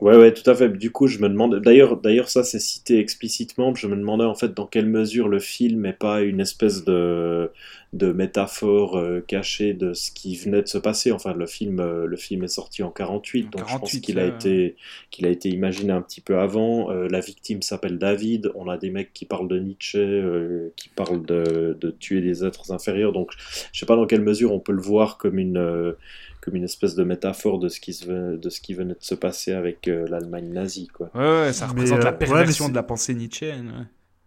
[0.00, 0.68] Ouais, ouais, tout à fait.
[0.68, 1.60] Du coup, je me demande.
[1.60, 3.74] D'ailleurs, d'ailleurs, ça c'est cité explicitement.
[3.74, 7.50] Je me demandais en fait dans quelle mesure le film n'est pas une espèce de
[7.94, 11.10] de métaphore euh, cachée de ce qui venait de se passer.
[11.10, 14.18] Enfin, le film, euh, le film est sorti en 48, donc je pense 48, qu'il
[14.18, 14.28] a ouais.
[14.28, 14.76] été
[15.10, 16.90] qu'il a été imaginé un petit peu avant.
[16.90, 18.52] Euh, la victime s'appelle David.
[18.54, 22.44] On a des mecs qui parlent de Nietzsche, euh, qui parlent de de tuer des
[22.44, 23.12] êtres inférieurs.
[23.12, 23.32] Donc,
[23.72, 25.92] je sais pas dans quelle mesure on peut le voir comme une euh,
[26.40, 29.14] comme une espèce de métaphore de ce qui, se, de ce qui venait de se
[29.14, 30.88] passer avec euh, l'Allemagne nazie.
[30.88, 31.10] Quoi.
[31.14, 33.68] Ouais, ouais, ça représente euh, la mais perversion de la pensée nietzschéenne.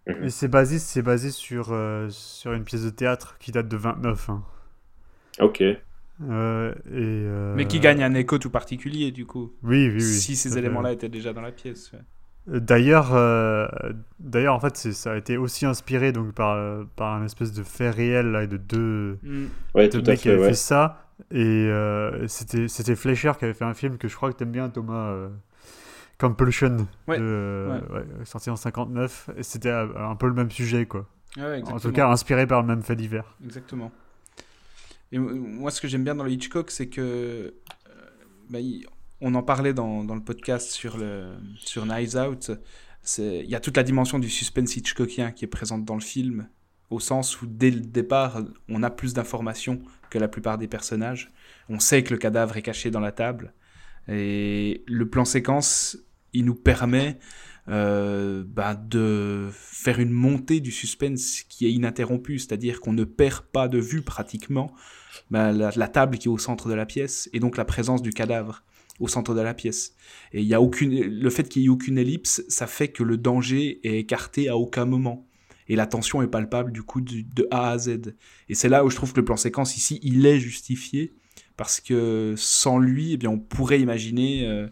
[0.07, 0.15] ouais.
[0.21, 3.77] Mais c'est basé, c'est basé sur, euh, sur une pièce de théâtre qui date de
[3.77, 4.29] 29.
[4.29, 4.43] hein.
[5.39, 5.61] Ok.
[5.61, 9.53] Euh, et, euh, Mais qui gagne un écho tout particulier, du coup.
[9.63, 10.01] Oui, oui, oui.
[10.01, 11.91] Si ces éléments-là étaient déjà dans la pièce.
[11.93, 11.99] ouais.
[12.55, 13.67] Euh, D'ailleurs, euh,
[14.19, 17.53] d'ailleurs, en fait, c'est- ça a été aussi inspiré donc par, euh, par un espèce
[17.53, 19.45] de fait réel là, de deux, Mm.
[19.75, 20.31] Ouais, deux tout à mecs qui fait.
[20.31, 20.47] avaient Ouais.
[20.49, 21.05] fait ça.
[21.30, 21.38] Et
[21.69, 25.11] euh, c'était Fleischer qui avait fait un film que je crois que t'aimes bien, Thomas.
[25.11, 25.30] Euh,
[26.18, 29.31] Compulsion, Ouais, de, euh, ouais, sorti en 59.
[29.38, 31.07] Et c'était euh, un peu le même sujet, quoi.
[31.38, 33.35] Ouais, En tout cas, inspiré par le même fait divers.
[33.43, 33.91] Exactement.
[35.11, 37.02] Et moi, ce que j'aime bien dans le Hitchcock, c'est que.
[37.02, 37.52] euh,
[38.49, 38.85] bah, il-
[39.23, 42.52] on en parlait dans, dans le podcast sur, le, sur Knives Out.
[43.19, 46.48] Il y a toute la dimension du suspense Hitchcockien qui est présente dans le film,
[46.89, 49.80] au sens où dès le départ, on a plus d'informations
[50.11, 51.31] que la plupart des personnages.
[51.69, 53.53] On sait que le cadavre est caché dans la table.
[54.07, 55.97] Et le plan séquence,
[56.33, 57.17] il nous permet
[57.67, 63.41] euh, bah, de faire une montée du suspense qui est ininterrompue, c'est-à-dire qu'on ne perd
[63.41, 64.73] pas de vue pratiquement
[65.29, 68.11] bah, la, table qui est au centre de la pièce et donc la présence du
[68.11, 68.63] cadavre
[68.99, 69.95] au centre de la pièce.
[70.33, 73.03] Et il y a aucune, le fait qu'il y ait aucune ellipse, ça fait que
[73.03, 75.27] le danger est écarté à aucun moment.
[75.72, 78.14] Et la tension est palpable du coup de, A à Z.
[78.49, 81.14] Et c'est là où je trouve que le plan séquence ici, il est justifié
[81.56, 84.68] parce que sans lui, eh bien, on pourrait imaginer euh,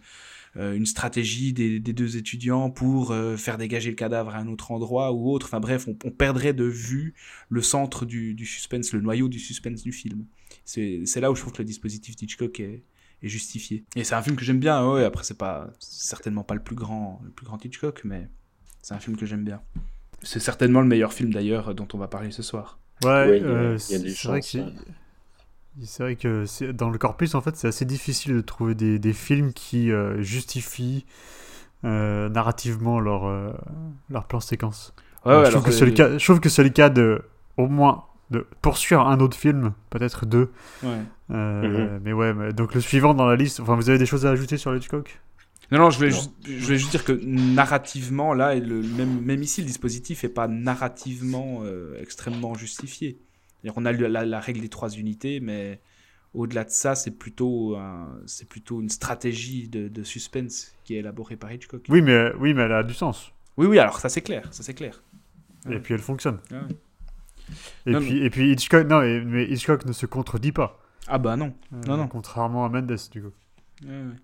[0.58, 4.72] euh, une stratégie des, deux étudiants pour euh, faire dégager le cadavre à un autre
[4.72, 5.46] endroit ou autre.
[5.46, 7.14] Enfin bref, on, perdrait de vue
[7.48, 10.26] le centre du, suspense, le noyau du suspense du film.
[10.66, 12.84] C'est là où je trouve que le dispositif d'Hitchcock est,
[13.24, 13.86] est, justifié.
[13.96, 14.86] Et c'est un film que j'aime bien.
[14.86, 18.28] Ouais, après c'est pas certainement pas le plus grand, le plus grand Hitchcock, mais
[18.82, 19.62] c'est un film que j'aime bien.
[20.22, 22.78] C'est certainement le meilleur film d'ailleurs dont on va parler ce soir.
[23.04, 24.48] Ouais, oui, euh, c'est vrai que
[25.84, 29.14] c'est vrai que dans le corpus, en fait, c'est assez difficile de trouver des, des
[29.14, 31.06] films qui euh, justifient
[31.86, 33.52] euh, narrativement leur, euh,
[34.10, 34.94] leur plan séquence.
[35.26, 37.22] Ouais, ouais, je, trouve que c'est le cas, je trouve que c'est le cas de,
[37.58, 40.52] au moins, de poursuivre un autre film, peut-être deux.
[40.84, 41.00] Ouais.
[41.30, 42.00] Mm -hmm.
[42.04, 44.32] Mais ouais, mais, donc le suivant dans la liste, enfin, vous avez des choses à
[44.32, 45.20] ajouter sur Hitchcock?
[45.72, 49.44] Non, non, je voulais, Juste, je voulais juste dire que narrativement, là, le, même, même
[49.44, 53.20] ici, le dispositif n'est pas narrativement euh, extrêmement justifié.
[53.76, 55.82] On a la, la, règle des trois unités, mais
[56.34, 57.78] au-delà de ça, c'est plutôt,
[58.26, 61.86] c'est plutôt une stratégie de, de, suspense qui est élaborée par Hitchcock.
[61.90, 63.34] Oui, mais, oui, mais elle a du sens.
[63.58, 65.04] Oui, oui, alors ça c'est clair, ça c'est clair.
[65.66, 65.80] Et ouais.
[65.80, 66.40] puis elle fonctionne.
[66.52, 66.60] Ouais.
[67.86, 70.80] Et, Non, puis, et puis Hitchcock, non, mais Hitchcock ne se contredit pas.
[71.08, 72.08] Ah bah non, Euh, non, non.
[72.08, 73.32] Contrairement à Mendes, du coup.
[73.84, 74.16] Ouais, ouais.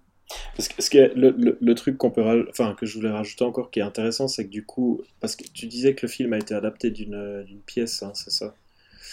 [0.56, 3.72] Parce que, le, le, le truc qu'on peut, raj- enfin que je voulais rajouter encore
[3.72, 6.38] qui est intéressant, c'est que du coup, parce que tu disais que le film a
[6.40, 8.56] été adapté d'une pièce, hein, c'est ça?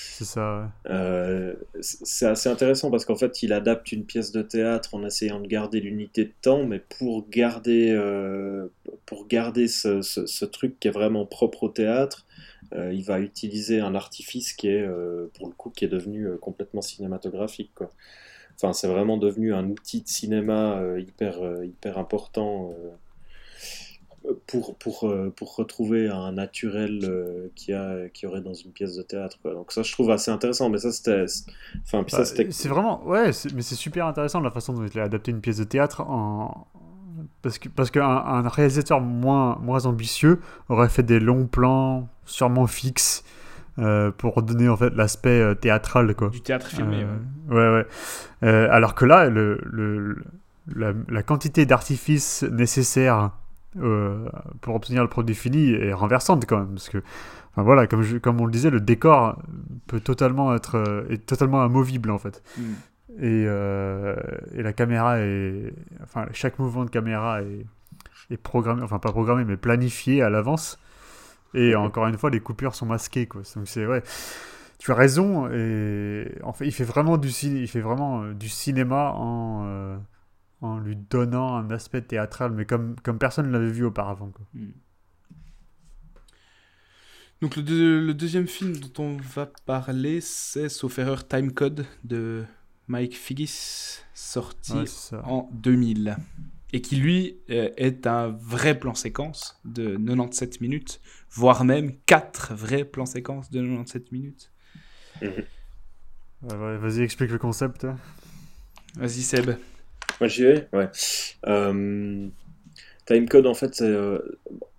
[0.09, 0.69] C'est ça, ouais.
[0.91, 5.39] Euh, c'est assez intéressant parce qu'en fait, il adapte une pièce de théâtre en essayant
[5.41, 8.69] de garder l'unité de temps, mais pour garder, euh,
[9.07, 12.27] pour garder ce, ce, ce, truc qui est vraiment propre au théâtre,
[12.75, 14.87] euh, il va utiliser un artifice qui est,
[15.35, 17.91] pour le coup, qui est devenu complètement cinématographique, quoi.
[18.57, 22.75] Enfin, c'est vraiment devenu un outil de cinéma euh, hyper, hyper important
[24.47, 28.97] pour, pour, euh, pour retrouver un naturel euh, qu'il y, y aurait dans une pièce
[28.97, 29.39] de théâtre.
[29.43, 29.55] Quoi.
[29.55, 30.69] Donc ça, je trouve assez intéressant.
[30.69, 31.25] Mais ça, c'était...
[31.83, 33.05] Enfin, Bah, c'est vraiment...
[33.05, 36.03] Ouais, mais c'est super intéressant la façon dont il a adapté une pièce de théâtre
[36.03, 36.67] en...
[37.41, 42.67] Parce que parce qu'un un réalisateur moins, moins ambitieux aurait fait des longs plans sûrement
[42.67, 43.23] fixes
[43.79, 46.29] euh, pour donner en fait l'aspect euh, théâtral quoi.
[46.31, 47.05] Du théâtre filmé,
[47.51, 47.87] Euh, ouais ouais.
[48.49, 50.23] Euh, alors que là le, le,
[50.75, 53.31] la, la quantité d'artifices nécessaires
[54.61, 56.99] pour obtenir le produit fini est renversante quand même parce que
[57.53, 59.41] enfin, voilà comme, je- comme on le disait le décor
[59.87, 62.63] peut totalement être euh, est totalement amovible en fait Mm.
[63.21, 64.15] et, euh,
[64.55, 65.73] et la caméra est
[66.03, 67.65] enfin chaque mouvement de caméra est,
[68.31, 70.79] est programmé enfin pas programmé mais planifié à l'avance
[71.55, 74.03] et encore une fois les coupures sont masquées quoi donc c'est ouais
[74.79, 78.49] tu as raison et en fait il fait vraiment du il fait vraiment euh, du
[78.49, 79.97] cinéma en euh,
[80.61, 84.47] en lui donnant un aspect théâtral mais comme comme personne ne l'avait vu auparavant quoi.
[84.55, 84.71] Mm.
[87.41, 91.87] Donc le, deux- le deuxième film dont on va parler, c'est sauf erreur Time Code
[92.05, 92.45] de
[92.89, 94.85] Mike Figgis, sorti Ouais,
[95.25, 96.17] en 2000.
[96.73, 101.01] Et qui lui euh, est un vrai plan séquence de 97 minutes,
[101.35, 104.53] voire même 4 vrais plans séquences de 97 minutes.
[106.43, 107.97] Vas-y explique le concept hein.
[108.97, 109.51] Vas-y Seb.
[110.21, 110.89] Moi, j'y vais Ouais.
[111.47, 112.29] Euh,
[113.07, 113.85] Timecode, en fait, c'est...
[113.85, 114.19] euh,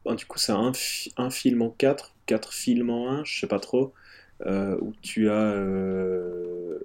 [0.05, 3.41] bon, du coup, c'est un, fi- un film en quatre, quatre films en un, je
[3.41, 3.93] sais pas trop,
[4.45, 5.33] euh, où tu as...
[5.33, 6.79] euh,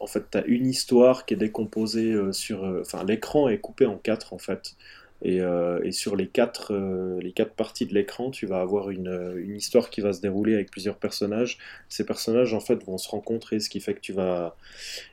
[0.00, 2.64] en fait, tu as une histoire qui est décomposée sur...
[2.80, 4.76] Enfin, l'écran est coupé en quatre, en fait.
[5.24, 8.90] Et, euh, et sur les quatre, euh, les quatre parties de l'écran, tu vas avoir
[8.90, 11.58] une, euh, une histoire qui va se dérouler avec plusieurs personnages.
[11.88, 14.54] Ces personnages, en fait, vont se rencontrer, ce qui fait que tu vas...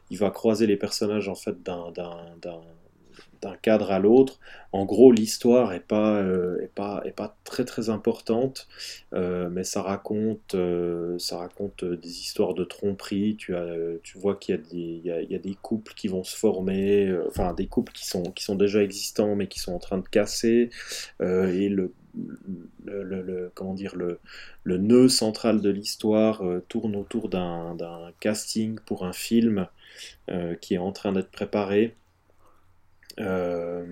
[0.09, 1.93] Il va croiser les personnages, en fait, d'un...
[3.41, 4.39] d'un- cadre à l'autre.
[4.72, 8.68] En gros, l'histoire est pas, euh, pas, est pas très très importante,
[9.13, 13.35] euh, mais ça raconte, euh, ça raconte des histoires de tromperie.
[13.38, 13.65] Tu as,
[14.03, 18.05] tu vois qu'il y a des, couples qui vont se former, enfin des couples qui
[18.07, 20.69] sont, qui sont déjà existants mais qui sont en train de casser.
[21.22, 21.93] et le,
[23.55, 24.19] comment dire, le,
[24.63, 27.76] le nœud central de l'histoire tourne autour d'un
[28.19, 29.68] casting pour un film
[30.61, 31.95] qui est en train d'être préparé
[33.19, 33.85] euh,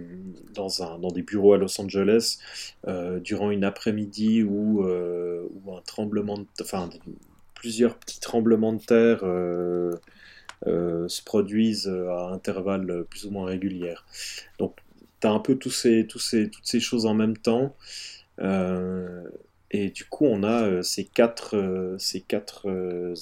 [0.53, 2.37] dans, un, dans des bureaux à Los Angeles
[2.87, 6.89] euh, durant une après-midi où, euh, où un tremblement de, enfin,
[7.53, 9.19] plusieurs petits tremblements de terre
[10.65, 13.95] se produisent à intervalles plus ou moins réguliers.
[14.57, 14.75] Donc,
[15.21, 17.75] tu as un peu tous ces, tous ces, toutes ces choses en même temps.
[19.71, 22.67] Et du coup, on a ces quatre, ces quatre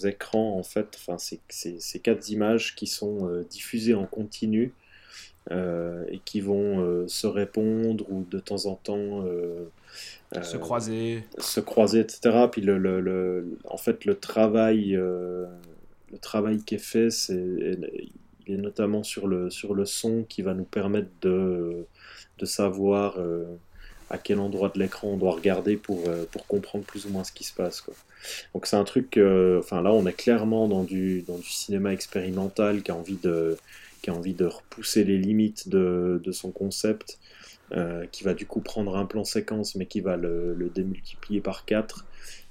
[0.05, 4.73] écrans, en fait, enfin, ces, ces- quatre images qui sont diffusées en continu
[5.51, 9.65] et qui vont euh, se répondre ou de temps en temps euh,
[10.41, 11.23] Se euh, croiser.
[11.39, 12.47] se croiser, etc.
[12.51, 15.45] Puis le, le- le- en fait, le travail, euh,
[16.11, 17.77] le travail qui est fait, c'est,
[18.47, 21.85] il est notamment sur le, sur le son qui va nous permettre de,
[22.39, 23.45] de savoir euh,
[24.09, 27.23] à quel endroit de l'écran on doit regarder pour, euh, pour comprendre plus ou moins
[27.23, 27.81] ce qui se passe.
[27.81, 27.93] Quoi.
[28.53, 31.93] Donc c'est un truc, euh, enfin là on est clairement dans du, dans du cinéma
[31.93, 33.57] expérimental qui a envie de,
[34.07, 37.19] qui a envie de repousser les limites de, son concept,
[37.73, 41.65] euh, qui va du coup prendre un plan séquence mais qui va le, démultiplier par
[41.65, 42.05] 4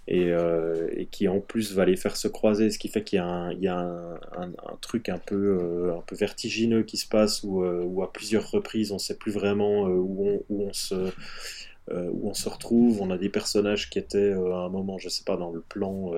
[0.07, 3.16] et, euh, et qui en plus va les faire se croiser, ce qui fait qu'il
[3.16, 8.12] y a un, truc un peu, euh, un peu vertigineux qui se passe où, à
[8.12, 13.01] plusieurs reprises on sait plus vraiment où, on, se retrouve.
[13.01, 16.12] On a des personnages qui étaient à un moment, je sais pas, dans le plan,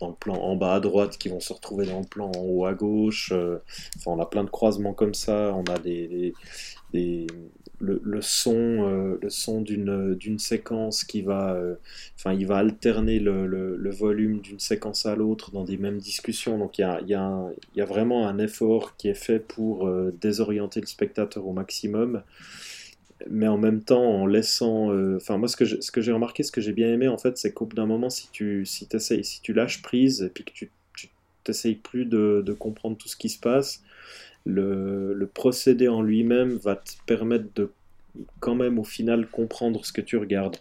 [0.00, 2.40] dans le plan en bas à droite, qui vont se retrouver dans le plan en
[2.40, 3.32] haut à gauche.
[3.32, 3.58] euh,
[3.98, 5.54] enfin, on a plein de croisements comme ça.
[5.56, 6.34] On a des,
[7.80, 11.76] le, son, euh, le son d'une séquence qui va, euh,
[12.18, 16.58] enfin, il va alterner le, le- volume d'une séquence à l'autre dans des mêmes discussions.
[16.58, 19.90] Donc il y a, y a y a vraiment un effort qui est fait pour
[20.20, 22.22] désorienter le spectateur au maximum
[23.28, 26.42] mais en même temps en laissant euh, enfin moi ce que ce que j'ai remarqué
[26.42, 28.88] ce que j'ai bien aimé en fait c'est qu'au bout d'un moment si tu si
[29.22, 30.70] si tu lâches prise et puis que tu
[31.44, 33.82] t'essayes plus de, comprendre tout ce qui se passe
[34.44, 37.70] le, le procédé en lui-même va te permettre de
[38.40, 40.56] quand même au final comprendre ce que tu regardes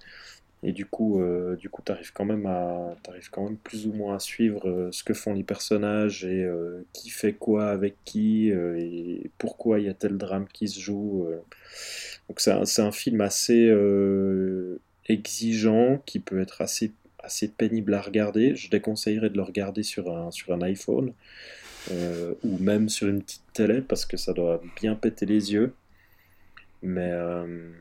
[0.61, 3.93] et du coup euh, du coup t'arrives quand même à t'arrives quand même plus ou
[3.93, 7.95] moins à suivre euh, ce que font les personnages et euh, qui fait quoi avec
[8.03, 11.27] qui et pourquoi il y a tel drame qui se joue.
[12.29, 18.55] Donc c'est un, film assez euh, exigeant qui peut être assez, assez pénible à regarder.
[18.55, 21.13] Je déconseillerais de le regarder sur un, sur un iPhone
[21.91, 25.73] euh, ou même sur une petite télé parce que ça doit bien péter les yeux.
[26.83, 27.71] Mais, euh,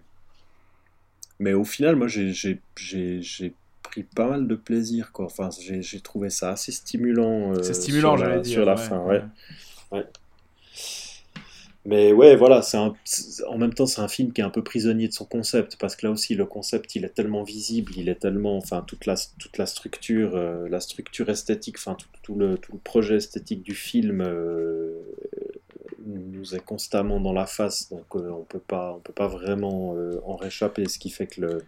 [1.38, 3.52] mais au final, moi j'ai- j'ai j'ai- j'ai
[3.82, 5.12] pris pas mal de plaisir.
[5.12, 5.26] Quoi.
[5.26, 7.54] Enfin, j'ai j'ai trouvé ça assez stimulant.
[7.62, 8.52] C'est stimulant, sur la- dire.
[8.52, 9.22] Sur la ouais, fin, ouais.
[9.92, 10.06] ouais.
[11.84, 12.60] Mais ouais, voilà,
[13.48, 15.96] en même temps, c'est un film qui est un peu prisonnier de son concept, parce
[15.96, 19.14] que là aussi, le concept, il est tellement visible, il est tellement, enfin, toute la,
[19.38, 23.74] toute la structure, euh, la structure esthétique, enfin, tout, le, tout le projet esthétique du
[23.74, 25.00] film euh,
[26.04, 29.94] nous est constamment dans la face, donc euh, on peut pas, on peut pas vraiment
[30.26, 31.62] en réchapper, ce qui fait que le,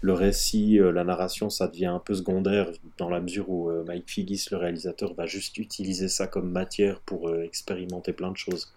[0.00, 4.46] le récit, la narration, ça devient un peu secondaire, dans la mesure où Mike Figgis,
[4.50, 8.72] le réalisateur, va juste utiliser ça comme matière pour expérimenter plein de choses.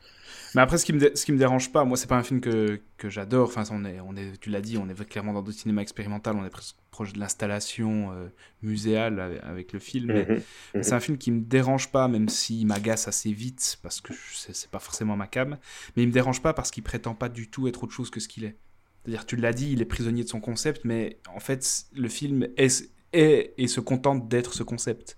[0.55, 2.39] Mais après, ce qui me, ce qui me dérange pas, moi, c'est pas un film
[2.39, 3.47] que, que j'adore.
[3.47, 6.35] Enfin, on est, on est, tu l'as dit, on est clairement dans du cinéma expérimental,
[6.35, 8.27] on est presque proche de l'installation euh,
[8.61, 10.07] muséale avec, avec le film.
[10.13, 10.27] Mais
[10.75, 10.83] mhm.
[10.83, 14.69] c'est un film qui me dérange pas, même s'il m'agace assez vite, parce que c'est
[14.69, 15.57] pas forcément ma cam.
[15.95, 18.19] Mais il me dérange pas parce qu'il prétend pas du tout être autre chose que
[18.19, 18.55] ce qu'il est.
[19.03, 22.47] C'est-à-dire, tu l'as dit, il est prisonnier de son concept, mais en fait, le film
[22.57, 25.17] est, est et se contente d'être ce concept.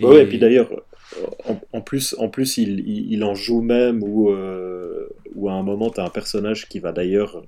[0.00, 0.70] Ouais, ouais, et puis d'ailleurs,
[1.48, 5.52] en, en plus, en plus il, il, il en joue même où, euh, où à
[5.52, 7.42] un moment, tu as un personnage qui va d'ailleurs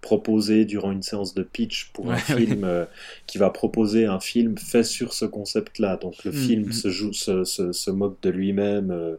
[0.00, 2.84] proposer durant une séance de pitch pour un Ouais, film, euh,
[3.26, 5.96] qui va proposer un film fait sur ce concept-là.
[5.96, 6.72] Donc le Mm, film mm.
[6.72, 9.16] se, joue, se, se, se moque de lui-même euh,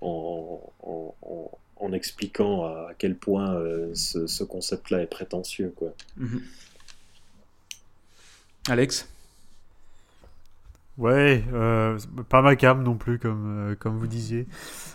[0.00, 3.58] en, en, en, en expliquant à quel point
[3.94, 5.72] ce, ce concept-là est prétentieux.
[5.76, 5.94] Quoi.
[6.16, 6.42] Mhm.
[8.68, 9.06] Alex?
[10.96, 11.98] Ouais, euh,
[12.28, 14.46] pas ma cam non plus, comme, euh, comme vous disiez.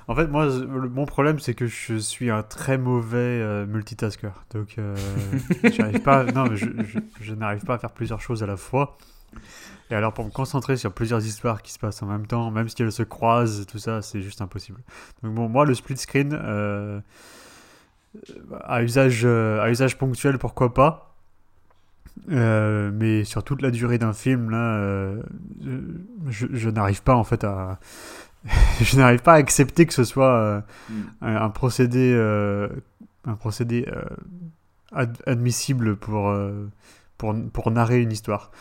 [0.08, 4.30] En fait, moi, le- mon problème, c'est que je suis un très mauvais euh, multitasker.
[4.52, 4.78] Donc,
[6.04, 8.98] pas, non, mais je, je- je n'arrive pas à faire plusieurs choses à la fois.
[9.92, 12.70] Et alors, pour me concentrer sur plusieurs histoires qui se passent en même temps, même
[12.70, 14.82] si elles se croisent, tout ça, c'est juste impossible.
[15.24, 16.34] Donc, bon, moi, le split screen,
[18.64, 21.09] à, usage, à usage ponctuel, pourquoi pas.
[22.32, 25.22] Euh, mais sur toute la durée d'un film, là, euh,
[26.28, 27.80] je, je n'arrive pas en fait à.
[28.82, 31.26] je n'arrive pas à accepter que ce soit euh, Mm.
[31.26, 32.14] un, procédé,
[33.26, 33.86] un procédé
[34.92, 36.34] ad- admissible pour,
[37.18, 38.52] pour, pour narrer une histoire.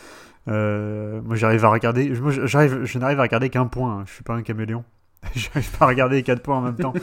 [0.47, 2.09] Moi, j'arrive à regarder.
[2.19, 3.99] Moi, j'arrive, je n'arrive à regarder qu'un point.
[3.99, 4.03] hein.
[4.07, 4.83] Je suis pas un caméléon.
[5.35, 6.93] j'arrive pas à regarder quatre points en même temps,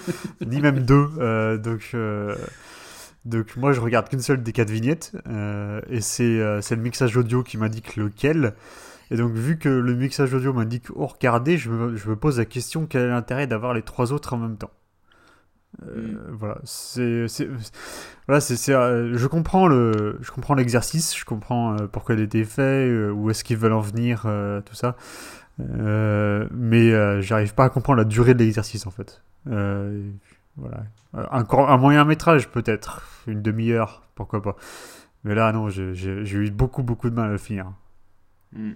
[0.45, 1.59] ni même deux.
[1.59, 1.95] donc.
[3.27, 7.16] Donc moi je regarde qu'une seule des quatre vignettes euh, et c'est euh, le mixage
[7.16, 8.55] audio qui m'indique lequel.
[9.11, 12.39] Et donc, vu que le mixage audio m'indique au regarder, je me, je me pose
[12.39, 14.73] la question quel est l'intérêt d'avoir les trois autres en même temps?
[15.82, 17.27] Euh, Voilà, c'est,
[18.27, 22.44] voilà, c'est, euh, je comprends le, je comprends l'exercice, je comprends pourquoi il a été
[22.44, 24.23] fait, où est-ce qu'ils veulent en venir,
[24.65, 24.97] tout ça,
[25.59, 29.23] mais j'arrive pas à comprendre la durée de l'exercice en fait.
[30.59, 30.85] Euh, voilà,
[31.15, 34.57] Euh, un, court- un moyen métrage peut-être, une demi-heure, pourquoi pas.
[35.24, 37.73] Mais là, non, j'ai, eu beaucoup beaucoup de mal à le finir.
[38.53, 38.73] Hmm.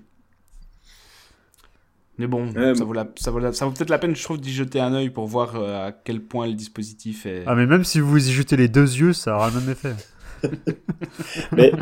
[2.19, 2.87] Mais bon, Ouais, ça, bon.
[2.87, 4.93] vaut la- ça vaut, la- ça vaut peut-être la peine, je trouve, d'y jeter un
[4.93, 7.45] œil pour voir euh, à quel point le dispositif est.
[7.47, 9.95] Ah, mais même si vous y jetez les deux yeux, ça aura le même effet.
[11.53, 11.73] Mais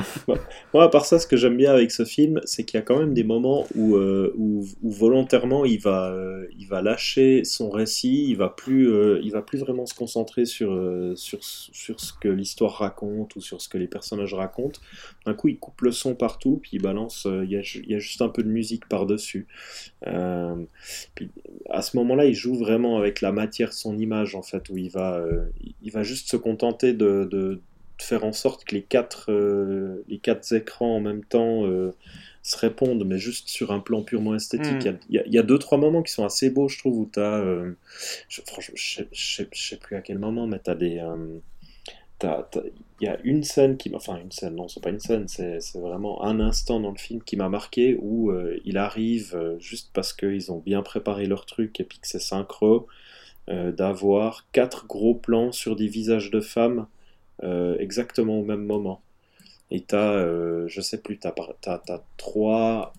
[0.74, 2.84] moi, à part ça, ce que j'aime bien avec ce film, c'est qu'il y a
[2.84, 4.34] quand même des moments où, euh,
[4.82, 9.42] volontairement il va, euh, il va lâcher son récit, il va plus, euh, il va
[9.42, 10.68] plus vraiment se concentrer sur,
[11.16, 14.80] sur, sur ce que l'histoire raconte ou sur ce que les personnages racontent.
[15.26, 17.94] D'un coup, il coupe le son partout, puis il balance, il y, a, il y
[17.94, 19.46] a juste un peu de musique par-dessus.
[21.14, 21.30] Puis
[21.70, 24.90] à ce moment-là, il joue vraiment avec la matière son image, en fait, où il
[24.90, 25.24] va,
[25.82, 27.60] il va juste se contenter de
[28.00, 31.92] faire en sorte que les quatre, euh, les quatre écrans en même temps euh,
[32.42, 34.86] se répondent, mais juste sur un plan purement esthétique.
[34.86, 34.98] Mm.
[35.10, 37.10] Il y a- y, y deux, trois moments qui sont assez beaux, je trouve, où
[37.12, 37.42] tu as.
[38.28, 40.98] je, franchement, je sais, je sais- plus à quel moment, mais tu as des.
[40.98, 41.38] euh,
[43.00, 43.90] Il y a une scène qui.
[43.90, 46.96] m'a- Enfin, une scène, non, c'est pas une scène, c'est vraiment un instant dans le
[46.98, 51.26] film qui m'a marqué où euh, il arrive, euh, juste parce qu'ils ont bien préparé
[51.26, 52.88] leur truc et puis que c'est synchro,
[53.48, 56.84] euh, d'avoir quatre gros plans sur des visages de femmes euh,
[57.78, 59.02] exactement au même moment.
[59.70, 62.98] Et t'as, euh, je sais plus, t'as, t'as, t'as trois,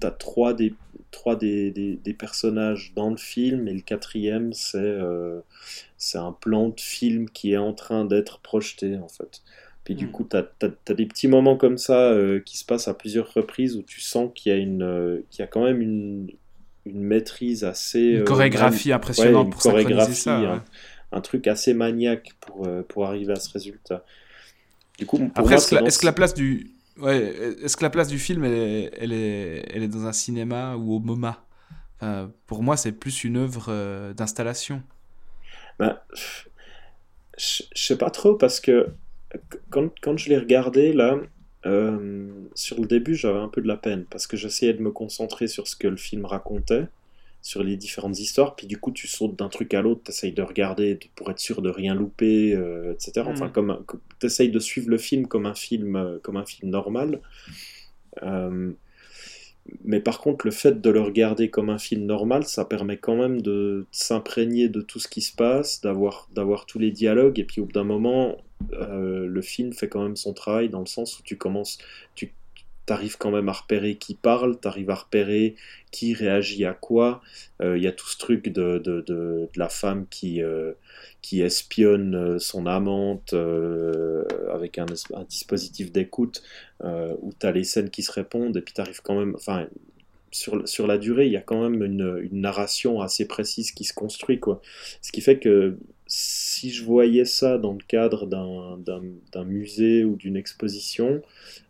[0.00, 0.76] t'as trois, des,
[1.10, 5.40] trois des, des, des personnages dans le film, et le quatrième, c'est, euh,
[5.98, 9.42] c'est un plan de film qui est en train d'être projeté, en fait.
[9.84, 10.10] Puis du Mm.
[10.10, 13.32] coup, t'as, t'as, t'as des petits moments comme ça euh, qui se passent à plusieurs
[13.34, 16.28] reprises où tu sens qu'il y a, une, euh, y a quand même une,
[16.86, 18.14] une maîtrise assez...
[18.14, 20.46] Une euh, chorégraphie man- impressionnante ouais, une pour chorégraphie, ça.
[20.46, 20.60] ouais.
[21.14, 24.04] Un- truc assez maniaque pour, euh, pour arriver à ce résultat.
[24.98, 27.16] Du coup, Après, est-ce que, la- que place du, ouais,
[27.62, 30.76] est-ce que la place du film, elle est, elle est, elle est dans un cinéma
[30.76, 31.44] ou au MoMA?
[32.00, 34.82] Enfin, Pour moi, c'est plus une œuvre euh, d'installation.
[35.78, 35.98] Ben,
[37.38, 38.88] je je sais pas trop parce que
[39.70, 41.18] quand, quand je l'ai regardé là,
[41.66, 44.92] euh, sur le début, j'avais un peu de la peine parce que j'essayais de me
[44.92, 46.86] concentrer sur ce que le film racontait,
[47.44, 50.32] sur les différentes histoires, puis du coup, tu sautes d'un truc à l'autre, tu essayes
[50.32, 53.28] de regarder pour être sûr de rien louper, euh, etc.
[53.28, 53.52] Enfin, Mhm.
[53.52, 53.84] comme,
[54.18, 57.20] tu essayes de suivre le film comme un film, euh, comme un film normal.
[58.22, 58.72] Euh,
[59.84, 63.16] mais par contre, le fait de le regarder comme un film normal, ça permet quand
[63.16, 67.44] même de s'imprégner de tout ce qui se passe, d'avoir d'avoir tous les dialogues, et
[67.44, 68.38] puis au bout d'un moment,
[68.70, 71.76] le film fait quand même son travail dans le sens où tu commences,
[72.14, 72.32] tu
[72.92, 75.56] arrives quand même à repérer qui parle, tu arrives à repérer
[75.90, 77.22] qui réagit à quoi.
[77.62, 80.72] Euh, Il y a tout ce truc de, de, de, la femme qui, euh,
[81.22, 86.42] qui espionne euh, son amante euh, avec un, un dispositif d'écoute
[86.82, 89.34] euh, où tu as les scènes qui se répondent et puis tu arrives quand même.
[89.34, 89.66] Enfin,
[90.30, 93.84] sur, sur la durée, il y a quand même une, une narration assez précise qui
[93.84, 94.40] se construit.
[94.40, 94.60] Quoi.
[95.00, 100.36] Ce qui fait que si je voyais ça dans le cadre d'un- musée ou d'une
[100.36, 101.22] exposition,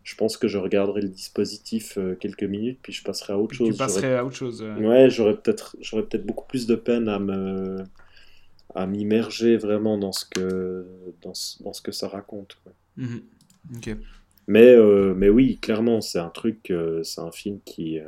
[0.03, 3.51] je pense que je regarderais le dispositif euh, quelques minutes puis je passerais à autre
[3.51, 3.67] Tu chose.
[3.69, 4.61] J'aurais- passerais à autre chose.
[4.61, 4.75] euh.
[4.77, 7.77] Ouais, j'aurais peut-être peut-être beaucoup plus de peine à me
[8.75, 10.85] à m'immerger vraiment dans ce que
[11.21, 12.57] dans ce, dans ce que ça raconte.
[12.63, 12.73] quoi.
[12.97, 13.21] Mhm.
[14.47, 16.71] Mais euh, mais oui, clairement, c'est un truc,
[17.03, 17.99] c'est un film qui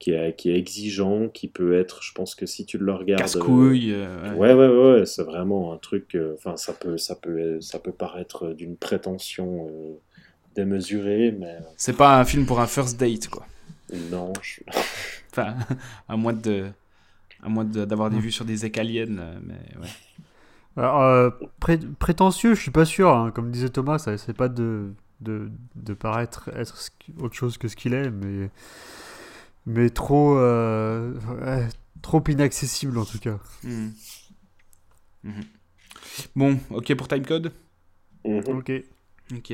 [0.00, 3.20] qui est qui est exigeant, qui peut être, je pense que si tu le regardes,
[3.22, 3.92] Casse-couille.
[3.92, 4.98] euh, euh, ouais ouais.
[4.98, 6.16] ouais c'est vraiment un truc.
[6.16, 9.92] euh, Enfin, ça peut ça peut ça peut paraître d'une prétention euh,
[10.56, 13.46] démesurée, mais C'est pas un film pour un first date, quoi.
[14.10, 14.32] non.
[14.42, 14.60] je-
[15.32, 15.54] Enfin,
[16.08, 16.66] à moins de,
[17.42, 19.88] à moins de- d'avoir des vues sur des écaliennes, mais ouais.
[20.76, 23.08] Alors, euh, pré- prétentieux, je suis pas sûr.
[23.14, 23.30] hein.
[23.32, 26.76] Comme disait Thomas, ça essaie pas de, de, de paraître être
[27.20, 28.50] autre chose que ce qu'il est, mais,
[29.66, 31.68] mais trop, euh, ouais,
[32.02, 33.38] trop inaccessible en tout cas.
[33.64, 33.92] Mhm.
[35.24, 35.44] Mhm.
[36.36, 37.52] Bon, ok pour Timecode
[38.24, 38.42] Mhm.
[38.48, 38.72] Ok.
[39.32, 39.52] Ok.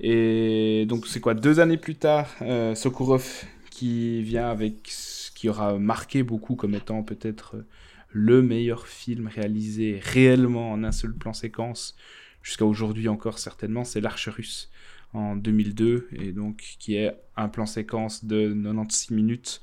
[0.00, 5.48] Et donc, c'est quoi Deux années plus tard, euh, Sokurov qui vient avec ce qui
[5.48, 7.66] aura marqué beaucoup comme étant peut-être euh,
[8.10, 11.96] le meilleur film réalisé réellement en un seul plan séquence,
[12.42, 14.69] jusqu'à aujourd'hui encore certainement, c'est L'Arche russe
[15.12, 19.60] en 2002, et donc qui est un plan séquence de 96 minutes,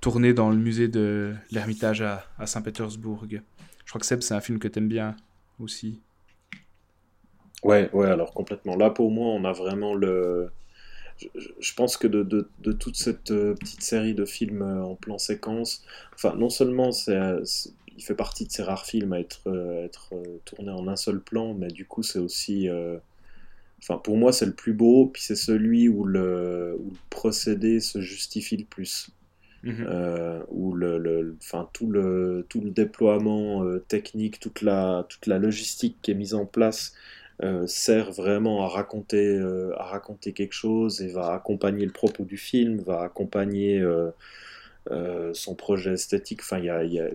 [0.00, 3.26] tourné dans le musée de l'Ermitage à, Saint-Pétersbourg.
[3.30, 3.38] Je
[3.88, 5.16] crois que Seb, c'est un film que t'aimes bien
[5.60, 6.00] aussi.
[7.62, 8.76] Ouais, ouais, alors complètement.
[8.76, 10.50] Là, pour moi, on a vraiment le,
[11.34, 14.94] je, pense que de, de, de toute cette euh, petite série de films euh, en
[14.94, 19.20] plan séquence, enfin, non seulement euh, c'est- il fait partie de ces rares films à
[19.20, 19.48] être,
[19.82, 20.12] être
[20.44, 22.68] tourné en un seul plan, mais du coup, c'est aussi.
[23.82, 27.80] Enfin, pour moi, c'est le plus beau, puis c'est celui où le, où le procédé
[27.80, 29.10] se justifie le plus.
[29.62, 29.86] Mhm.
[29.88, 35.26] Euh, où le, le- enfin, tout, le, tout le déploiement euh, technique, toute la, toute
[35.26, 36.94] la logistique qui est mise en place
[37.42, 39.38] euh, sert vraiment à raconter,
[39.78, 43.82] à raconter quelque chose et va accompagner le propos du film, va accompagner
[45.32, 46.40] son projet esthétique.
[46.42, 47.10] Enfin, y a, y a-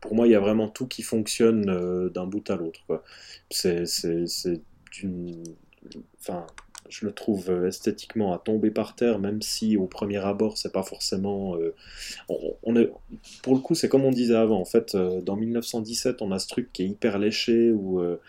[0.00, 3.02] pour moi, il y a vraiment tout qui fonctionne d'un bout à l'autre.
[3.50, 3.84] C'est,
[4.92, 5.44] d'une-
[6.20, 6.46] enfin,
[6.90, 10.72] je le trouve euh, esthétiquement à tomber par terre, même si au premier abord, c'est
[10.72, 11.56] pas forcément.
[11.56, 11.74] euh,
[12.28, 12.92] on, on est,
[13.42, 14.60] pour le coup, c'est comme on disait avant.
[14.60, 18.20] En fait, euh, dans 1917, on a ce truc qui est hyper léché où, euh,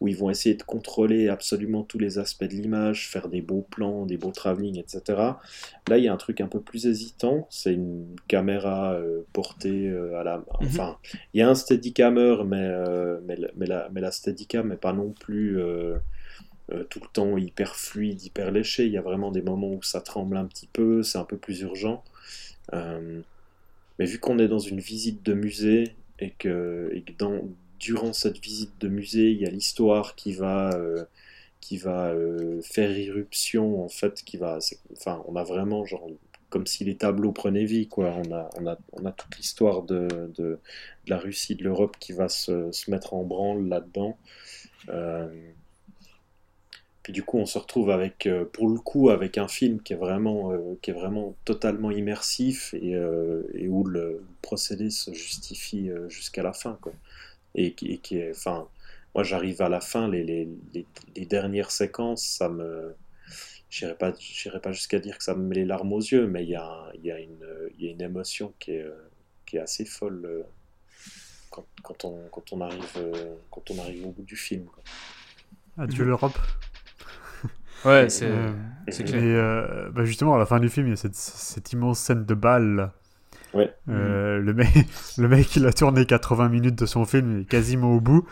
[0.00, 3.66] où ils vont essayer de contrôler absolument tous les aspects de l'image, faire des beaux
[3.68, 5.02] plans, des beaux travelling, etc.
[5.88, 7.46] Là, il y a un truc un peu plus hésitant.
[7.50, 8.96] C'est une caméra
[9.32, 10.42] portée à la.
[10.60, 10.98] Enfin,
[11.34, 12.70] il y a un steadicammer, mais,
[13.26, 15.60] mais, mais, la, mais la steadicam n'est pas non plus.
[16.72, 18.86] Euh, tout le temps hyper fluide, hyper léché.
[18.86, 21.36] Il y a vraiment des moments où ça tremble un petit peu, c'est un peu
[21.36, 22.02] plus urgent.
[22.72, 23.20] Euh,
[23.98, 27.42] mais vu qu'on est dans une visite de musée et que, dans,
[27.80, 31.04] durant cette visite de musée, il y a l'histoire qui va, euh,
[31.60, 32.14] qui va
[32.62, 34.58] faire irruption, en fait, qui va.
[34.92, 36.08] Enfin, on a vraiment genre
[36.50, 38.14] comme si les tableaux prenaient vie, quoi.
[38.24, 40.58] On a, on a, on a toute l'histoire de, de,
[41.08, 44.16] la Russie, de l'Europe qui va se, se mettre en branle là-dedans.
[47.04, 49.92] Puis du coup, on se retrouve avec, euh, pour le coup, avec un film qui
[49.92, 55.90] est vraiment, euh, qui est vraiment totalement immersif et, euh, où le procédé se justifie
[56.08, 56.94] jusqu'à la fin, quoi.
[57.54, 58.66] Et, qui- est, enfin,
[59.14, 60.48] moi, j'arrive à la fin, les, les,
[61.14, 62.94] les, dernières séquences, ça me,
[63.68, 66.42] j'irai pas, j'irai pas jusqu'à dire que ça me met les larmes aux yeux, mais
[66.44, 67.46] il y a, il y a une,
[67.78, 68.86] il y a une émotion qui est,
[69.44, 70.46] qui est assez folle
[71.50, 72.98] quand, quand on, quand on arrive,
[73.50, 74.66] quand on arrive au bout du film.
[75.76, 76.38] Adieu l'Europe.
[77.84, 78.50] Ouais, c'est Euh,
[78.88, 79.20] c'est Et clair.
[79.22, 82.24] euh, bah justement, à la fin du film, il y a cette, cette immense scène
[82.24, 82.74] de bal.
[82.76, 82.92] là.
[83.54, 83.72] Ouais.
[83.88, 84.68] Euh, le, mec,
[85.18, 88.26] le mec, il a tourné 80 minutes de son film, il est quasiment au bout.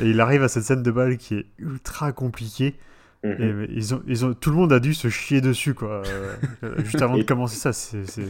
[0.00, 2.74] Et il arrive à cette scène de bal qui est ultra compliquée.
[3.22, 3.36] Mhm.
[3.40, 6.02] Et ils ont, ils ont, tout le monde a dû se chier dessus, quoi.
[6.06, 6.34] euh,
[6.84, 7.72] juste avant de commencer ça.
[7.72, 8.22] c'est c'est-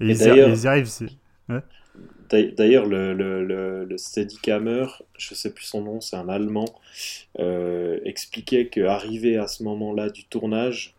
[0.00, 0.86] Et, Et ils, y, d'ailleurs- ils y arrivent.
[0.88, 1.06] c'est-
[1.48, 1.62] Ouais.
[2.28, 4.86] D'ail- D'ailleurs, le, le, le, le Steadicammer,
[5.18, 6.66] je sais plus son nom, c'est un Allemand,
[7.38, 10.94] euh, expliquait qu'arrivé à ce moment-là du tournage,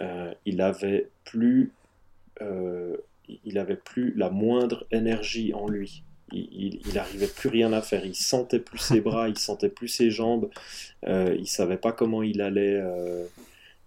[0.00, 1.72] euh, il avait plus,
[2.42, 2.96] euh,
[3.44, 6.04] il avait plus la moindre énergie en lui.
[6.32, 8.06] Il, il, il arrivait plus rien à faire.
[8.06, 10.50] Il sentait plus ses bras, il sentait plus ses jambes.
[11.06, 12.80] Euh, il savait pas comment il allait,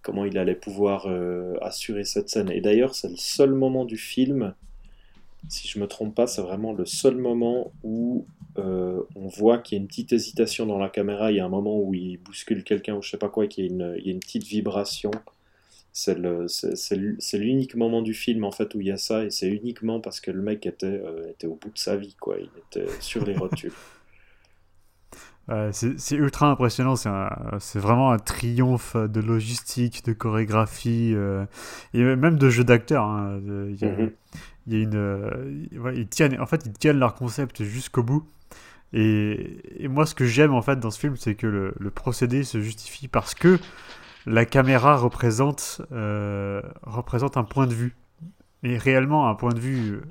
[0.02, 2.50] comment il allait pouvoir euh, assurer cette scène.
[2.50, 4.54] Et d'ailleurs, c'est le seul moment du film
[5.48, 8.26] si je me trompe pas, c'est vraiment le seul moment où
[8.58, 11.30] euh, on voit qu'il y a une petite hésitation dans la caméra.
[11.32, 13.64] Il y a un moment où il bouscule quelqu'un ou je sais pas quoi, qu'il
[13.64, 15.10] y a une, il y a une petite vibration.
[15.92, 18.92] C'est le, c'est, c'est l'u- c'est l'unique moment du film en fait où il y
[18.92, 21.78] a ça et c'est uniquement parce que le mec était, euh, était au bout de
[21.78, 22.36] sa vie quoi.
[22.40, 23.76] Il était sur les rotules.
[25.48, 31.12] Ouais, c'est c'est ultra impressionnant, c'est un- c'est vraiment un triomphe de logistique, de chorégraphie,
[31.14, 31.46] euh,
[31.94, 33.04] et même de jeu d'acteur.
[33.04, 33.40] hein.
[33.48, 34.10] Euh, Il y a.
[34.68, 38.24] il y a une, euh, ils tiennent, en fait, ils tiennent leur concept jusqu'au bout.
[38.92, 41.90] Et, et moi, ce que j'aime en fait dans ce film, c'est que le, le
[41.90, 43.58] procédé se justifie parce que
[44.26, 47.96] la caméra représente, euh, représente un point de vue,
[48.62, 50.02] et réellement un point de vue euh,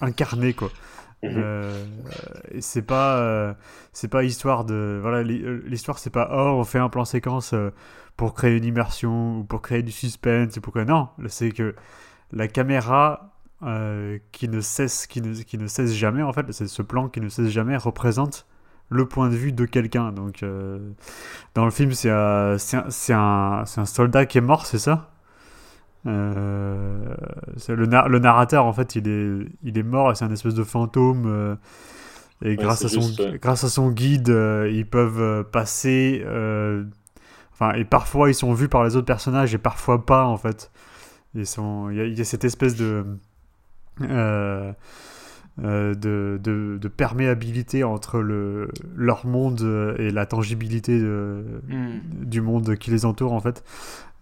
[0.00, 0.70] incarné, quoi.
[1.22, 1.32] Mhm.
[1.36, 1.84] Euh,
[2.60, 3.54] c'est pas euh,
[3.92, 7.54] c'est pas histoire de voilà l'hi- l'histoire c'est pas oh on fait un plan séquence
[8.18, 11.74] pour créer une immersion ou pour créer du suspense ou pour non c'est que
[12.32, 16.66] la caméra euh, qui ne cesse qui ne, qui ne cesse jamais en fait c'est
[16.68, 18.46] ce plan qui ne cesse jamais représente
[18.90, 20.78] le point de vue de quelqu'un donc euh,
[21.54, 25.10] dans le film c'est euh, un, c'est un, un soldat qui est mort c'est ça?
[26.06, 27.14] Euh,
[27.68, 30.54] le, na- le narrateur en fait il est, il est mort et c'est un espèce
[30.54, 31.56] de fantôme
[32.44, 33.38] et grâce, à son, juste, ouais.
[33.40, 36.24] grâce à son guide ils peuvent passer
[37.52, 40.70] enfin et parfois ils sont vus par les autres personnages et parfois pas en fait
[41.34, 43.04] y, il y a cette espèce de
[44.02, 44.72] euh,
[45.64, 52.00] euh, de, de, de perméabilité entre le, leur monde euh, et la tangibilité de- Mm.
[52.24, 53.64] du monde qui les entoure en fait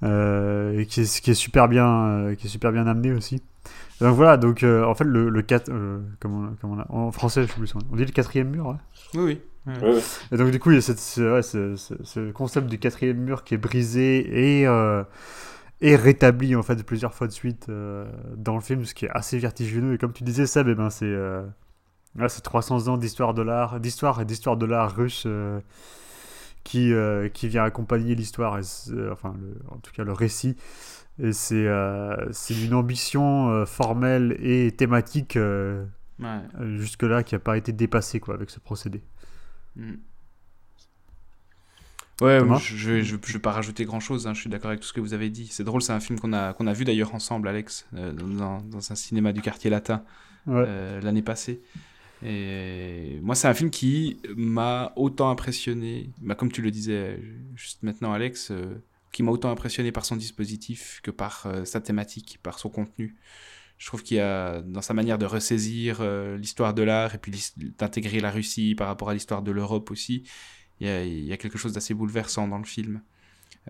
[0.03, 3.43] euh, et qui est, qui est super bien qui est super bien amené aussi
[4.01, 7.13] donc voilà donc euh, en fait le, le quat- euh, comment, comment on a- en
[7.13, 8.75] français je sais plus on dit le quatrième mur ouais
[9.15, 9.41] Oui, oui.
[9.67, 9.79] Ouais.
[9.83, 10.01] Ouais, ouais.
[10.31, 12.79] et donc du coup il y a cette, ce, ouais, ce, ce- ce concept du
[12.79, 15.03] quatrième mur qui est brisé et euh,
[15.87, 18.07] est rétabli en fait plusieurs fois de suite euh,
[18.37, 19.95] dans le film, ce qui est assez vertigineux.
[19.95, 21.45] Et comme tu disais, Seb, eh ben, c'est euh,
[22.17, 25.61] là, c'est 300 ans d'histoire de l'art, d'histoire et d'histoire de l'art russe euh,
[26.65, 28.59] qui, euh, qui vient accompagner l'histoire,
[29.13, 30.57] enfin, le- en tout cas le récit.
[31.23, 31.69] Et c'est
[32.51, 35.39] d'une ambition formelle et thématique
[36.21, 36.41] Ouais.
[36.77, 39.03] jusque-là qui n'a pas été dépassée quoi, avec ce procédé.
[39.77, 39.95] Mm.
[42.21, 44.87] Ouais, je, je, je, je vais pas rajouter grand chose, je suis d'accord avec tout
[44.87, 45.49] ce que vous avez dit.
[45.49, 48.61] C'est drôle, c'est un film qu'on a, qu'on a vu d'ailleurs ensemble, Alex, euh, dans,
[48.63, 50.05] dans un cinéma du quartier latin
[50.47, 50.65] Ouais.
[50.67, 51.63] euh, l'année passée.
[52.23, 57.21] Et moi, c'est un film qui m'a autant impressionné, bah, comme tu le disais
[57.57, 58.83] juste maintenant, Alex, euh,
[59.13, 63.17] qui m'a autant impressionné par son dispositif que par euh, sa thématique, par son contenu.
[63.77, 67.19] Je trouve qu'il y a, dans sa manière de ressaisir euh, l'histoire de l'art et
[67.19, 67.33] puis
[67.79, 70.23] d'intégrer la Russie par rapport à l'histoire de l'Europe aussi,
[70.81, 73.01] il y, a, il y a quelque chose d'assez bouleversant dans le film.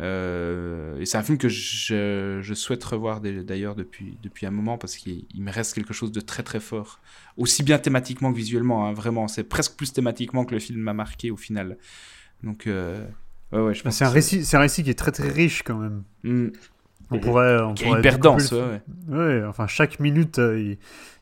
[0.00, 4.76] Euh, et c'est un film que je, je souhaite revoir d'ailleurs depuis, depuis un moment
[4.76, 7.00] parce qu'il il me reste quelque chose de très très fort.
[7.36, 9.28] Aussi bien thématiquement que visuellement, hein, vraiment.
[9.28, 11.78] C'est presque plus thématiquement que le film m'a marqué au final.
[12.42, 13.06] Donc, euh,
[13.52, 15.62] ouais, ouais, je pense C'est un, récit, c'est un récit qui est très très riche
[15.62, 16.02] quand même.
[16.24, 16.48] Mm.
[17.10, 18.52] On pourrait, on Qui est hyper dense,
[19.08, 20.78] ouais, enfin, chaque minute, euh, il,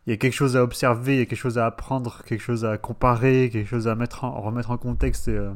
[0.07, 2.41] il y a quelque chose à observer, il y a quelque chose à apprendre, quelque
[2.43, 5.29] chose à comparer, quelque chose à mettre en, remettre en contexte.
[5.29, 5.53] et, euh,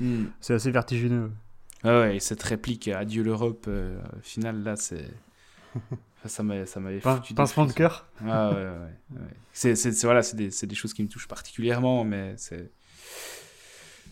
[0.00, 0.24] Mm.
[0.40, 1.30] C'est assez vertigineux.
[1.84, 5.08] Ah ouais, et cette réplique euh, Adieu l'Europe, euh, au final, là, c'est.
[6.26, 8.62] Ça m'a- ça m'avait foutu des pincement de cœur Ah ouais, ouais,
[9.20, 9.26] ouais.
[9.52, 12.70] C'est, c'est, c'est- voilà, c'est des, c'est des choses qui me touchent particulièrement, mais c'est.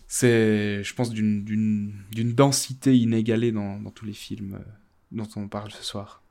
[0.07, 4.71] C'est, je pense, d'une, d'une, d'une densité inégalée dans, dans tous les films euh,
[5.11, 6.21] dont on parle ce soir.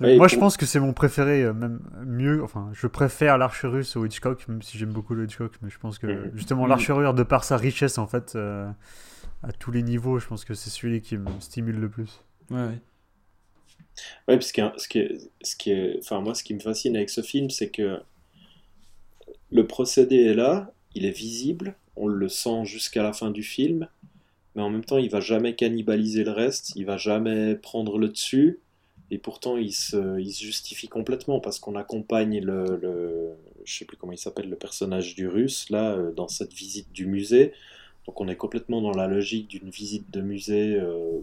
[0.00, 2.42] Ouais, Moi, pour- je pense que c'est mon préféré, euh, même mieux.
[2.42, 5.54] Enfin, je préfère l'Arche russe au Hitchcock, même si j'aime beaucoup le Hitchcock.
[5.62, 6.32] Mais je pense que Mhm.
[6.34, 6.68] justement, Mhm.
[6.68, 8.68] l'archurure, de par sa richesse, en fait, euh,
[9.42, 12.24] à tous les niveaux, je pense que c'est celui qui me stimule le plus.
[12.50, 12.80] Ouais, ouais.
[14.28, 16.96] Ouais, parce que ce qui est, ce qui est, enfin moi, ce qui me fascine
[16.96, 18.00] avec ce film, c'est que
[19.50, 23.88] le procédé est là, il est visible, on le sent jusqu'à la fin du film,
[24.56, 28.08] mais en même temps, il va jamais cannibaliser le reste, il va jamais prendre le
[28.08, 28.60] dessus,
[29.14, 33.30] et pourtant, il se, il se justifie complètement parce qu'on accompagne le, le,
[33.64, 36.92] je sais plus comment il s'appelle, le personnage du Russe là, euh, dans cette visite
[36.92, 37.52] du musée.
[38.06, 41.20] Donc, on est complètement dans la logique d'une visite de musée euh,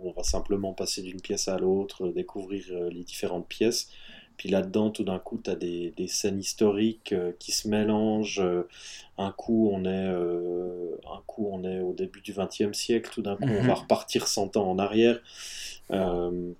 [0.00, 3.90] où on va simplement passer d'une pièce à l'autre, découvrir euh, les différentes pièces.
[4.38, 8.42] Puis là-dedans, tout d'un coup, tu as des, des scènes historiques euh, qui se mélangent.
[9.18, 13.10] un coup, on est, euh, un coup, on est au début du XXe siècle.
[13.12, 13.66] Tout d'un coup, on Mhm.
[13.66, 15.20] va repartir 100 ans en arrière.
[15.90, 16.52] Euh,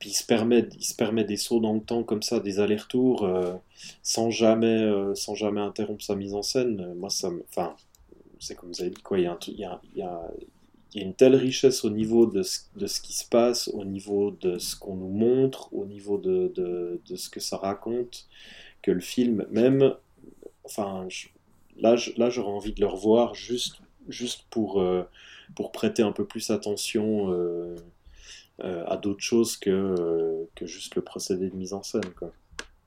[0.00, 2.58] puis il se, permet, il se permet des sauts dans le temps comme ça, des
[2.58, 3.52] allers-retours, euh,
[4.02, 6.80] sans, jamais, euh, sans jamais interrompre sa mise en scène.
[6.80, 7.30] Euh, Moi, ça.
[7.50, 7.76] Enfin,
[8.38, 9.18] c'est comme vous avez dit, quoi.
[9.18, 10.22] Il y a,
[10.94, 14.58] une telle richesse au niveau de ce, de ce qui se passe, au niveau de
[14.58, 18.26] ce qu'on nous montre, au niveau de, de, de ce que ça raconte,
[18.82, 19.94] que le film, même,
[20.64, 21.06] enfin,
[21.76, 24.84] là, là j'aurais envie de le revoir juste, juste pour,
[25.54, 27.30] pour prêter un peu plus attention
[28.86, 32.32] à d'autres choses que, euh, que juste le procédé de mise en scène, quoi.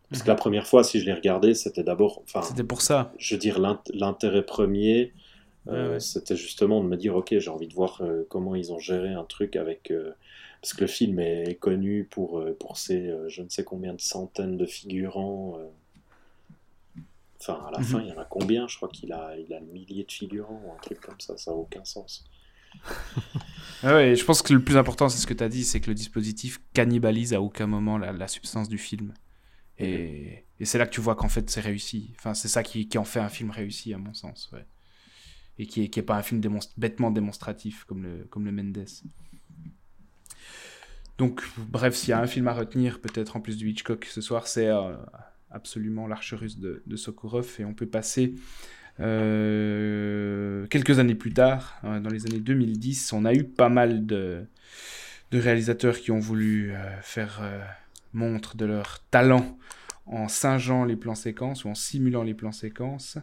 [0.09, 3.11] Parce que la première fois, si je l'ai regardé, c'était d'abord, enfin, C'était pour ça.
[3.17, 5.13] je veux dire, l'int- l'intérêt premier,
[5.67, 8.71] euh, Ouais, c'était justement de me dire, ok, j'ai envie de voir euh, comment ils
[8.73, 9.91] ont géré un truc avec...
[9.91, 10.11] euh,
[10.61, 13.93] parce que le film est connu pour, euh, pour ses euh, je ne sais combien
[13.93, 15.57] de centaines de figurants.
[15.59, 15.67] euh.
[17.39, 17.83] Enfin, à la Mhm.
[17.83, 18.67] fin, il y en a combien?
[18.67, 21.51] Je crois qu'il a, il a milliers de figurants ou un truc comme ça, ça
[21.51, 22.23] n'a aucun sens.
[23.85, 25.81] Ah ouais, je pense que le plus important, c'est ce que tu as dit, c'est
[25.81, 29.13] que le dispositif cannibalise à aucun moment la, substance du film.
[29.77, 32.13] Et, c'est là que tu vois qu'en fait c'est réussi.
[32.17, 34.49] Enfin, c'est ça qui, en fait un film réussi, à mon sens.
[35.59, 36.41] Et qui est, qui est pas un film
[36.77, 38.85] bêtement démonstratif comme le, comme Mendes.
[41.17, 44.21] Donc, bref, s'il y a un film à retenir, peut-être en plus du Hitchcock ce
[44.21, 44.95] soir, c'est euh,
[45.51, 47.57] absolument L'Arche russe de, de Sokurov.
[47.59, 48.33] Et on peut passer
[48.99, 54.05] euh, quelques années plus tard, euh, dans les années 2010, on a eu pas mal
[54.05, 54.45] de,
[55.31, 57.59] de réalisateurs qui ont voulu euh, faire euh,
[58.13, 59.57] montre de leur talent
[60.05, 63.17] en singeant les plans séquences ou en simulant les plans séquences.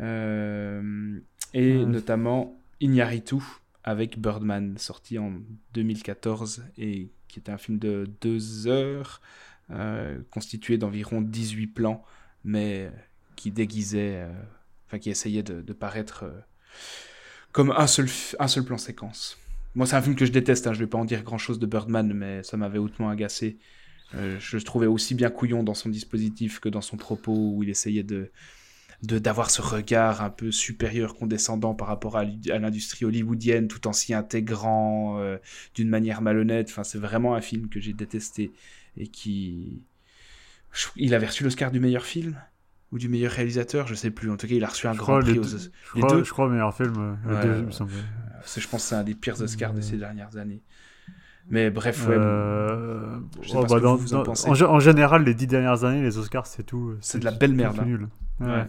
[0.00, 1.18] Euh,
[1.54, 1.86] et Ouais.
[1.86, 3.36] notamment Iñárritu
[3.84, 5.32] avec Birdman, sorti en
[5.74, 9.20] 2014 et qui était un film de deux heures,
[9.70, 12.04] euh, constitué d'environ 18 plans,
[12.44, 12.90] mais
[13.36, 14.32] qui déguisait, euh,
[14.88, 16.40] enfin qui essayait de, paraître euh,
[17.52, 18.08] comme un seul,
[18.38, 19.38] un seul plan séquence.
[19.74, 21.58] Moi, c'est un film que je déteste, hein, je ne vais pas en dire grand-chose
[21.58, 23.58] de Birdman, mais ça m'avait hautement agacé.
[24.14, 27.62] Euh, je le trouvais aussi bien couillon dans son dispositif que dans son propos, où
[27.62, 28.30] il essayait de
[29.00, 34.12] d'avoir ce regard un peu supérieur, condescendant par rapport à, l'industrie hollywoodienne, tout en s'y
[34.12, 35.38] intégrant euh,
[35.76, 36.68] d'une manière malhonnête.
[36.68, 38.50] Enfin, c'est vraiment un film que j'ai détesté
[38.96, 39.84] et qui,
[40.96, 42.36] il avait reçu l'Oscar du meilleur film
[42.92, 44.30] ou du meilleur réalisateur, je sais plus.
[44.30, 46.16] En tout cas, il a reçu un Je grand prix aux deux- je les crois-
[46.16, 46.24] deux.
[46.24, 46.94] je crois meilleur film,
[47.26, 47.66] euh, Ouais, deux.
[48.44, 50.62] C'est- Je pense que c'est un des pires Oscars de ces dernières années.
[51.50, 52.14] Mais bref, ouais.
[52.16, 54.48] Euh, je sais oh, pas bah, ce que dans- vous, vous en dans- pensez.
[54.48, 56.94] en, gé- en général, les dix dernières années, les Oscars, c'est tout.
[57.00, 57.84] C'est de la belle merde, hein.
[57.86, 58.08] nul.
[58.40, 58.46] Ouais.
[58.46, 58.66] Ouais.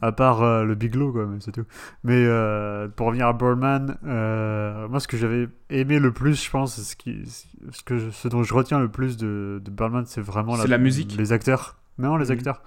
[0.00, 1.64] À part euh, le Biglow, quoi, mais c'est tout.
[2.04, 6.50] Mais euh, pour revenir à Birdman, euh, moi, ce que j'avais aimé le plus, je
[6.50, 10.04] pense, ce, qui, ce, que je- ce dont je retiens le plus de, de Birdman,
[10.06, 11.76] c'est vraiment C'est la musique les acteurs.
[11.98, 12.32] Non, les Mhm.
[12.32, 12.62] acteurs.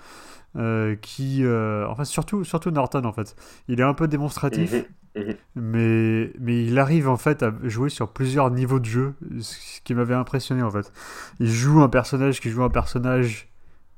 [0.58, 3.36] Euh, qui, euh, enfin, surtout, surtout Norton, en fait.
[3.68, 4.74] Il est un peu démonstratif.
[5.16, 5.36] Mhm, mhm.
[5.56, 9.94] Mais, mais il arrive en fait à jouer sur plusieurs niveaux de jeu, ce qui
[9.94, 10.92] m'avait impressionné en fait.
[11.40, 13.50] Il joue un personnage qui joue un personnage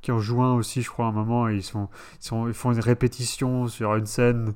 [0.02, 1.90] qui en joue un aussi, je crois, à un moment, et ils, sont,
[2.22, 4.54] ils, sont, ils font une répétition sur une scène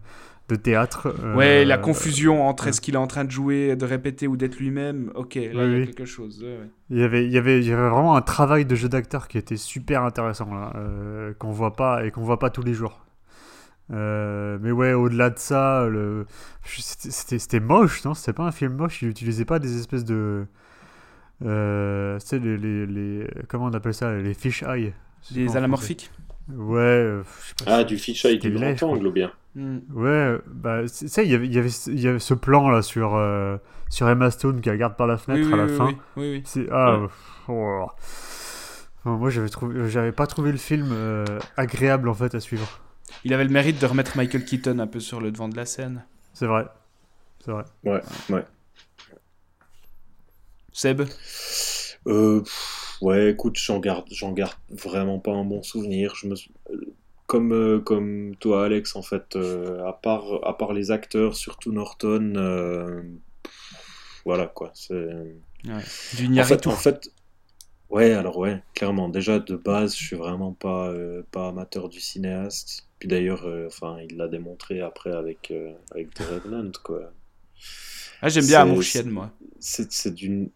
[0.51, 1.13] de théâtre.
[1.23, 4.37] euh, Ouais, la confusion entre est-ce qu'il est en train de jouer, de répéter ou
[4.37, 5.11] d'être lui-même.
[5.15, 5.85] Ok, là, il y a oui.
[5.85, 6.43] quelque chose.
[6.43, 6.69] ouais.
[6.89, 9.27] Il y, avait, il, y avait, il y avait vraiment un travail de jeu d'acteur
[9.27, 12.73] qui était super intéressant, là, euh, qu'on voit pas et qu'on voit pas tous les
[12.73, 13.05] jours.
[13.93, 16.25] Euh, mais ouais, au-delà de ça, le...
[16.63, 18.13] c'était- moche, non?
[18.13, 20.45] C'était pas un film moche, il utilisait pas des espèces de.
[21.43, 24.13] Euh, tu sais, les, les, les- Comment on appelle ça?
[24.13, 24.93] Les fish eye.
[25.49, 26.11] En anamorphiques.
[26.57, 29.31] Ouais, euh, je sais pas Ah, si- du fisheye, du grand angle, ou bien.
[29.93, 32.69] Ouais, bah, tu sais, il y avait, il y, avait, il y avait ce plan
[32.69, 33.57] là sur, euh,
[33.89, 35.85] sur Emma Stone qui regarde par la fenêtre oui, à la oui, fin.
[35.87, 36.41] oui, oui, oui.
[36.45, 37.07] C'est ah, Ouais.
[37.49, 37.85] oh.
[39.03, 41.25] Enfin, moi j'avais trouvé, j'avais pas trouvé le film euh,
[41.57, 42.79] agréable en fait à suivre.
[43.25, 45.65] Il avait le mérite de remettre Michael Keaton un peu sur le devant de la
[45.65, 46.05] scène.
[46.33, 46.65] C'est vrai,
[47.43, 47.63] c'est vrai.
[47.83, 48.45] Ouais, ouais.
[50.71, 51.01] Seb?
[52.07, 56.15] Euh, pff, ouais, écoute, j'en garde, j'en garde vraiment pas un bon souvenir.
[56.15, 56.35] Je me,
[57.25, 61.71] comme, euh, comme toi, Alex, en fait, euh, à part, à part les acteurs, surtout
[61.71, 63.01] Norton, euh,
[64.25, 64.71] voilà quoi.
[64.73, 65.07] C'est.
[65.63, 66.67] Du En fait, Iñárritu.
[66.67, 67.11] en fait,
[67.89, 70.93] ouais, alors ouais, clairement, déjà de base, je suis vraiment pas,
[71.31, 72.87] pas amateur du cinéaste.
[72.99, 75.53] Puis d'ailleurs, enfin, il l'a démontré après avec,
[75.91, 77.11] avec The Revenant, quoi.
[78.21, 79.31] Ah, j'aime bien Amour Chienne, moi.
[79.59, 80.49] C'est c'est d'une.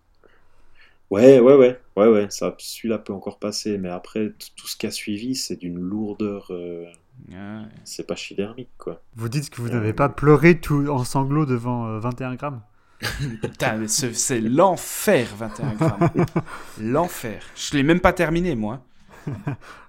[1.09, 4.87] Ouais, ouais, ouais, ouais, ouais, ça, celui-là peut encore passer, mais après, tout ce qui
[4.87, 6.47] a suivi, c'est d'une lourdeur.
[6.51, 6.85] euh,
[7.29, 7.65] Ouais.
[7.85, 9.03] c'est pas chidermique, quoi.
[9.15, 12.61] Vous dites que vous Euh, n'avez pas pleuré tout en sanglots devant euh, 21 grammes
[13.41, 16.05] Putain, mais ce- c'est l'enfer, 21 grammes.
[16.77, 17.43] l'enfer.
[17.55, 18.85] Je l'ai même pas terminé, moi.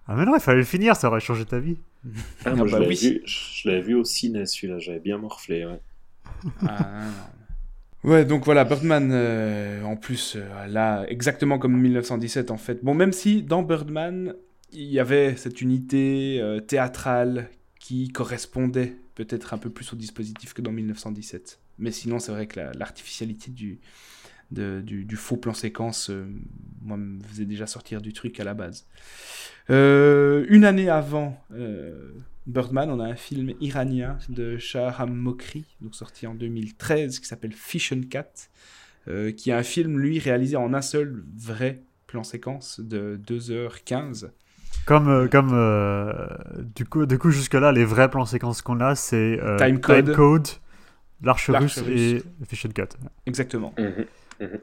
[0.09, 1.79] Ah mais non, il fallait le finir, ça aurait changé ta vie.
[2.45, 2.97] Ah, Ah, moi, je bah l'avais oui.
[2.97, 5.81] vu, je l'avais vu au ciné, celui-là, j'avais bien morflé, ouais.
[6.65, 7.46] Ah, non, non.
[8.07, 12.85] Ouais, donc voilà, Birdman, euh, en plus, euh, là, exactement comme 1917, en fait.
[12.85, 14.33] Bon, même si dans Birdman,
[14.73, 17.49] il y avait cette unité euh, théâtrale
[17.81, 21.59] qui correspondait peut-être un peu plus au dispositif que dans 1917.
[21.81, 23.81] Mais sinon, c'est vrai que la- l'artificialité du,
[24.53, 26.09] du, faux plan séquence,
[26.83, 28.87] moi, me faisait déjà sortir du truc à la base.
[29.69, 31.37] Une année avant
[32.47, 37.53] Birdman, on a un film iranien de Shahram Mokri, donc sorti en 2013, qui s'appelle
[37.53, 38.31] Fish and Cat,
[39.09, 44.31] euh, qui est un film, lui, réalisé en un seul vrai plan séquence de 2h15.
[44.85, 46.15] Comme, euh, comme euh,
[46.77, 50.47] du coup, du coup jusque-là, les vrais plans séquences qu'on a, c'est euh, Time Code.
[51.23, 52.89] L'Arche L'Arche russe et Fish and Cat.
[53.27, 53.75] Exactement.
[53.79, 54.05] Mhm,
[54.41, 54.59] mhm.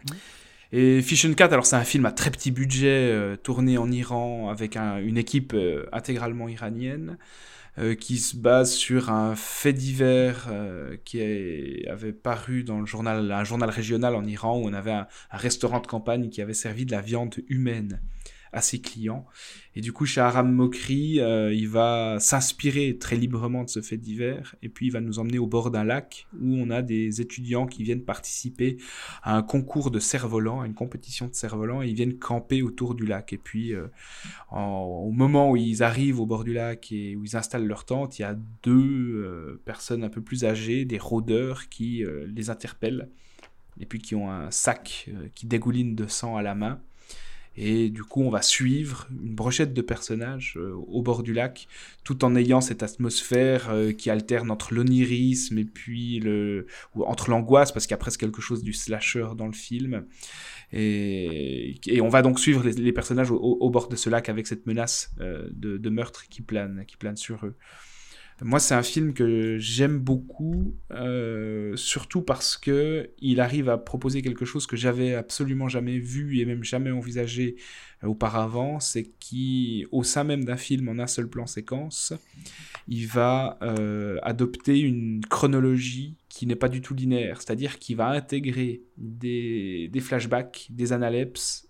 [0.72, 3.92] Et Fish and Cat, alors c'est un film à très petit budget, euh, tourné en
[3.92, 7.18] Iran avec un- une équipe euh, intégralement iranienne,
[7.80, 12.86] euh, qui se base sur un fait divers euh, qui est- avait paru dans le
[12.86, 16.42] journal, un journal régional en Iran où on avait un, un restaurant de campagne qui
[16.42, 18.02] avait servi de la viande humaine
[18.54, 19.26] à ses clients.
[19.76, 24.56] Et du coup, Shahram Mokri, euh, il va s'inspirer très librement de ce fait divers,
[24.62, 27.66] et puis il va nous emmener au bord d'un lac où on a des étudiants
[27.66, 28.78] qui viennent participer
[29.24, 32.94] à un concours de cerf-volant, à une compétition de cerf-volant, et ils viennent camper autour
[32.94, 33.34] du lac.
[33.34, 33.88] Et puis, euh,
[34.52, 38.20] au moment où ils arrivent au bord du lac et où ils installent leur tente,
[38.20, 43.10] il y a deux euh, personnes un peu plus âgées, des rôdeurs, qui les interpellent,
[43.80, 46.80] et puis qui ont un sac qui dégouline de sang à la main.
[47.56, 51.68] Et du coup, on va suivre une brochette de personnages euh, au bord du lac,
[52.04, 56.66] tout en ayant cette atmosphère euh, qui alterne entre l'onirisme et puis le,
[56.96, 60.06] ou entre l'angoisse, parce qu'il y a presque quelque chose du slasher dans le film.
[60.72, 65.14] Et, on va donc suivre les, personnages au bord de ce lac avec cette menace
[65.20, 67.56] euh, de, de meurtre qui plane, qui plane sur eux.
[68.44, 74.22] Moi, c'est un film que j'aime beaucoup, euh, surtout parce que il arrive à proposer
[74.22, 77.56] quelque chose que j'avais absolument jamais vu et même jamais envisagé
[78.04, 82.12] euh, auparavant, c'est qu'au sein même d'un film en un seul plan séquence,
[82.90, 88.10] il va euh, adopter une chronologie qui n'est pas du tout linéaire, c'est-à-dire qu'il va
[88.10, 91.70] intégrer des, des flashbacks, des analepses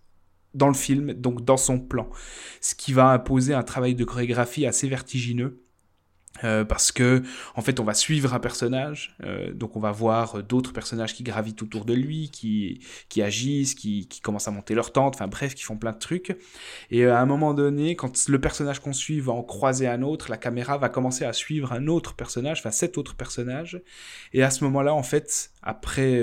[0.55, 2.09] dans le film, donc dans son plan,
[2.61, 5.62] ce qui va imposer un travail de chorégraphie assez vertigineux
[6.43, 7.21] euh, parce que
[7.55, 11.21] en fait on va suivre un personnage euh, donc on va voir d'autres personnages qui
[11.21, 15.27] gravitent autour de lui qui qui agissent qui, qui commencent à monter leur tente enfin
[15.27, 16.35] bref qui font plein de trucs.
[16.89, 20.01] Et euh, à un moment donné quand le personnage qu'on suit va en croiser un
[20.01, 23.81] autre la caméra va commencer à suivre un autre personnage enfin cet autre personnage.
[24.33, 26.21] Et à ce moment là en fait après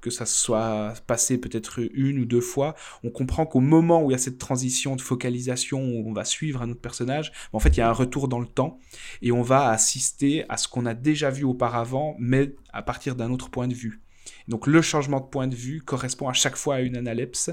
[0.00, 4.12] que ça soit passé peut-être une ou deux fois on comprend qu'au moment où il
[4.12, 7.70] y a cette transition de focalisation où on va suivre un autre personnage en fait
[7.70, 8.78] il y a un retour dans le temps
[9.22, 13.30] et on va assister à ce qu'on a déjà vu auparavant, mais à partir d'un
[13.30, 14.02] autre point de vue.
[14.48, 17.50] Donc le changement de point de vue correspond à chaque fois à une analepse.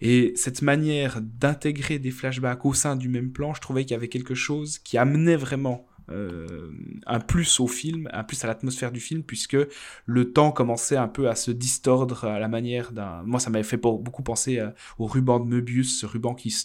[0.00, 3.96] Et cette manière d'intégrer des flashbacks au sein du même plan, je trouvais qu'il y
[3.96, 6.70] avait quelque chose qui amenait vraiment euh,
[7.06, 9.56] un plus au film, un plus à l'atmosphère du film, puisque
[10.06, 13.22] le temps commençait un peu à se distordre à la manière d'un...
[13.24, 16.64] Moi, ça m'avait fait beaucoup penser euh, au ruban de Möbius, ce ruban qui se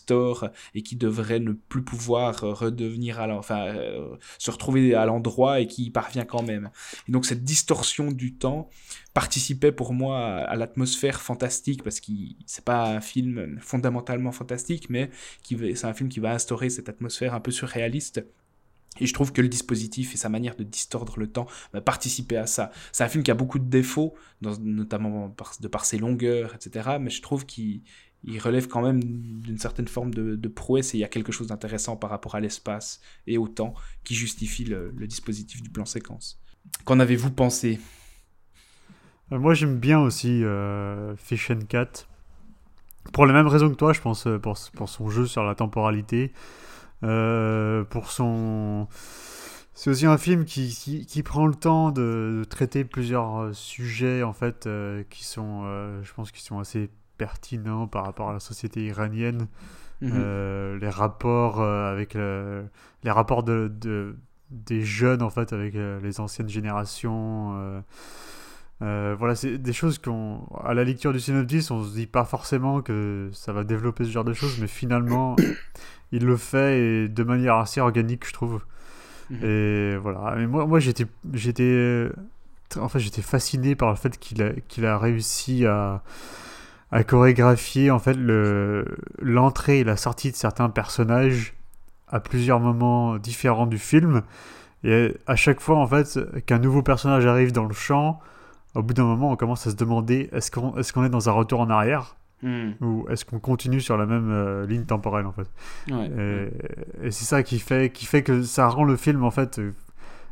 [0.73, 3.75] et qui devrait ne plus pouvoir euh, redevenir, à enfin,
[4.37, 6.69] se retrouver à l'endroit et qui y parvient quand même.
[7.07, 8.69] Et donc cette distorsion du temps
[9.13, 12.11] participait pour moi à, l'atmosphère fantastique, parce que
[12.45, 15.09] c'est pas un film fondamentalement fantastique, mais
[15.43, 18.23] c'est un film qui va instaurer cette atmosphère un peu surréaliste
[18.99, 22.37] et je trouve que le dispositif et sa manière de distordre le temps va participer
[22.37, 22.71] à ça.
[22.91, 26.97] C'est un film qui a beaucoup de défauts, notamment de par ses longueurs, etc.
[26.99, 27.81] Mais je trouve qu'il
[28.39, 31.95] relève quand même d'une certaine forme de, prouesse et il y a quelque chose d'intéressant
[31.95, 33.73] par rapport à l'espace et au temps
[34.03, 36.41] qui justifie le, dispositif du plan séquence.
[36.85, 37.79] Qu'en avez-vous pensé?
[39.31, 42.05] Euh, Moi j'aime bien aussi euh, Fish and Cat.
[43.13, 46.31] Pour les mêmes raisons que toi, je pense, pour, pour son jeu sur la temporalité.
[47.03, 48.87] Euh, pour son.
[49.73, 54.33] C'est aussi un film qui, qui, prend le temps de, traiter plusieurs euh, sujets en
[54.33, 55.63] fait euh, qui sont,
[56.03, 59.47] je pense, qui sont assez pertinents par rapport à la société iranienne.
[60.01, 60.77] Mhm.
[60.79, 64.15] les rapports avec les rapports de, de,
[64.49, 67.83] des jeunes en fait avec les anciennes générations.
[68.79, 72.81] voilà, c'est des choses qu'on, à la lecture du synopsis, on se dit pas forcément
[72.81, 75.35] que ça va développer ce genre de choses, mais finalement,
[76.11, 78.61] il le fait et de manière assez organique, je trouve.
[79.29, 79.39] Mhm.
[79.43, 80.35] Et voilà.
[80.37, 82.09] Mais moi, moi j'étais, j'étais,
[82.77, 86.01] en fait, j'étais fasciné par le fait qu'il a, qu'il a réussi à,
[86.91, 88.85] à chorégraphier en fait le,
[89.21, 91.53] l'entrée et la sortie de certains personnages
[92.07, 94.23] à plusieurs moments différents du film.
[94.83, 98.19] Et à chaque fois, en fait, qu'un nouveau personnage arrive dans le champ,
[98.75, 101.29] au bout d'un moment, on commence à se demander est-ce qu'on, est-ce qu'on est dans
[101.29, 102.15] un retour en arrière?
[102.41, 102.71] Hmm.
[102.79, 105.47] Ou est-ce qu'on continue sur la même euh, ligne temporelle en fait?
[107.03, 109.73] Et, c'est ça qui fait, qui fait que ça rend le film en fait euh,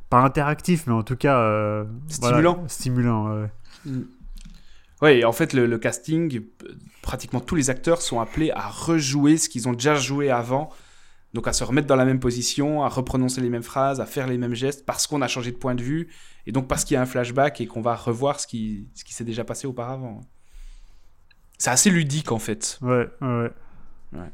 [0.09, 2.63] pas interactif, mais en tout cas euh, stimulant.
[2.67, 3.47] stimulant.
[5.01, 5.25] Ouais.
[5.25, 6.41] en fait, le, casting,
[7.01, 10.69] pratiquement tous les acteurs sont appelés à rejouer ce qu'ils ont déjà joué avant.
[11.33, 14.27] Donc à se remettre dans la même position, à reprononcer les mêmes phrases, à faire
[14.27, 16.07] les mêmes gestes parce qu'on a changé de point de vue
[16.47, 19.03] et donc parce qu'il y a un flashback et qu'on va revoir ce qui, ce
[19.03, 20.21] qui s'est déjà passé auparavant.
[21.57, 22.77] C'est assez ludique en fait.
[22.81, 23.51] Ouais, ouais.
[24.13, 24.31] ouais.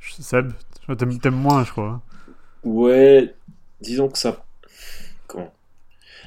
[0.00, 0.52] Seb,
[0.98, 2.02] t'aimes moins, je crois.
[2.64, 3.34] Ouais,
[3.80, 4.44] disons que ça.
[5.26, 5.52] Comment?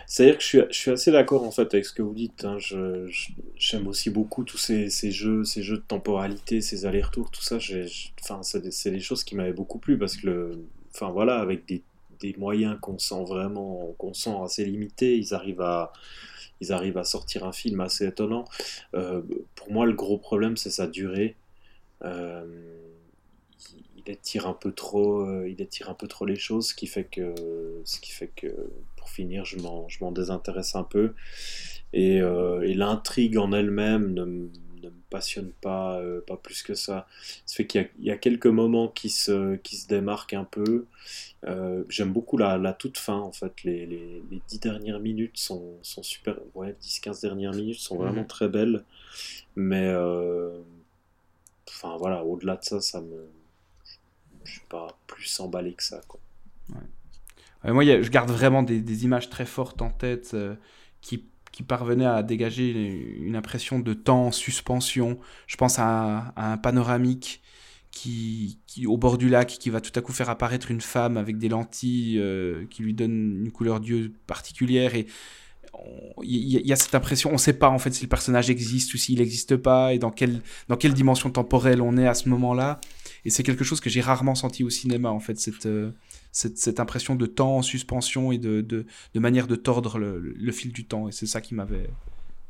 [0.05, 2.43] C'est-à-dire que je suis, je suis assez d'accord en fait avec ce que vous dites.
[2.43, 2.57] Hein.
[3.55, 7.57] J'aime aussi beaucoup tous ces, ces, jeux, ces jeux de temporalité, ces allers-retours, tout ça.
[8.21, 11.67] Enfin, c'est des, des, choses qui m'avaient beaucoup plu parce que, le, enfin voilà, avec
[11.67, 11.83] des,
[12.19, 15.93] des moyens qu'on sent vraiment, qu'on sent assez limités, ils arrivent à
[16.61, 18.45] ils arrivent à sortir un film assez étonnant.
[18.93, 19.21] Euh,
[19.55, 21.35] pour moi, le gros problème, c'est sa durée.
[22.03, 22.45] Euh,
[23.97, 26.87] il étire un peu trop, euh, il étire un peu trop les choses, ce qui
[26.87, 27.33] fait que,
[27.83, 31.13] ce qui fait que, pour finir, je m'en désintéresse un peu.
[31.93, 34.49] Et, et l'intrigue en elle-même ne,
[34.81, 37.07] ne, me passionne pas, pas plus que ça.
[37.45, 40.85] Ça fait qu'il y, y, a quelques moments qui se, qui se démarquent un peu.
[41.45, 43.63] Euh, j'aime beaucoup la, la, toute fin, en fait.
[43.63, 46.35] Les, les, les 10 dernières minutes sont, sont super.
[46.55, 48.27] Ouais, 10-15 dernières minutes sont vraiment mhm.
[48.27, 48.83] très belles.
[49.55, 50.59] Mais, euh,
[51.69, 53.27] enfin voilà, au-delà de ça, ça me.
[54.43, 56.19] Je suis pas plus emballé que ça, quoi.
[57.63, 57.71] Ouais.
[57.71, 60.55] moi, je garde vraiment des, des, images très fortes en tête euh,
[61.01, 61.25] qui,
[61.59, 62.71] qui, parvenaient à dégager
[63.19, 65.19] une impression de temps en suspension.
[65.47, 67.41] Je pense à, un panoramique
[67.91, 71.37] qui, au bord du lac, qui va tout à coup faire apparaître une femme avec
[71.37, 74.95] des lentilles euh, qui lui donnent une couleur d'yeux particulière.
[74.95, 75.07] Et
[76.23, 78.93] il y, a cette impression, on ne sait pas en fait si le personnage existe
[78.93, 82.29] ou s'il n'existe pas et dans quelle, dans quelle dimension temporelle on est à ce
[82.29, 82.79] moment-là.
[83.25, 85.91] Et c'est quelque chose que j'ai rarement senti au cinéma en fait, cette, euh,
[86.31, 90.51] cette, cette, impression de temps en suspension et de, de, de manière de tordre le,
[90.51, 91.07] fil du temps.
[91.07, 91.89] Et c'est ça qui m'avait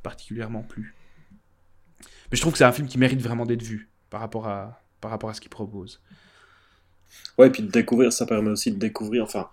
[0.03, 0.95] particulièrement plu.
[2.31, 4.81] Mais je trouve que c'est un film qui mérite vraiment d'être vu par rapport à,
[5.01, 6.01] par rapport à ce qu'il propose.
[7.37, 9.49] Ouais, et puis de découvrir, ça permet aussi de découvrir, enfin,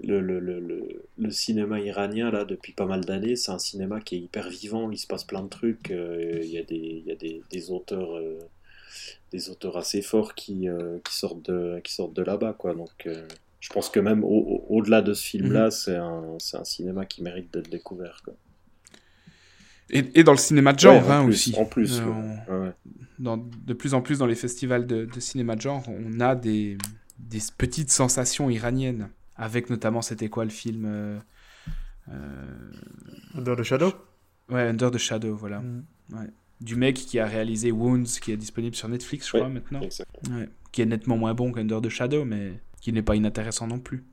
[0.00, 4.16] le, le, le, le cinéma iranien, là, depuis pas mal d'années, c'est un cinéma qui
[4.16, 7.12] est hyper vivant, il se passe plein de trucs, euh, il y a des, y
[7.12, 8.38] a des, des auteurs, euh,
[9.32, 11.80] des auteurs assez forts qui, euh, qui sortent de,
[12.14, 13.08] de là-bas, quoi, donc
[13.60, 15.70] je pense que même au-delà de ce film-là, -hmm.
[15.70, 18.34] c'est un, un, cinéma qui mérite d'être découvert, quoi.
[19.88, 21.54] Et, et, dans le cinéma de genre ouais, hein, plus, aussi.
[21.56, 22.04] En plus, euh,
[22.48, 22.72] on, ouais.
[23.20, 26.34] dans, de plus en plus dans les festivals de, de, cinéma de genre, on a
[26.34, 26.76] des,
[27.20, 31.18] des petites sensations iraniennes, avec notamment, c'était quoi le film euh,
[32.08, 32.72] euh...
[33.36, 33.92] Under the Shadow?
[34.48, 35.60] Ouais, Under the Shadow, voilà.
[35.60, 35.84] Mm.
[36.12, 36.30] Ouais.
[36.60, 39.80] Du mec qui a réalisé Wounds, qui est disponible sur Netflix, je crois, maintenant.
[39.80, 40.48] Ouais.
[40.72, 44.04] Qui est nettement moins bon qu'Under the Shadow, mais qui n'est pas inintéressant non plus.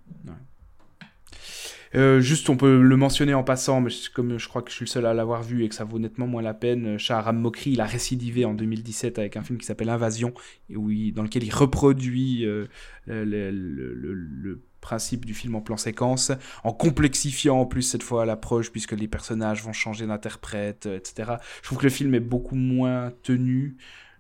[1.94, 4.86] Euh, juste, on peut le mentionner en passant, mais comme je crois que je suis
[4.86, 7.74] le seul à l'avoir vu et que ça vaut nettement moins la peine, Shahram Mokri,
[7.74, 10.34] il a récidivé en 2017 avec un film qui s'appelle Invasion,
[10.76, 12.66] où il, dans lequel il reproduit euh,
[13.06, 16.32] le, le, principe du film en plan séquence,
[16.64, 21.34] en complexifiant en plus cette fois l'approche, puisque les personnages vont changer d'interprète, etc.
[21.62, 23.78] Je trouve que le film est beaucoup moins tenu.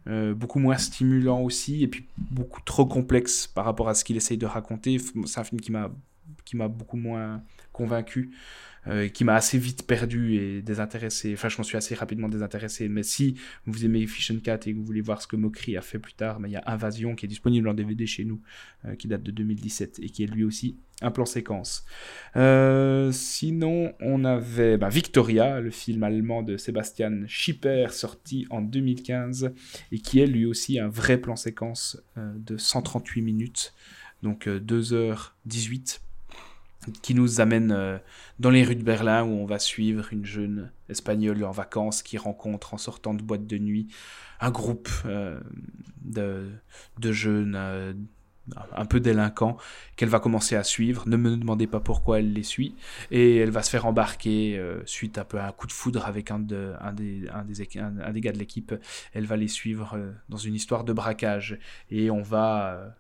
[0.08, 4.18] Euh, beaucoup moins stimulant aussi et puis beaucoup trop complexe par rapport à ce qu'il
[4.18, 4.98] essaye de raconter.
[5.26, 5.92] C'est un film qui m'a
[6.46, 8.32] qui m'a beaucoup moins convaincu,
[8.88, 11.34] euh, qui m'a assez vite perdu et désintéressé.
[11.34, 12.90] Enfin, je m'en suis assez rapidement désintéressé.
[12.90, 15.78] Mais si vous aimez Fish and Cat et que vous voulez voir ce que Mokri
[15.78, 18.42] a fait plus tard, il y a Invasion qui est disponible en DVD chez nous,
[18.86, 21.86] euh, qui date de 2017 et qui est lui aussi un plan séquence.
[22.36, 29.54] Euh, sinon, on avait bah, Victoria, le film allemand de Sebastian Schipper, sorti en 2015
[29.94, 33.74] et qui est lui aussi un vrai plan séquence de 138 minutes.
[34.22, 36.00] Donc 2h18
[37.02, 37.98] qui nous amène euh,
[38.40, 42.18] dans les rues de Berlin où on va suivre une jeune espagnole en vacances qui
[42.18, 43.88] rencontre en sortant de boîte de nuit
[44.40, 45.40] un groupe euh,
[46.04, 46.50] de,
[47.00, 47.94] de, jeunes euh,
[48.76, 49.58] un peu délinquants
[49.96, 51.08] qu'elle va commencer à suivre.
[51.08, 52.76] Ne me demandez pas pourquoi elle les suit.
[53.10, 56.30] Et elle va se faire embarquer suite un peu à un coup de foudre avec
[56.30, 58.76] un, de, un, des, un, des, un, un des gars de l'équipe.
[59.14, 59.98] Elle va les suivre
[60.28, 61.58] dans une histoire de braquage.
[61.90, 62.98] Et on va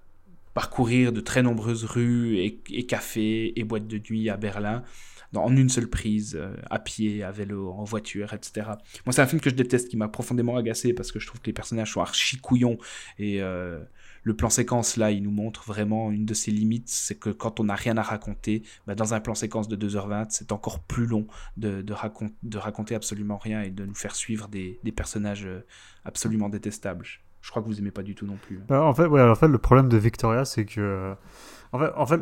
[0.53, 4.83] parcourir de très nombreuses rues et, cafés et boîtes de nuit à Berlin
[5.35, 8.67] en une seule prise, euh, à pied, à vélo, en voiture, etc.
[9.05, 11.41] Moi, c'est un film que je déteste, qui m'a profondément agacé parce que je trouve
[11.41, 12.77] que les personnages sont archi couillons
[13.17, 13.79] et euh,
[14.23, 17.59] le plan séquence là, il nous montre vraiment une de ses limites, c'est que quand
[17.59, 21.05] on n'a rien à raconter, bah, dans un plan séquence de 2h20, c'est encore plus
[21.05, 21.27] long
[21.57, 25.45] de, de, racon de, raconter absolument rien et de nous faire suivre des, des personnages
[25.45, 25.65] euh,
[26.05, 27.07] absolument détestables
[27.43, 28.59] je crois que vous aimez pas du tout non plus.
[28.69, 31.13] Bah, en fait, ouais, en fait, le problème de Victoria, c'est que,
[31.73, 32.21] en fait, en fait,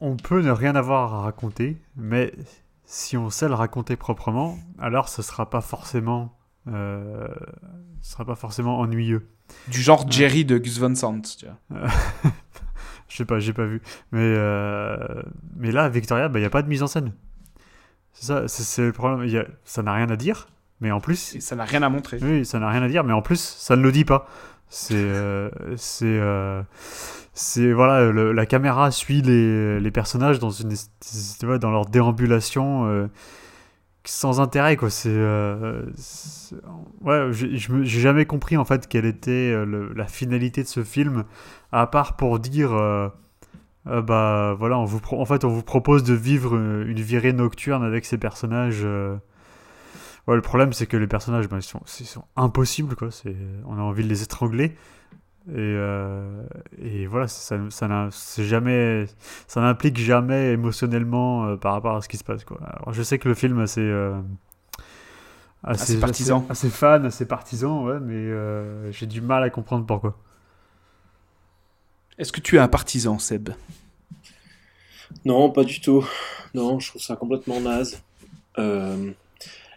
[0.00, 2.32] on peut ne rien avoir à raconter, mais
[2.84, 6.36] si on sait le raconter proprement, alors ce sera pas forcément,
[6.68, 7.26] euh,
[8.02, 9.30] ce sera pas forcément ennuyeux.
[9.68, 11.88] Du genre Jerry de Gus Van Sant, tu vois.
[13.08, 13.80] Je sais pas, j'ai pas vu,
[14.12, 15.22] mais euh,
[15.56, 17.12] mais là, Victoria, il bah, n'y a pas de mise en scène.
[18.12, 19.26] C'est ça, c'est le problème.
[19.28, 20.48] Y a, ça n'a rien à dire.
[20.84, 21.34] Mais en plus.
[21.34, 22.18] Et ça n'a rien à montrer.
[22.20, 24.28] Oui, ça n'a rien à dire, mais en plus, ça ne le dit pas.
[24.68, 24.92] C'est.
[24.94, 26.04] Euh, c'est.
[26.04, 26.62] Euh,
[27.32, 27.72] c'est.
[27.72, 30.74] Voilà, le, la caméra suit les, les personnages dans, une,
[31.58, 32.86] dans leur déambulation.
[32.86, 33.06] Euh,
[34.04, 34.90] sans intérêt, quoi.
[34.90, 35.16] C'est.
[37.00, 41.24] Ouais, j'ai jamais compris, en fait, quelle était le, la finalité de ce film,
[41.72, 42.72] à part pour dire.
[43.86, 48.04] bah voilà, on vous en fait, on vous propose de vivre une virée nocturne avec
[48.04, 48.86] ces personnages.
[50.26, 53.08] Ouais, le problème, c'est que les personnages, ben, ils, sont, ils sont impossibles, quoi.
[53.66, 54.76] On a envie de les étrangler.
[55.48, 56.42] Et, euh,
[56.80, 58.10] et voilà, ça, ça,
[58.42, 59.04] jamais,
[59.46, 62.58] ça n'implique jamais émotionnellement euh, par rapport à ce qui se passe, quoi.
[62.62, 63.82] Alors, je sais que le film, assez.
[63.82, 64.18] Euh,
[65.62, 66.46] assez, assez partisan.
[66.48, 70.16] Assez, assez, fan, assez partisan, ouais, mais euh, j'ai du mal à comprendre pourquoi.
[72.16, 73.50] Est-ce que tu es un partisan, Seb?
[75.26, 76.06] Non, pas du tout.
[76.54, 78.02] Non, je trouve ça complètement naze.
[78.58, 79.10] Euh,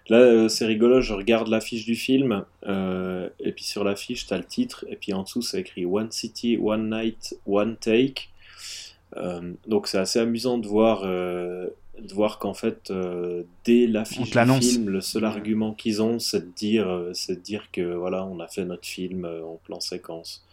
[0.09, 4.33] Là, euh, c'est rigolo, je regarde l'affiche du film, euh, et puis sur l'affiche, tu
[4.33, 8.29] as le titre, et puis en dessous, c'est écrit One City, One Night, One Take.
[9.15, 11.67] Euh, donc c'est assez amusant de voir, euh,
[11.99, 16.41] de voir qu'en fait, euh, dès l'affiche du film, le seul argument qu'ils ont, c'est
[16.41, 20.43] de, dire, c'est de dire que voilà, on a fait notre film en plan séquence.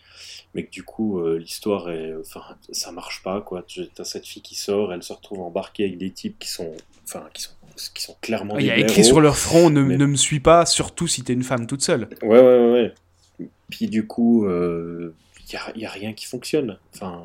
[0.55, 3.65] Mais que du coup, l'histoire, est, enfin, ça marche pas, quoi.
[3.67, 6.73] Tu as cette fille qui sort, elle se retrouve embarquée avec des types qui sont,
[7.05, 7.51] enfin, qui sont
[7.95, 8.59] qui sont clairement.
[8.59, 9.97] Il y a écrit héros, sur leur front ne, mais...
[9.97, 12.09] ne, me suis pas, surtout si t'es une femme toute seule.
[12.23, 13.49] Ouais, ouais, ouais.
[13.71, 15.15] Puis du coup, il euh,
[15.53, 16.79] n'y a, y a, rien qui fonctionne.
[16.95, 17.23] Enfin,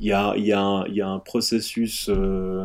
[0.00, 2.64] il y a, y a y a un processus, euh,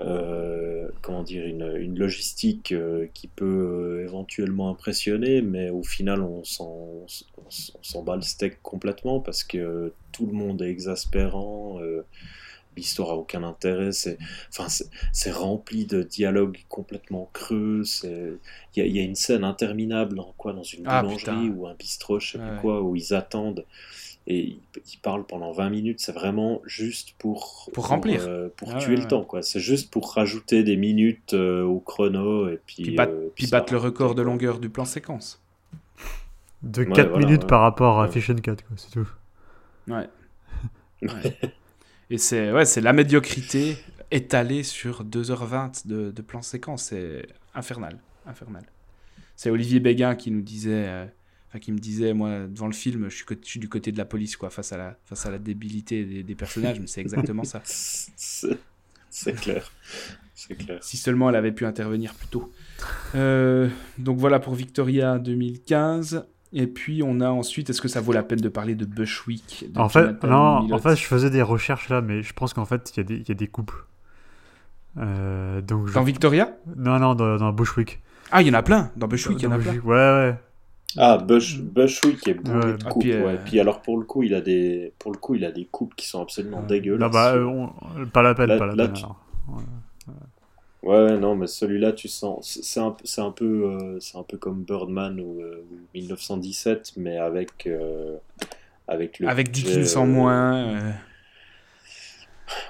[0.00, 6.22] euh, comment dire, une, une logistique euh, qui peut euh, éventuellement impressionner, mais au final,
[6.22, 11.78] on s'en bat le steak complètement parce que tout le monde est exaspérant.
[12.72, 14.18] Euh, L'histoire a aucun intérêt, c'est,
[14.50, 14.68] enfin,
[15.12, 17.84] c'est, rempli de dialogues complètement creux.
[17.84, 18.32] C'est,
[18.74, 21.48] il y a, il y a une scène interminable dans quoi, dans une Ah, boulangerie
[21.48, 21.54] putain.
[21.56, 22.48] ou un bistrot, je sais Ouais.
[22.50, 23.64] plus quoi, où ils attendent
[24.28, 24.60] et ils,
[24.94, 26.00] ils parlent pendant 20 minutes.
[26.00, 28.22] C'est vraiment juste pour Pour remplir.
[28.26, 29.08] euh, pour Ah, tuer ouais, le ouais.
[29.08, 29.42] temps, quoi.
[29.42, 32.82] C'est juste pour rajouter des minutes euh, au chrono et puis.
[32.84, 35.42] Puis, battre, euh, puis battre le record de longueur du plan séquence.
[36.62, 37.48] De Ouais, 4 voilà, minutes ouais.
[37.48, 38.12] par rapport à Ouais.
[38.12, 39.08] Fish and Cat, quoi, c'est tout.
[39.88, 40.08] Ouais.
[41.02, 41.36] Ouais.
[42.12, 43.78] Et c'est ouais, la médiocrité
[44.10, 46.84] étalée sur 2h20 de, de plan séquence.
[46.84, 47.98] C'est infernal.
[48.26, 48.64] infernal.
[49.34, 51.06] C'est Olivier Béguin qui nous disait, euh,
[51.48, 53.92] enfin qui me disait, moi, devant le film, je suis, co- je suis du côté
[53.92, 56.86] de la police, quoi, face à la, face à la débilité des, des personnages, mais
[56.86, 57.62] c'est exactement ça.
[59.14, 59.72] C'est clair.
[60.58, 60.78] Clair.
[60.82, 62.50] Si seulement elle avait pu intervenir plus tôt.
[63.14, 63.68] Euh,
[63.98, 66.26] donc voilà pour Victoria 2015.
[66.54, 69.64] Et puis on a ensuite, est-ce que ça vaut la peine de parler de Bushwick
[69.72, 70.28] de En fait, Jonathan
[70.66, 73.00] non, en fait, je faisais des recherches là, mais je pense qu'en fait, il y,
[73.00, 73.84] a des- il y a des couples.
[74.98, 76.52] Euh, donc je- Dans Victoria?
[76.76, 78.00] Non, non, dans, dans Bushwick.
[78.30, 78.90] Ah, il y en a plein.
[78.96, 79.72] Dans Bushwick, il y en a plein.
[79.78, 80.34] Ouais, ouais.
[80.98, 82.72] Ah, Bush, Bushwick est bourré Ouais.
[82.74, 83.02] de Ah, coupes.
[83.02, 83.38] puis, euh, ouais.
[83.46, 85.94] Puis alors pour le coup, il a des, pour le coup, il a des coupes
[85.94, 87.00] qui sont absolument dégueulasses.
[87.00, 88.92] Non, bah, euh, on- pas la peine, Là- pas la là, peine.
[88.96, 89.24] tu- alors.
[89.48, 89.62] Ouais,
[90.82, 94.38] ouais, non, mais celui-là, tu sens, c'est un, c'est un peu, euh, c'est un peu
[94.38, 98.16] comme Birdman ou, euh, ou 1917, mais avec, euh,
[98.88, 100.54] avec le Avec 10 budget, kills en euh, moins.
[100.54, 100.92] euh,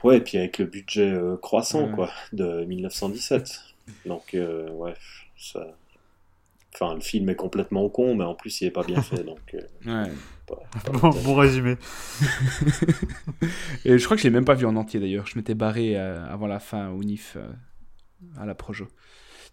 [0.04, 3.60] Ouais, et puis avec le budget euh, croissant, quoi, de 1917.
[4.04, 4.94] Donc, euh, ouais,
[5.38, 5.66] ça.
[6.74, 9.54] Enfin, le film est complètement con, mais en plus, il est pas bien fait, donc.
[9.54, 10.10] euh, ouais.
[10.46, 11.76] pas- pas Bon, bon résumé.
[13.84, 15.26] Et je crois que je l'ai même pas vu en entier d'ailleurs.
[15.26, 17.46] Je m'étais barré euh, avant la fin au NIF euh,
[18.38, 18.88] à la Projo.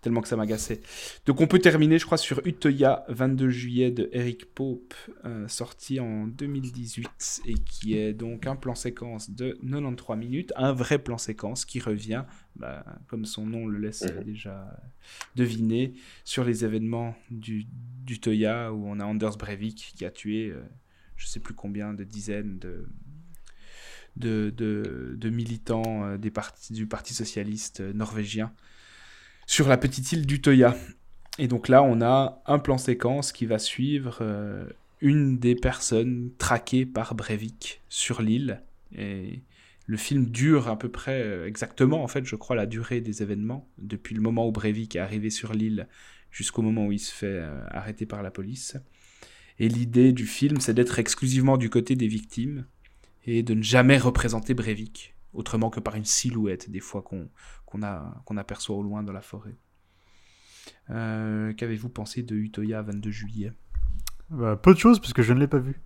[0.01, 0.79] Tellement que ça m'agaçait.
[1.25, 4.93] Donc on peut terminer, je crois, sur Utoya, 22 juillet de Eric Pope,
[5.25, 10.71] euh, sorti en 2018 et qui est donc un plan séquence de 93 minutes, un
[10.71, 12.23] vrai plan séquence qui revient,
[12.55, 14.23] bah, comme son nom le laisse Mhm.
[14.23, 14.79] déjà
[15.35, 15.93] deviner,
[16.23, 17.65] sur les événements du,
[18.05, 20.61] d'Utoya où on a Anders Breivik qui a tué euh,
[21.17, 22.87] je sais plus combien de dizaines de,
[24.15, 26.31] de, militants euh, du
[26.87, 28.51] Parti socialiste euh, norvégien
[29.47, 30.75] sur la petite île d'Utoya.
[31.37, 34.65] Et donc là, on a un plan séquence qui va suivre euh,
[35.01, 38.61] une des personnes traquées par Breivik sur l'île.
[38.95, 39.41] Et
[39.87, 43.67] le film dure à peu près exactement, en fait, je crois, la durée des événements,
[43.77, 45.87] depuis le moment où Breivik est arrivé sur l'île
[46.29, 48.77] jusqu'au moment où il se fait arrêter par la police.
[49.57, 52.65] Et l'idée du film, c'est d'être exclusivement du côté des victimes
[53.37, 57.29] et de ne jamais représenter Breivik, autrement que par une silhouette, des fois qu'on
[57.65, 59.55] qu'on a- qu'on aperçoit au loin dans la forêt.
[60.89, 63.51] Euh, Qu'avez-vous pensé de Utoya 22 juillet?
[64.31, 65.79] Bah, peu de choses, parce que je ne l'ai pas vu.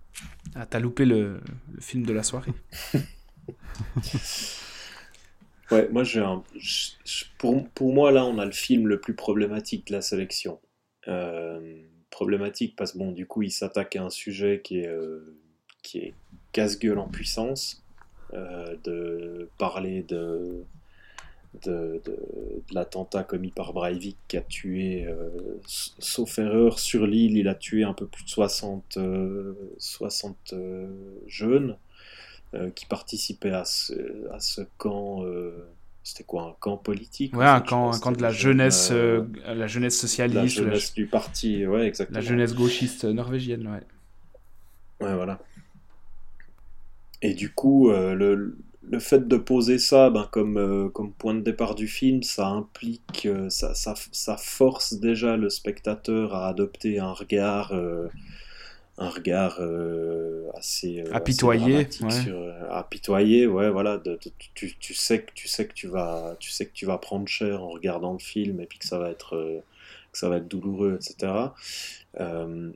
[0.54, 1.40] Ah, t'as loupé le,
[1.72, 2.52] le film de la soirée.
[5.70, 6.22] Ouais, moi, j'ai
[7.38, 10.60] pour, pour moi, là, on a le film le plus problématique de la sélection.
[11.08, 15.38] Euh, problématique parce que, bon, du coup, il s'attaque à un sujet qui est, euh,
[15.82, 16.14] qui est
[16.54, 17.82] casse-gueule en puissance.
[18.32, 20.64] euh, de parler de,
[21.62, 22.12] de, de,
[22.68, 25.28] de l'attentat commis par Breivik qui a tué, euh,
[25.66, 30.86] sauf erreur, sur l'île, il a tué un peu plus de 60, euh, 60 euh,
[31.28, 31.76] jeunes
[32.76, 35.24] qui participaient à ce, à ce camp.
[36.04, 39.98] c'était quoi, un camp politique Ouais, un camp, un camp de la jeunesse, la jeunesse
[39.98, 42.16] socialiste, la, jeunesse du parti, ouais, exactement.
[42.16, 43.82] la jeunesse gauchiste norvégienne, ouais.
[45.04, 45.40] Ouais, voilà.
[47.24, 51.34] Et du coup, euh, le, le fait de poser ça ben, comme, euh, comme point
[51.34, 56.48] de départ du film, ça implique, euh, ça, ça, ça force déjà le spectateur à
[56.48, 57.74] adopter un regard,
[58.98, 59.60] un regard
[60.56, 62.10] assez, assez Apitoyé, dramatique ouais.
[62.12, 62.36] sur,
[62.70, 63.98] apitoyé, ouais, voilà.
[63.98, 66.86] de- de- tu, tu sais que tu sais que tu vas, tu sais que tu
[66.86, 69.62] vas prendre cher en regardant le film et puis que ça va être,
[70.12, 71.54] que ça va être douloureux, etc.
[72.20, 72.70] Euh,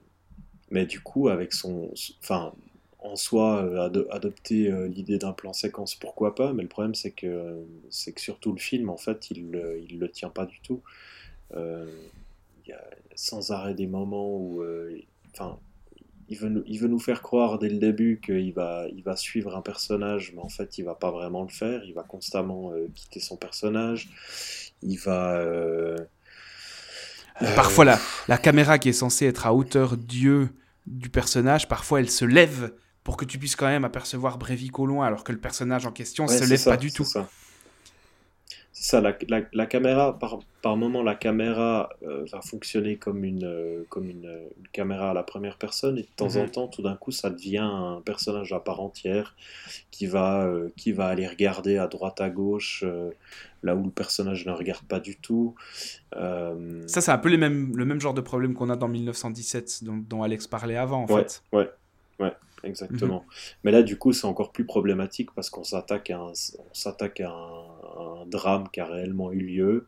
[0.71, 1.91] mais du coup, avec son,
[2.23, 2.53] enfin,
[3.01, 6.95] en soi, euh, ado- adopter euh, l'idée d'un plan séquence, pourquoi pas, mais le problème
[6.95, 7.57] c'est que
[7.91, 10.83] c'est que surtout le film, en fait, il il le tient pas du tout.
[11.57, 11.87] Euh,
[12.67, 12.85] Il y a
[13.17, 14.99] sans arrêt des moments où, euh,
[15.33, 15.59] enfin,
[16.29, 19.17] il veut, nous, il veut nous faire croire dès le début qu'il va, il va
[19.17, 21.85] suivre un personnage, mais en fait, il va pas vraiment le faire.
[21.85, 24.11] Il va constamment euh, quitter son personnage.
[24.83, 25.37] Il va.
[25.39, 25.97] euh,
[27.43, 27.99] euh, Parfois, la,
[28.29, 30.51] la caméra qui est censée être à hauteur d'yeux
[30.87, 32.73] du personnage, parfois elle se lève
[33.09, 35.93] pour que tu puisses quand même apercevoir Breivik au loin, alors que le personnage en
[35.93, 37.05] question Ouais, se lève ça, pas du tout.
[38.73, 43.25] C'est ça, la, la- la caméra, par, par moment, la caméra euh, va fonctionner comme
[43.25, 46.39] une, euh, comme une, euh, une caméra à la première personne, et de temps Mhm.
[46.45, 49.35] en temps, tout d'un coup, ça devient un personnage à part entière
[49.91, 52.85] qui va, euh, qui va aller regarder à droite, à gauche,
[53.63, 55.55] là où le personnage ne regarde pas du tout.
[56.87, 59.85] Ça, c'est un peu les mêmes, le même genre de problème qu'on a dans 1917,
[59.85, 61.45] dont, dont Alex parlait avant, en ouais, fait.
[61.53, 61.71] ouais,
[62.21, 62.33] ouais,
[62.65, 63.21] exactement.
[63.27, 63.33] Mhm.
[63.65, 67.21] Mais là, du coup, c'est encore plus problématique parce qu'on s'attaque à un, on s'attaque
[67.21, 69.87] à un, à un drame qui a réellement eu lieu,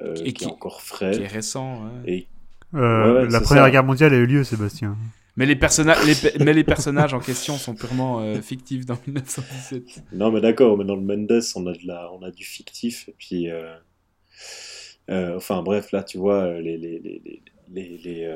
[0.00, 1.12] euh, Et qui, qui- est encore frais.
[1.12, 1.82] Qui est récent.
[1.84, 2.12] ouais.
[2.12, 2.28] Et
[2.74, 3.70] Euh, Ouais, ouais, la Première ça.
[3.70, 4.96] Guerre mondiale a eu lieu, Sébastien.
[5.36, 8.96] Mais les, personna- les pe- mais les personnages en question sont purement euh, fictifs dans
[9.06, 10.02] 1917.
[10.12, 13.08] Non, mais d'accord, mais dans le Mendes, on a, de la, on a du fictif.
[13.08, 13.74] Et puis, euh,
[15.10, 18.30] euh, enfin, bref, là, tu vois, les, les, les,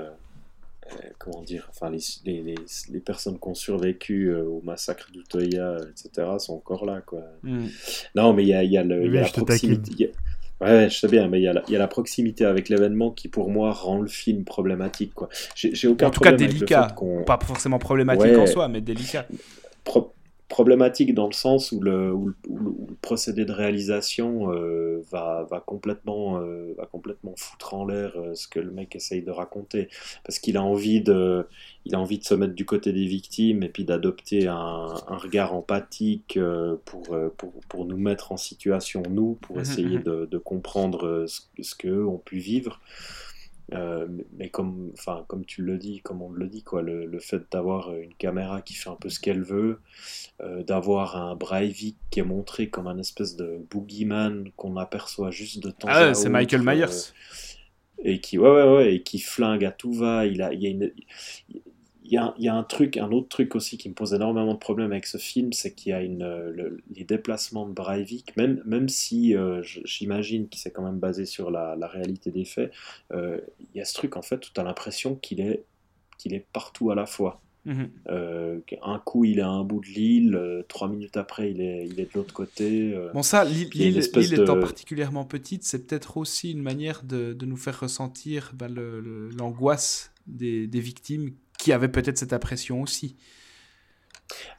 [1.19, 2.55] comment dire, enfin, les, les, les,
[2.90, 7.23] les personnes qui ont survécu euh, au massacre d'Utoya, euh, etc., sont encore là, quoi.
[7.43, 7.66] Mm.
[8.15, 10.06] Non, mais il y a, il y a, le, il y a la proximité.
[10.06, 11.86] a- Ouais, ouais, je sais bien, mais il y, a la, il y a la
[11.86, 15.28] proximité avec l'événement qui, pour moi, rend le film problématique, quoi.
[15.55, 16.97] J'ai aucun En tout cas, problème délicat.
[17.27, 18.36] Pas forcément problématique Ouais.
[18.36, 19.27] en soi, mais délicat.
[19.85, 20.12] pro-
[20.49, 24.53] problématique dans le sens où le, où le, où le- où le procédé de réalisation
[24.53, 28.97] euh, va, va, complètement, euh, va complètement foutre en l'air euh, ce que le mec
[28.97, 29.89] essaye de raconter.
[30.25, 31.47] Parce qu'il a envie de,
[31.85, 34.55] il a envie de se mettre du côté des victimes et puis d'adopter un,
[35.09, 36.39] un regard empathique
[36.85, 39.99] pour, pour, pour nous mettre en situation, nous, pour Mhm, essayer mhm.
[39.99, 42.81] de, de comprendre ce, ce qu'eux ont pu vivre.
[43.74, 47.19] Euh, mais- comme, enfin, comme tu le dis, comme on le dit, quoi, le, le
[47.19, 49.81] fait d'avoir une caméra qui fait un peu ce qu'elle veut,
[50.40, 55.62] euh, d'avoir un Breivik qui est montré comme un espèce de boogeyman qu'on aperçoit juste
[55.62, 56.85] de temps Ah à c'est autre, Michael Myers.
[56.85, 60.24] euh, et qui, ouais, ouais, ouais, et qui flingue à tout va.
[60.27, 60.93] Il a, il y a une,
[62.09, 64.14] il y a, il y a un truc, un autre truc aussi qui me pose
[64.14, 67.66] énormément de problèmes avec ce film, c'est qu'il y a une, euh, le- les déplacements
[67.68, 71.86] de Breivik, même, même si euh, j'imagine qu'il s'est quand même basé sur la, la
[71.86, 72.72] réalité des faits,
[73.12, 75.64] euh, il y a ce truc en fait où tu as l'impression qu'il est,
[76.16, 77.40] qu'il est partout à la fois.
[77.66, 77.90] Mhm.
[78.09, 81.60] Euh, un coup il est à un bout de l'île, euh, trois minutes après il
[81.60, 82.94] est, il est de l'autre côté.
[82.94, 83.98] euh, Bon, ça, l'île l'île
[84.35, 88.68] étant de- particulièrement petite, c'est peut-être aussi une manière de, de nous faire ressentir bah,
[89.36, 93.16] l'angoisse des, des victimes qui avaient peut-être cette impression aussi.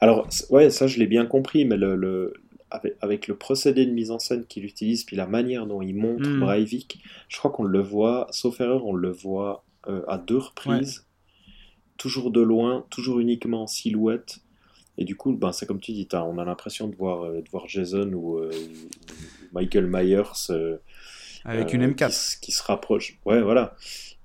[0.00, 2.32] Alors, ouais, ça je l'ai bien compris, mais le, le-
[2.70, 5.94] avec, avec le procédé de mise en scène qu'il utilise, puis la manière dont il
[5.94, 6.40] montre Mm.
[6.40, 11.06] Breivik, je crois qu'on le voit, sauf erreur, on le voit euh, à deux reprises,
[11.96, 14.40] toujours de loin, toujours uniquement en silhouette.
[14.98, 17.48] Et du coup, ben, c'est comme tu dis, on a l'impression de voir, euh, de
[17.50, 18.50] voir Jason ou, euh,
[19.52, 20.22] Michael Myers
[21.44, 22.08] Avec une qui, M4.
[22.08, 23.18] s- qui se rapproche.
[23.24, 23.74] Ouais, voilà.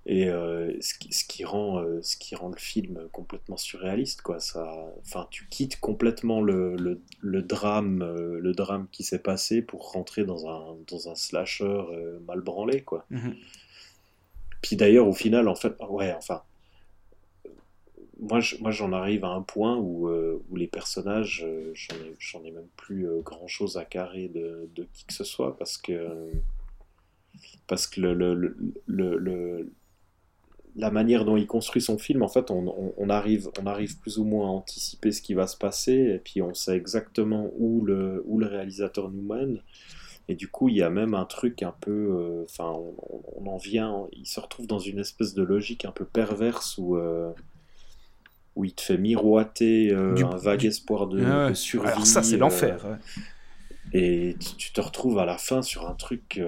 [0.07, 4.21] Et euh, ce, qui, ce, qui rend, euh, ce qui rend le film complètement surréaliste,
[4.21, 4.39] quoi.
[4.39, 4.71] Ça,
[5.01, 9.91] enfin, tu quittes complètement le, le, le drame, euh, le drame qui s'est passé pour
[9.93, 11.83] rentrer dans un, dans un slasher
[12.27, 13.05] mal branlé, quoi.
[13.09, 13.35] Mhm.
[14.61, 16.41] Puis d'ailleurs, au final, en fait, ouais, enfin,
[18.19, 22.51] moi, je- moi, j'en arrive à un point où, où les personnages, j'en ai, ai
[22.51, 26.29] même plus euh, grand-chose à carrer de, de qui que ce soit, parce que,
[27.67, 29.73] parce que le-
[30.77, 33.97] la manière dont il construit son film, en fait, on, on- on arrive, on arrive
[33.99, 37.49] plus ou moins à anticiper ce qui va se passer, et puis on sait exactement
[37.57, 39.61] où le, où le réalisateur nous mène.
[40.27, 43.21] Et du coup, il y a même un truc un peu, euh, enfin, on, on-
[43.45, 46.97] on en vient, il se retrouve dans une espèce de logique un peu perverse où,
[46.97, 47.31] euh,
[48.55, 51.49] où il te fait miroiter euh, Du- un vague du- espoir de, Ah ouais.
[51.49, 51.87] de survie.
[51.87, 52.83] Alors ça, c'est l'enfer.
[52.85, 52.97] ouais.
[53.93, 56.41] et tu, tu te retrouves à la fin sur un truc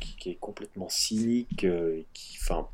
[0.00, 2.66] qui, qui est complètement cynique, et qui, enfin,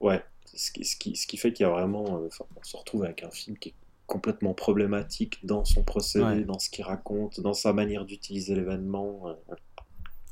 [0.00, 0.22] ouais,
[0.54, 3.04] ce qui, ce qui, ce qui fait qu'il y a vraiment, euh, on se retrouve
[3.04, 3.74] avec un film qui est
[4.06, 6.44] complètement problématique dans son procédé, Ouais.
[6.44, 9.28] dans ce qu'il raconte, dans sa manière d'utiliser l'événement.
[9.28, 9.54] euh,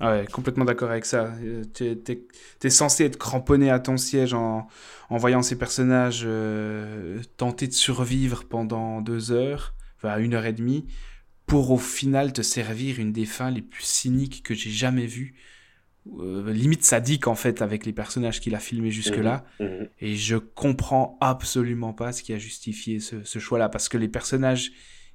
[0.01, 1.35] Ouais, complètement d'accord avec ça.
[1.43, 2.27] Euh, T'es
[2.65, 4.67] es censé être cramponné à ton siège en,
[5.11, 10.55] en voyant ces personnages euh, tenter de survivre pendant deux heures, enfin une heure et
[10.55, 10.87] demie,
[11.47, 15.35] pour au final te servir une des fins les plus cyniques que j'ai jamais vues.
[16.19, 19.45] Euh, limite sadique en fait avec les personnages qu'il a filmés jusque-là.
[19.61, 19.89] mhm.
[20.01, 24.09] Et je comprends absolument pas ce qui a justifié ce, ce choix-là, parce que les
[24.09, 24.73] personnages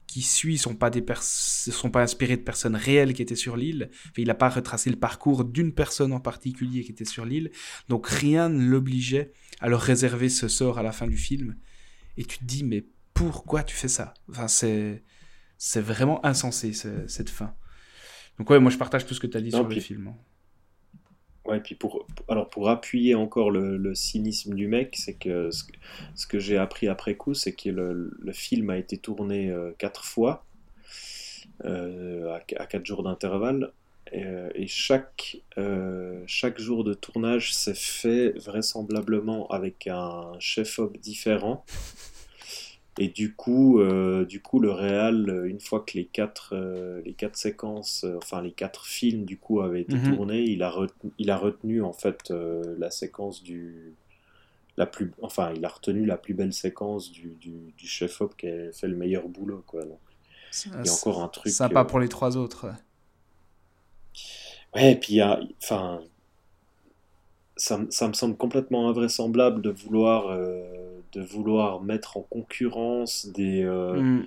[0.08, 3.90] qui suivent sont pas des sont pas inspirés de personnes réelles qui étaient sur l'île.
[3.92, 7.50] Enfin, il n'a pas retracé le parcours d'une personne en particulier qui était sur l'île,
[7.90, 11.56] donc rien ne l'obligeait à leur réserver ce sort à la fin du film.
[12.18, 12.86] Et tu te dis mais
[13.16, 14.14] pourquoi tu fais ça?
[14.30, 15.04] Enfin c'est
[15.58, 17.56] c'est vraiment insensé ce- cette fin.
[18.38, 19.82] Donc ouais, moi je partage tout ce que tu as dit Non, sur puis- le
[19.82, 20.14] film.
[21.46, 26.40] Ouais, puis pour, alors pour appuyer encore le, cynisme du mec, c'est que ce, que-
[26.40, 30.44] j'ai appris après coup, c'est que le, film a été tourné euh, quatre fois,
[31.66, 33.72] euh, à, quatre jours d'intervalle,
[34.12, 35.38] et, euh, chaque,
[36.26, 41.64] chaque jour de tournage s'est fait vraisemblablement avec un chef-op différent.
[42.98, 47.02] Et du coup, euh, du coup, le réal, euh, une fois que les quatre, euh,
[47.04, 50.02] les quatre séquences, euh, enfin les quatre films du coup avaient été Mhm.
[50.02, 53.96] tournés, il a retenu, il a retenu en fait euh, la séquence du,
[54.78, 58.48] la plus, enfin il a retenu la plus belle séquence du, du, du chef-op qui
[58.50, 59.86] a fait le meilleur boulot quoi.
[59.86, 60.00] Donc,
[60.84, 61.58] il y a encore un truc.
[61.58, 62.74] Sympa euh, pour les trois autres.
[64.76, 66.02] Ouais, et puis il y a, enfin,
[67.58, 70.85] ça, me- ça me semble complètement invraisemblable de vouloir, euh,
[71.16, 74.26] de vouloir mettre en concurrence des, euh, Mm.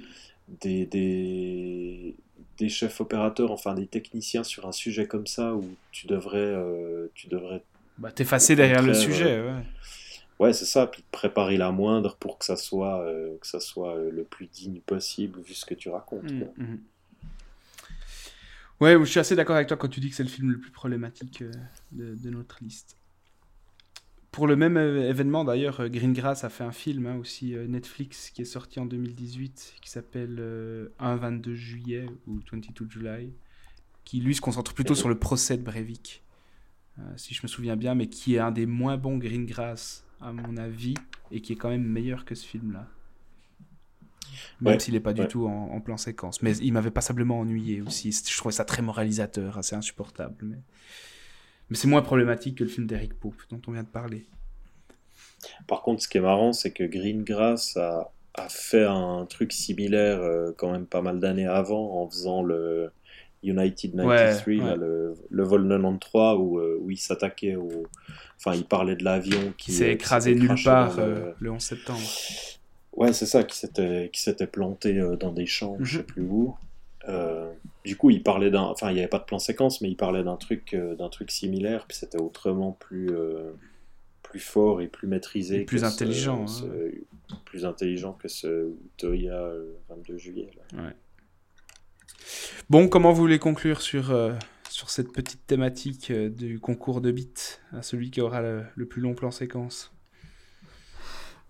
[0.60, 2.16] des, des,
[2.58, 7.06] des chefs opérateurs, enfin des techniciens sur un sujet comme ça où tu devrais, euh,
[7.14, 7.62] tu devrais,
[7.98, 9.62] Bah, t'effacer derrière le sujet, euh, ouais.
[10.40, 13.04] ouais, c'est ça, puis te préparer la moindre pour que ça soit,
[13.40, 16.30] que ça soit le plus digne possible vu ce que tu racontes.
[16.32, 16.52] Mm, quoi.
[16.56, 16.78] mm.
[18.80, 20.58] Ouais, je suis assez d'accord avec toi quand tu dis que c'est le film le
[20.60, 21.42] plus problématique
[21.90, 22.96] de, de notre liste.
[24.30, 28.30] Pour le même événement, d'ailleurs, euh, Greengrass a fait un film hein, aussi euh, Netflix
[28.30, 33.32] qui est sorti en 2018 qui s'appelle euh, 1 22 juillet ou 22 July,
[34.04, 36.22] qui lui se concentre plutôt sur le procès de Breivik,
[36.98, 40.32] euh, si je me souviens bien, mais qui est un des moins bons Greengrass à
[40.32, 40.94] mon avis
[41.30, 42.86] et qui est quand même meilleur que ce film-là.
[44.60, 46.42] Même Ouais, s'il n'est pas du tout en, en plan séquence.
[46.42, 48.12] Mais il m'avait passablement ennuyé aussi.
[48.12, 50.36] Je trouvais ça très moralisateur, assez insupportable.
[50.42, 50.58] Mais,
[51.70, 54.26] mais c'est moins problématique que le film d'Eric Pope dont on vient de parler.
[55.66, 60.20] Par contre, ce qui est marrant, c'est que Greengrass a, a fait un truc similaire
[60.20, 62.90] euh, quand même pas mal d'années avant en faisant le
[63.44, 64.76] United 93, Ouais, là, ouais.
[64.76, 67.84] le, le vol 93, où, euh, où il s'attaquait au.
[68.36, 71.50] Enfin, il parlait de l'avion qui s'est euh, qui écrasé nulle part le- euh, le
[71.52, 72.00] 11 septembre.
[72.96, 73.56] Ouais, c'est ça, qui
[74.20, 76.04] s'était planté euh, dans des champs, je sais Mhm.
[76.04, 76.56] plus où.
[77.08, 77.52] Euh,
[77.88, 78.60] du coup, il parlait d'un.
[78.62, 81.08] Enfin, il n'y avait pas de plan séquence, mais il parlait d'un truc, euh, d'un
[81.08, 83.52] truc similaire, puis c'était autrement plus, euh,
[84.22, 85.62] plus fort et plus maîtrisé.
[85.62, 86.46] Et plus ce- intelligent, hein.
[86.46, 90.50] ce- plus intelligent que ce Utoya euh, 22 juillet.
[90.74, 90.82] là.
[90.84, 90.94] Ouais.
[92.68, 94.34] Bon, comment vous voulez conclure sur, euh,
[94.68, 97.32] sur cette petite thématique euh, du concours de bits
[97.72, 99.94] à celui qui aura le, le plus long plan séquence?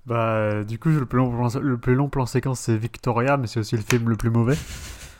[0.06, 3.36] Bah, euh, du coup, le plus long plan, le plus long plan séquence, c'est Victoria,
[3.36, 4.56] mais c'est aussi le film le plus mauvais.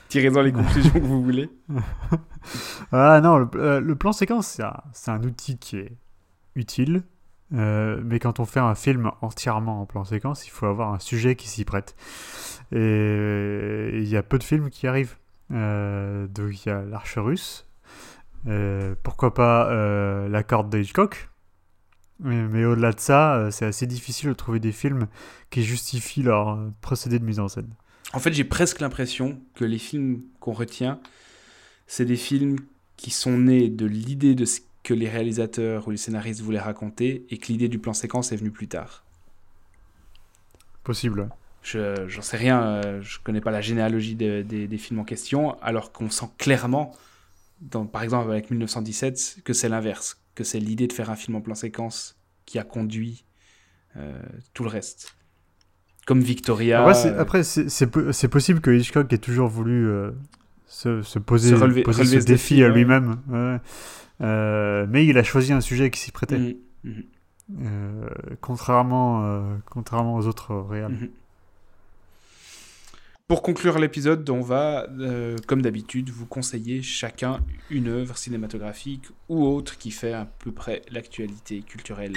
[0.09, 1.51] Tirez-en les conclusions que vous voulez.
[2.93, 4.61] Ah non, le, euh, plan séquence,
[4.93, 5.93] c'est un, outil qui est
[6.55, 7.03] utile,
[7.53, 10.99] euh, mais quand on fait un film entièrement en plan séquence, il faut avoir un
[10.99, 11.95] sujet qui s'y prête.
[12.73, 15.17] Et il y a peu de films qui arrivent.
[15.53, 17.67] Euh, donc il y a L'Arche russe,
[19.03, 19.69] pourquoi pas
[20.29, 21.29] La corde de Hitchcock.
[22.21, 25.07] Mais, au-delà de ça, c'est assez difficile de trouver des films
[25.51, 27.73] qui justifient leur procédé de mise en scène.
[28.15, 31.01] En fait, j'ai presque l'impression que les films qu'on retient,
[31.87, 32.57] c'est des films
[32.97, 37.27] qui sont nés de l'idée de ce que les réalisateurs ou les scénaristes voulaient raconter
[37.31, 39.05] et que l'idée du plan séquence est venue plus tard.
[40.85, 41.29] Possible.
[41.63, 45.05] Je j'en sais rien, euh, je connais pas la généalogie de- des- des films en
[45.05, 46.97] question, alors qu'on sent clairement,
[47.61, 51.37] dans, par exemple avec 1917, que c'est l'inverse, que c'est l'idée de faire un film
[51.37, 52.17] en plan séquence
[52.47, 53.25] qui a conduit
[53.97, 54.19] euh,
[54.55, 55.15] tout le reste.
[56.09, 56.81] Comme Victoria.
[56.81, 60.11] Après, c'est, euh, c'est, c'est po- c'est possible que Hitchcock ait toujours voulu euh,
[60.67, 62.75] se, se poser, Se relever- poser relever ce ce défi, défi, à ouais.
[62.75, 63.17] lui-même.
[63.29, 63.59] ouais.
[64.23, 66.39] Euh, mais il a choisi un sujet qui s'y prêtait.
[66.39, 66.55] mhm,
[66.85, 67.03] mhm,
[67.67, 68.09] Euh,
[68.41, 69.41] contrairement, euh,
[69.71, 70.93] contrairement aux autres réals.
[70.93, 71.09] mhm.
[73.27, 79.45] Pour conclure l'épisode, on va, euh, comme d'habitude, vous conseiller chacun une œuvre cinématographique ou
[79.47, 82.15] autre qui fait à peu près l'actualité culturelle.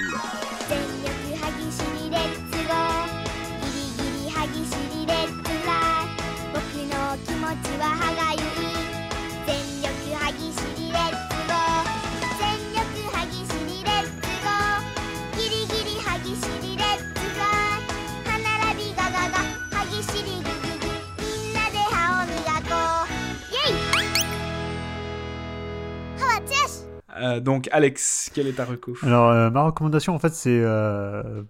[27.22, 31.44] Euh, donc, Alex, quelle est ta reco Alors, euh, ma recommandation, en fait, c'est euh,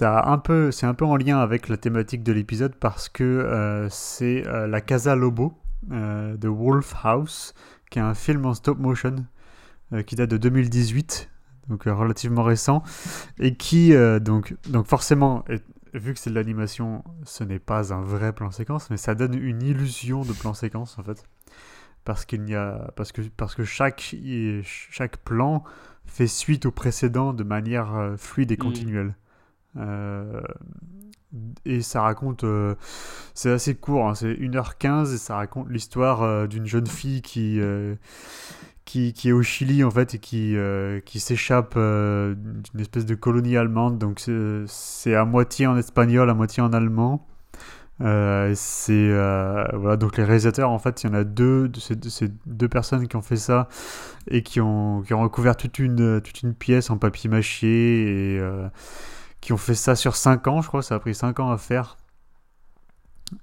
[0.00, 4.42] un peu, un peu en lien avec la thématique de l'épisode parce que euh, c'est
[4.42, 5.54] La Casa Lobo
[5.88, 7.54] de Wolf House,
[7.90, 9.14] qui est un film en stop motion
[10.04, 11.30] qui date de 2018,
[11.68, 12.82] donc relativement récent,
[13.38, 15.44] et qui, donc, donc forcément,
[15.94, 19.34] vu que c'est de l'animation, ce n'est pas un vrai plan séquence, mais ça donne
[19.34, 21.22] une illusion de plan séquence, en fait.
[22.06, 24.16] Parce qu'il n'y a parce que parce que chaque
[24.64, 25.62] chaque plan
[26.06, 28.58] fait suite au précédent de manière euh, fluide et Mm.
[28.58, 29.14] continuelle.
[29.76, 30.40] Euh,
[31.66, 32.76] et ça raconte, euh,
[33.34, 37.60] c'est assez court, hein, c'est 1h15 et ça raconte l'histoire euh, d'une jeune fille qui,
[38.86, 40.56] qui, qui est au Chili en fait et qui,
[41.04, 43.98] qui s'échappe d'une espèce de colonie allemande.
[43.98, 47.26] Donc c'est- c'est à moitié en espagnol, à moitié en allemand.
[48.02, 51.80] Euh, c'est euh, voilà donc les réalisateurs en fait il y en a deux de
[51.80, 53.68] ces, de ces deux personnes qui ont fait ça
[54.30, 58.38] et qui ont, qui ont recouvert toute une, toute une pièce en papier mâché et
[58.38, 58.68] euh,
[59.40, 61.58] qui ont fait ça sur 5 ans je crois ça a pris 5 ans à
[61.58, 61.96] faire.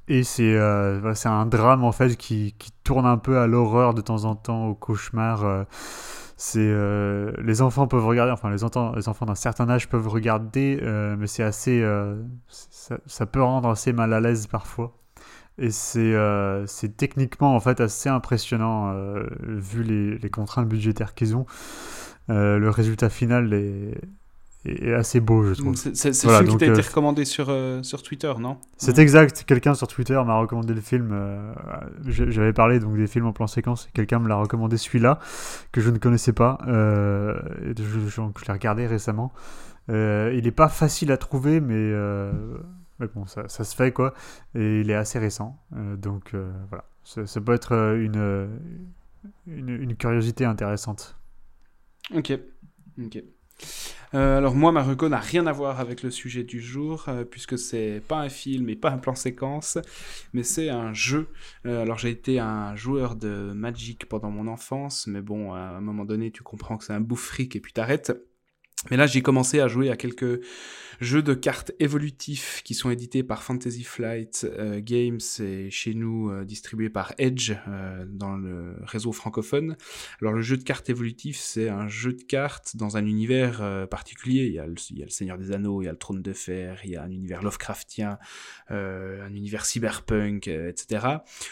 [0.08, 0.58] Et c'est
[1.14, 4.36] c'est un drame en fait qui, qui tourne un peu à l'horreur de temps en
[4.36, 5.66] temps au cauchemar
[6.46, 10.78] c'est euh, les enfants peuvent regarder enfin les, les enfants d'un certain âge peuvent regarder
[10.82, 15.00] euh, mais c'est assez euh, ça, peut rendre assez mal à l'aise parfois.
[15.58, 16.14] Et c'est
[16.66, 18.94] c'est techniquement en fait assez impressionnant
[19.42, 21.46] vu les, contraintes budgétaires qu'ils ont.
[22.28, 24.02] Le résultat final est,
[24.66, 27.48] est assez beau je trouve C'est c'est- Voilà, le qui t'a euh, été recommandé sur,
[27.50, 28.58] euh, sur Twitter, non?
[28.78, 29.44] C'est exact.
[29.46, 31.10] Quelqu'un sur Twitter m'a recommandé le film.
[31.12, 31.54] euh,
[32.06, 33.90] J'avais parlé donc des films en plan séquence.
[33.94, 35.20] Quelqu'un me l'a recommandé celui-là
[35.72, 36.58] que je ne connaissais pas.
[36.68, 39.34] euh, et je je- je l'ai regardé récemment.
[39.90, 42.32] Euh, il n'est pas facile à trouver, mais, euh,
[43.00, 44.14] mais bon, ça, ça se fait quoi.
[44.56, 45.58] Et il est assez récent.
[45.76, 48.48] euh, donc euh, voilà, ça, ça peut être euh, une, euh,
[49.48, 51.18] une, une curiosité intéressante.
[52.16, 52.32] Ok.
[53.04, 53.24] Ok.
[54.14, 57.58] Euh, alors moi, ma n'a rien à voir avec le sujet du jour, euh, puisque
[57.58, 59.80] c'est pas un film et pas un plan séquence,
[60.34, 61.28] mais c'est un jeu.
[61.66, 65.82] Euh, alors j'ai été un joueur de Magic pendant mon enfance, mais bon, à un
[65.82, 68.14] moment donné, tu comprends que c'est un bouffe fric et puis t'arrêtes.
[68.92, 70.42] Mais là, j'ai commencé à jouer à quelques
[71.04, 76.30] jeux de cartes évolutifs qui sont édités par Fantasy Flight euh, Games et chez nous
[76.30, 79.76] euh, distribués par Edge euh, dans le réseau francophone.
[80.22, 84.46] Alors le jeu de cartes évolutif, c'est un jeu de cartes dans un univers particulier.
[84.46, 84.76] Il y, a le,
[85.10, 87.44] Seigneur des Anneaux, il y a le Trône de Fer, il y a un univers
[87.44, 88.18] Lovecraftien,
[88.70, 91.08] un univers cyberpunk, etc.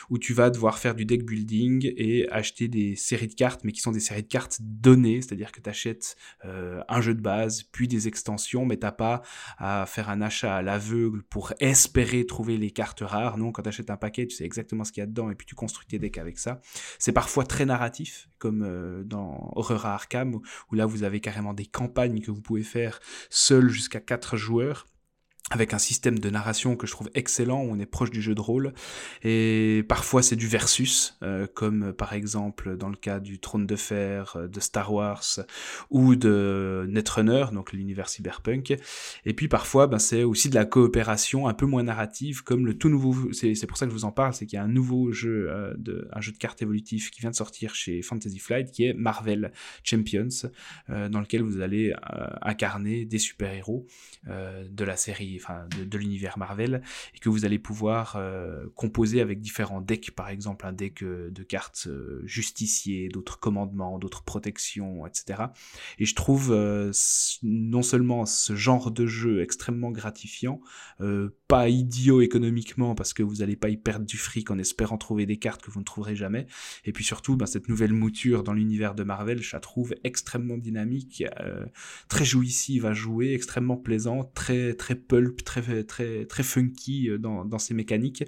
[0.09, 3.71] Où tu vas devoir faire du deck building et acheter des séries de cartes, mais
[3.71, 7.63] qui sont des séries de cartes données, c'est-à-dire que tu achètes un jeu de base,
[7.63, 9.21] puis des extensions, mais t'as pas
[9.57, 13.37] à faire un achat à l'aveugle pour espérer trouver les cartes rares.
[13.37, 15.35] Non, quand tu achètes un paquet, tu sais exactement ce qu'il y a dedans et
[15.35, 16.61] puis tu construis tes decks avec ça.
[16.99, 21.53] C'est parfois très narratif, comme euh, dans Horror à Arkham, où, là vous avez carrément
[21.53, 22.99] des campagnes que vous pouvez faire
[23.29, 24.85] seul jusqu'à 4 joueurs
[25.49, 28.41] avec un système de narration que je trouve excellent, on est proche du jeu de
[28.41, 28.73] rôle,
[29.23, 33.75] et parfois c'est du versus, euh, comme par exemple dans le cas du Trône de
[33.75, 35.39] Fer, euh, de Star Wars,
[35.89, 38.77] ou de Netrunner, donc l'univers cyberpunk,
[39.25, 42.77] et puis parfois ben, c'est aussi de la coopération un peu moins narrative, comme le
[42.77, 44.69] tout nouveau, c'est pour ça que je vous en parle, c'est qu'il y a un
[44.69, 48.39] nouveau jeu, euh, de, un jeu de cartes évolutif qui vient de sortir chez Fantasy
[48.39, 49.51] Flight, qui est Marvel
[49.83, 50.29] Champions,
[50.89, 53.85] euh, dans lequel vous allez euh, incarner des super-héros
[54.27, 55.39] euh, de la série
[55.77, 56.81] de, l'univers Marvel,
[57.15, 61.29] et que vous allez pouvoir euh, composer avec différents decks, par exemple un deck euh,
[61.31, 65.43] de cartes euh, justiciers, d'autres commandements, d'autres protections, etc.
[65.99, 66.51] Et je trouve
[67.43, 70.61] non seulement ce genre de jeu extrêmement gratifiant,
[71.47, 75.25] pas idiot économiquement parce que vous n'allez pas y perdre du fric en espérant trouver
[75.25, 76.47] des cartes que vous ne trouverez jamais,
[76.85, 80.57] et puis surtout ben, cette nouvelle mouture dans l'univers de Marvel, je la trouve extrêmement
[80.57, 81.23] dynamique,
[82.07, 84.95] très jouissive à jouer, extrêmement plaisante, très très
[85.43, 88.23] très très très funky dans, dans ses mécaniques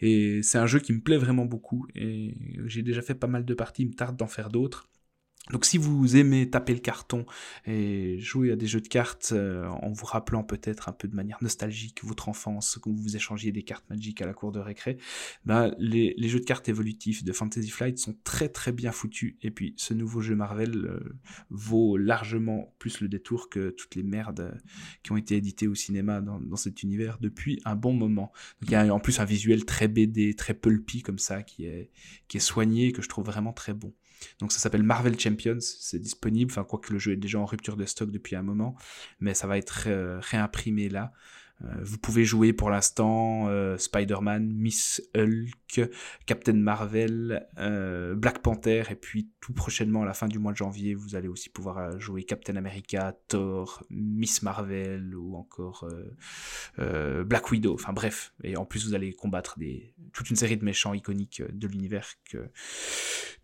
[0.00, 2.34] et c'est un jeu qui me plaît vraiment beaucoup et
[2.66, 4.88] j'ai déjà fait pas mal de parties, il me tarde d'en faire d'autres.
[5.50, 7.24] Donc si vous aimez taper le carton
[7.66, 11.14] et jouer à des jeux de cartes euh, en vous rappelant peut-être un peu de
[11.14, 14.98] manière nostalgique votre enfance, quand vous échangiez des cartes Magic à la cour de récré,
[15.44, 19.52] ben, les, jeux de cartes évolutifs de Fantasy Flight sont très très bien foutus et
[19.52, 21.16] puis ce nouveau jeu Marvel euh,
[21.50, 24.60] vaut largement plus le détour que toutes les merdes
[25.04, 28.32] qui ont été éditées au cinéma dans, cet univers depuis un bon moment.
[28.62, 31.90] Il y a en plus un visuel très BD, très pulpy comme ça qui est,
[32.28, 33.92] qui est soigné que je trouve vraiment très bon.
[34.38, 37.76] Donc ça s'appelle Marvel Champions, c'est disponible, enfin quoique le jeu est déjà en rupture
[37.76, 38.76] de stock depuis un moment,
[39.20, 41.12] mais ça va être euh, réimprimé là.
[41.64, 45.90] Euh, vous pouvez jouer pour l'instant euh, Spider-Man, Miss Hulk,
[46.26, 50.58] Captain Marvel, euh, Black Panther, et puis tout prochainement à la fin du mois de
[50.58, 55.88] janvier, vous allez aussi pouvoir jouer Captain America, Thor, Miss Marvel ou encore
[56.76, 57.74] Black Widow.
[57.74, 61.42] Enfin bref, et en plus vous allez combattre des, toute une série de méchants iconiques
[61.48, 62.14] de l'univers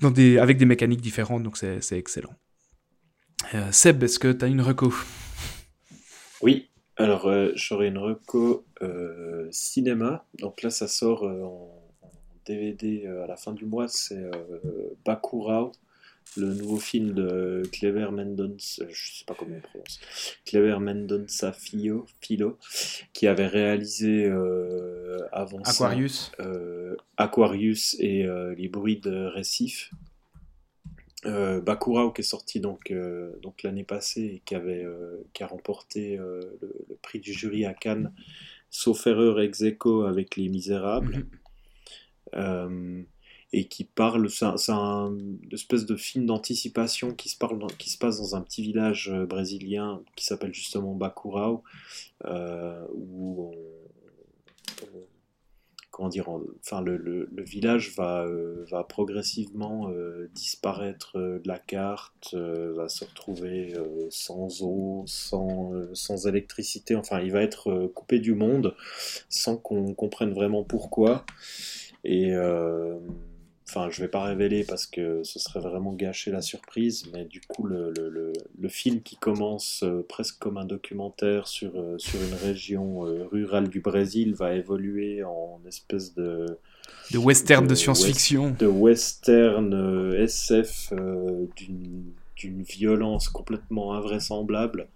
[0.03, 2.35] avec des mécaniques différentes, donc c'est excellent.
[3.71, 4.93] Seb, est-ce que tu as une reco?
[6.41, 10.25] Oui, alors euh, j'aurais une reco euh, cinéma.
[10.39, 12.11] Donc là, ça sort en, en,
[12.47, 14.31] DVD euh, à la fin du mois, c'est euh,
[15.05, 15.73] Bakurao,
[16.37, 20.01] le nouveau film de Clever Mendonça, je sais pas comment on prononce,
[20.45, 22.07] Clever Mendonça Filho
[23.13, 26.33] qui avait réalisé euh, avant Aquarius.
[26.41, 29.91] euh, Aquarius et euh, les bruits de récifs.
[31.25, 35.45] Euh, Bakurao qui est sorti donc, euh, donc l'année passée et qui, avait, euh, qui
[35.45, 38.13] a remporté euh, le, le prix du jury à Cannes,
[38.71, 41.27] sauf erreur ex aequo avec Les Misérables.
[42.35, 43.07] Mhm.
[43.55, 45.15] Et qui parle, c'est un, c'est un
[45.53, 49.13] espèce de film d'anticipation qui se, parle dans- qui se passe dans un petit village
[49.29, 51.63] brésilien qui s'appelle justement Bacurau,
[52.25, 55.07] euh, où on- on-
[55.93, 56.29] comment dire,
[56.61, 62.89] enfin le, le- village va, euh, va progressivement euh, disparaître euh, de la carte, va
[62.89, 63.75] se retrouver
[64.11, 68.75] sans eau, sans, sans électricité, enfin il va être coupé du monde
[69.29, 71.25] sans qu'on comprenne vraiment pourquoi.
[73.75, 77.41] Enfin, je vais pas révéler parce que ce serait vraiment gâcher la surprise, mais du
[77.41, 81.97] coup, le, le, le, le film qui commence euh, presque comme un documentaire sur, euh,
[81.99, 86.47] sur une région euh, rurale du Brésil va évoluer en espèce de.
[87.13, 88.45] De western de de science-fiction.
[88.49, 92.05] west- De western SF euh, d'une
[92.37, 94.89] d'une violence complètement invraisemblable.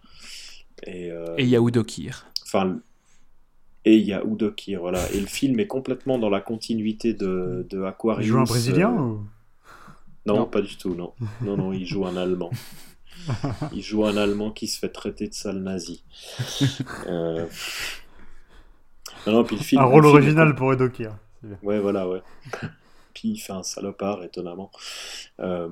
[0.87, 1.45] Et, euh, Et.
[2.45, 2.81] Enfin,
[3.87, 5.01] et il y a Udokir, voilà.
[5.13, 8.27] Et le film est complètement dans la continuité de, de Aquarius.
[8.27, 9.21] Il joue un Brésilien euh, ou...
[10.27, 10.47] Non, Non.
[10.47, 11.13] pas du tout, non.
[11.41, 12.51] Non, non, il joue un Allemand.
[13.73, 16.03] Il joue un Allemand qui se fait traiter de sale nazi.
[17.07, 17.47] Euh,
[19.27, 21.17] Non, non, puis le film, Un rôle le film est original pour Edokir.
[21.41, 21.59] C'est bien.
[21.63, 22.23] Ouais, voilà, ouais.
[23.25, 24.71] Il fait un salopard, étonnamment.
[25.41, 25.69] Euh,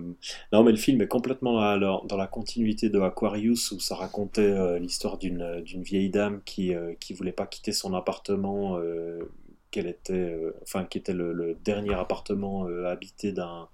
[0.52, 4.78] non, mais le film est complètement dans la, continuité de Aquarius, où ça racontait euh,
[4.78, 9.20] l'histoire d'une d'une vieille dame qui euh, qui voulait pas quitter son appartement, euh,
[9.74, 13.68] qu'elle était, euh, enfin, qui était le, dernier appartement euh, habité d'un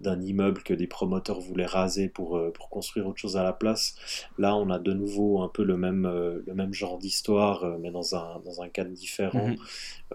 [0.00, 3.52] d'un immeuble que des promoteurs voulaient raser pour, euh, pour construire autre chose à la
[3.52, 3.94] place.
[4.38, 7.78] Là, on a de nouveau un peu le même, euh, le même genre d'histoire, euh,
[7.80, 9.56] mais dans un, dans un cadre différent, Mhm.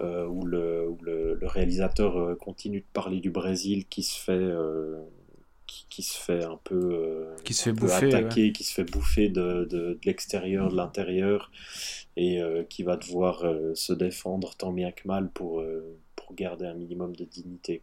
[0.00, 4.32] euh, où, le, où le, le réalisateur continue de parler du Brésil qui se fait,
[4.32, 4.98] euh,
[5.66, 8.84] qui, qui se fait un peu, euh, Qui se fait bouffer, attaquer, qui se fait
[8.84, 11.50] bouffer de, de, de l'extérieur, de l'intérieur,
[12.16, 15.60] et euh, qui va devoir euh, se défendre tant bien que mal pour,
[16.32, 17.80] pour garder un minimum de dignité.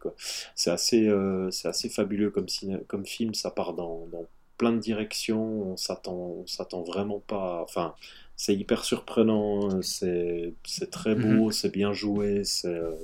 [0.54, 4.26] C'est assez, euh, c'est assez fabuleux comme, ciné- comme film, ça part dans, dans
[4.58, 7.62] plein de directions, on s'attend, on s'attend vraiment pas.
[7.62, 7.94] Enfin,
[8.36, 11.50] c'est hyper surprenant, c'est, c'est très beau, Mhm.
[11.50, 12.68] c'est bien joué, c'est.
[12.68, 12.94] euh,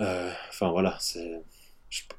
[0.00, 1.42] euh, Enfin voilà, c'est.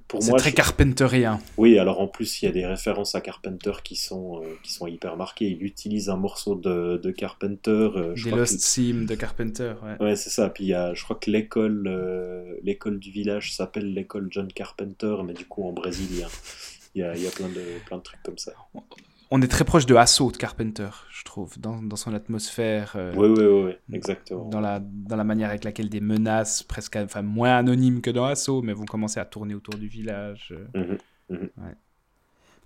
[0.07, 1.39] Pour C'est moi, très je- carpenterien.
[1.55, 4.73] oui, alors en plus, il y a des références à Carpenter qui sont, euh, qui
[4.73, 5.47] sont hyper marquées.
[5.47, 7.69] Il utilise un morceau de, de Carpenter.
[7.71, 9.73] euh, je Des crois Lost que- Sim de Carpenter.
[9.81, 10.05] Ouais.
[10.05, 10.49] Ouais, c'est ça.
[10.49, 14.51] Puis il y a, je crois que l'école, euh, l'école du village s'appelle l'école John
[14.51, 16.27] Carpenter, mais du coup en brésilien.
[16.93, 18.51] Il y a, il y a plein, de, plein de trucs comme ça.
[19.33, 22.93] On est très proche de Assaut de Carpenter, je trouve, dans, dans son atmosphère.
[22.97, 24.49] euh, Oui, oui, oui, oui, exactement.
[24.49, 28.25] Dans la, dans la manière avec laquelle des menaces, presque enfin, moins anonymes que dans
[28.25, 30.53] Assaut, mais vont commencer à tourner autour du village.
[30.75, 30.87] euh.
[31.29, 31.75] Ouais.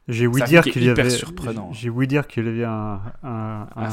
[0.07, 1.09] J'ai ouï dire qu'il y hyper avait.
[1.09, 1.71] surprenant.
[1.73, 2.99] J'ai ouï dire qu'il y avait un,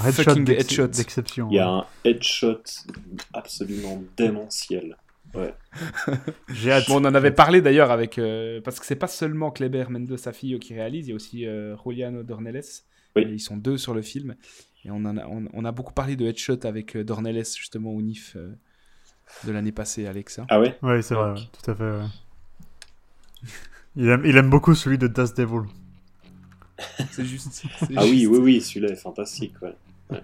[0.06, 0.86] headshot.
[0.88, 1.48] d'exception.
[1.50, 2.62] Il y a un headshot
[3.32, 4.96] absolument démentiel.
[5.34, 5.54] Ouais.
[6.52, 6.88] J'ai hâte.
[6.88, 8.18] Bon, on en avait parlé d'ailleurs avec.
[8.18, 11.46] euh, parce que c'est pas seulement Kleber Mendoza Filho qui réalise, il y a aussi
[11.46, 12.62] euh, Juliano Dornelles.
[13.16, 13.22] Oui.
[13.22, 14.34] Et Ils sont deux sur le film.
[14.84, 17.90] Et on, en a, on, on a beaucoup parlé de Headshot avec euh, Dornelles, justement,
[17.92, 18.52] au NIF euh,
[19.46, 20.44] de l'année passée, Alexa.
[20.48, 20.76] Ah ouais?
[20.82, 21.82] Ouais, c'est vrai, ouais, tout à fait.
[21.84, 22.06] ouais.
[23.96, 25.68] Il, aime, il aime beaucoup celui de Das Devil.
[27.10, 27.62] C'est juste.
[27.96, 28.30] Ah oui, juste.
[28.32, 29.54] oui, oui, celui-là est fantastique.
[29.62, 29.74] Ouais.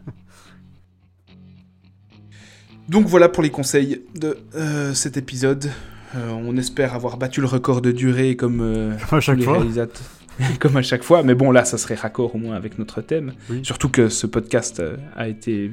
[2.88, 5.70] Donc voilà pour les conseils de euh, cet épisode.
[6.16, 9.62] Euh, on espère avoir battu le record de durée comme, euh, à chaque fois.
[10.60, 11.22] comme à chaque fois.
[11.22, 13.34] Mais bon, là, ça serait raccord au moins avec notre thème.
[13.50, 13.60] Oui.
[13.62, 14.82] Surtout que ce podcast
[15.16, 15.70] a été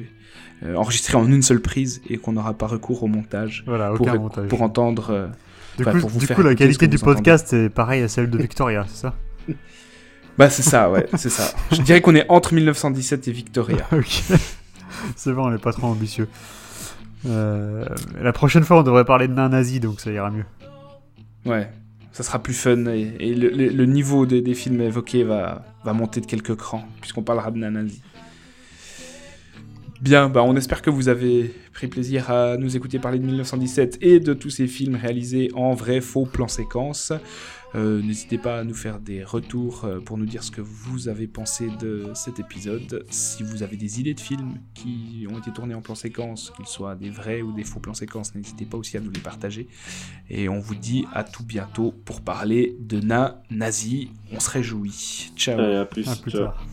[0.76, 4.16] enregistré en une seule prise et qu'on n'aura pas recours au montage Voilà, pour, aucun
[4.16, 4.48] montage.
[4.48, 5.30] pour entendre.
[5.78, 7.14] Du coup, pour vous du faire coup la qualité du entendez.
[7.16, 9.16] podcast est pareille à celle de Victoria, c'est ça?
[10.38, 11.56] Bah, c'est ça, ouais, c'est ça.
[11.72, 13.88] Je dirais qu'on est entre 1917 et Victoria.
[13.94, 14.24] Ok.
[15.16, 16.28] c'est bon, on n'est pas trop ambitieux.
[17.26, 17.86] Euh,
[18.22, 20.46] la prochaine fois, on devrait parler de nains nazis, donc ça ira mieux.
[21.46, 21.70] Ouais,
[22.12, 26.56] ça sera plus fun et, le, niveau des, films évoqués va, va monter de quelques
[26.56, 28.02] crans, puisqu'on parlera de Nanasi.
[30.02, 34.00] Bien, bah on espère que vous avez pris plaisir à nous écouter parler de 1917
[34.02, 37.14] et de tous ces films réalisés en vrai faux plan séquence.
[37.76, 41.08] Euh, N'hésitez pas à nous faire des retours euh, pour nous dire ce que vous
[41.10, 43.06] avez pensé de cet épisode.
[43.10, 46.68] Si vous avez des idées de films qui ont été tournés en plan séquence, qu'ils
[46.68, 49.68] soient des vrais ou des faux plans séquences, n'hésitez pas aussi à nous les partager.
[50.30, 54.08] Et on vous dit à tout bientôt pour parler de nains nazis.
[54.32, 55.32] On se réjouit.
[55.36, 55.60] Ciao.
[55.60, 56.08] Allez, à plus.
[56.08, 56.46] À plus Ciao.
[56.46, 56.66] tard.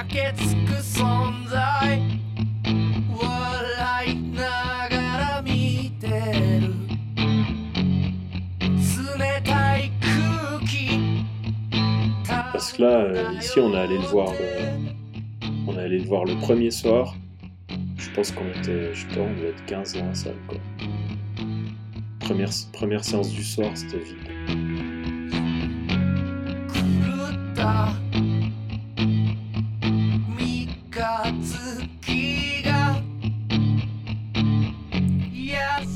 [0.00, 2.00] 焼けつく存在
[3.10, 6.06] 笑いながら見て
[6.60, 6.74] る
[9.18, 11.24] 冷たい空気
[12.52, 15.46] Parce que là, euh, ici, on est allé le voir le...
[15.68, 17.14] On est allé le voir le premier soir.
[17.98, 20.58] Je pense qu'on était, je sais pas, on devait être 15 dans la salle, quoi.
[22.20, 24.16] Première, première séance du soir, c'était vide.
[26.72, 28.09] 狂った三日月が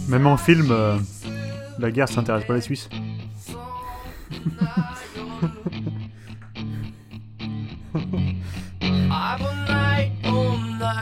[0.08, 0.98] Même en film, euh,
[1.80, 2.90] la guerre s'intéresse pas les Suisses.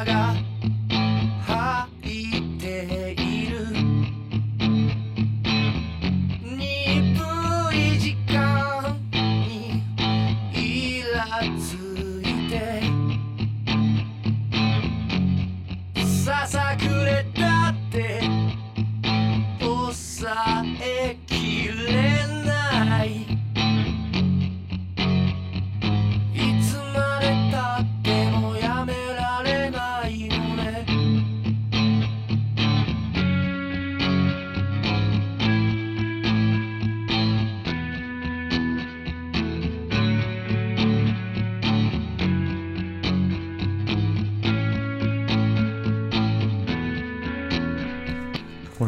[0.06, 0.33] 危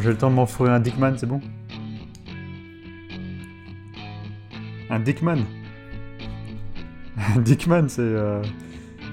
[0.05, 1.41] j'ai le temps de m'en fourrer un Dickman, c'est bon
[4.91, 5.39] Un Dickman
[7.35, 8.39] Un Dickman, c'est euh,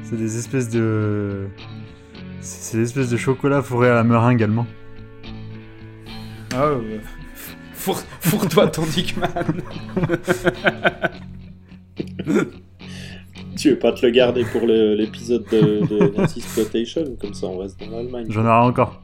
[0.03, 1.47] c'est des espèces de...
[2.41, 4.67] C'est des espèces de chocolat fourré à la meringue allemand.
[6.55, 6.99] Ah, euh,
[7.73, 9.29] fourre- Fourre-toi ton Dickman.
[13.57, 17.47] Tu veux pas te le garder pour le- l'épisode de, de Nazi Exploitation Comme ça,
[17.47, 18.27] on reste dans l'Allemagne.
[18.29, 19.01] J'en aurai encore.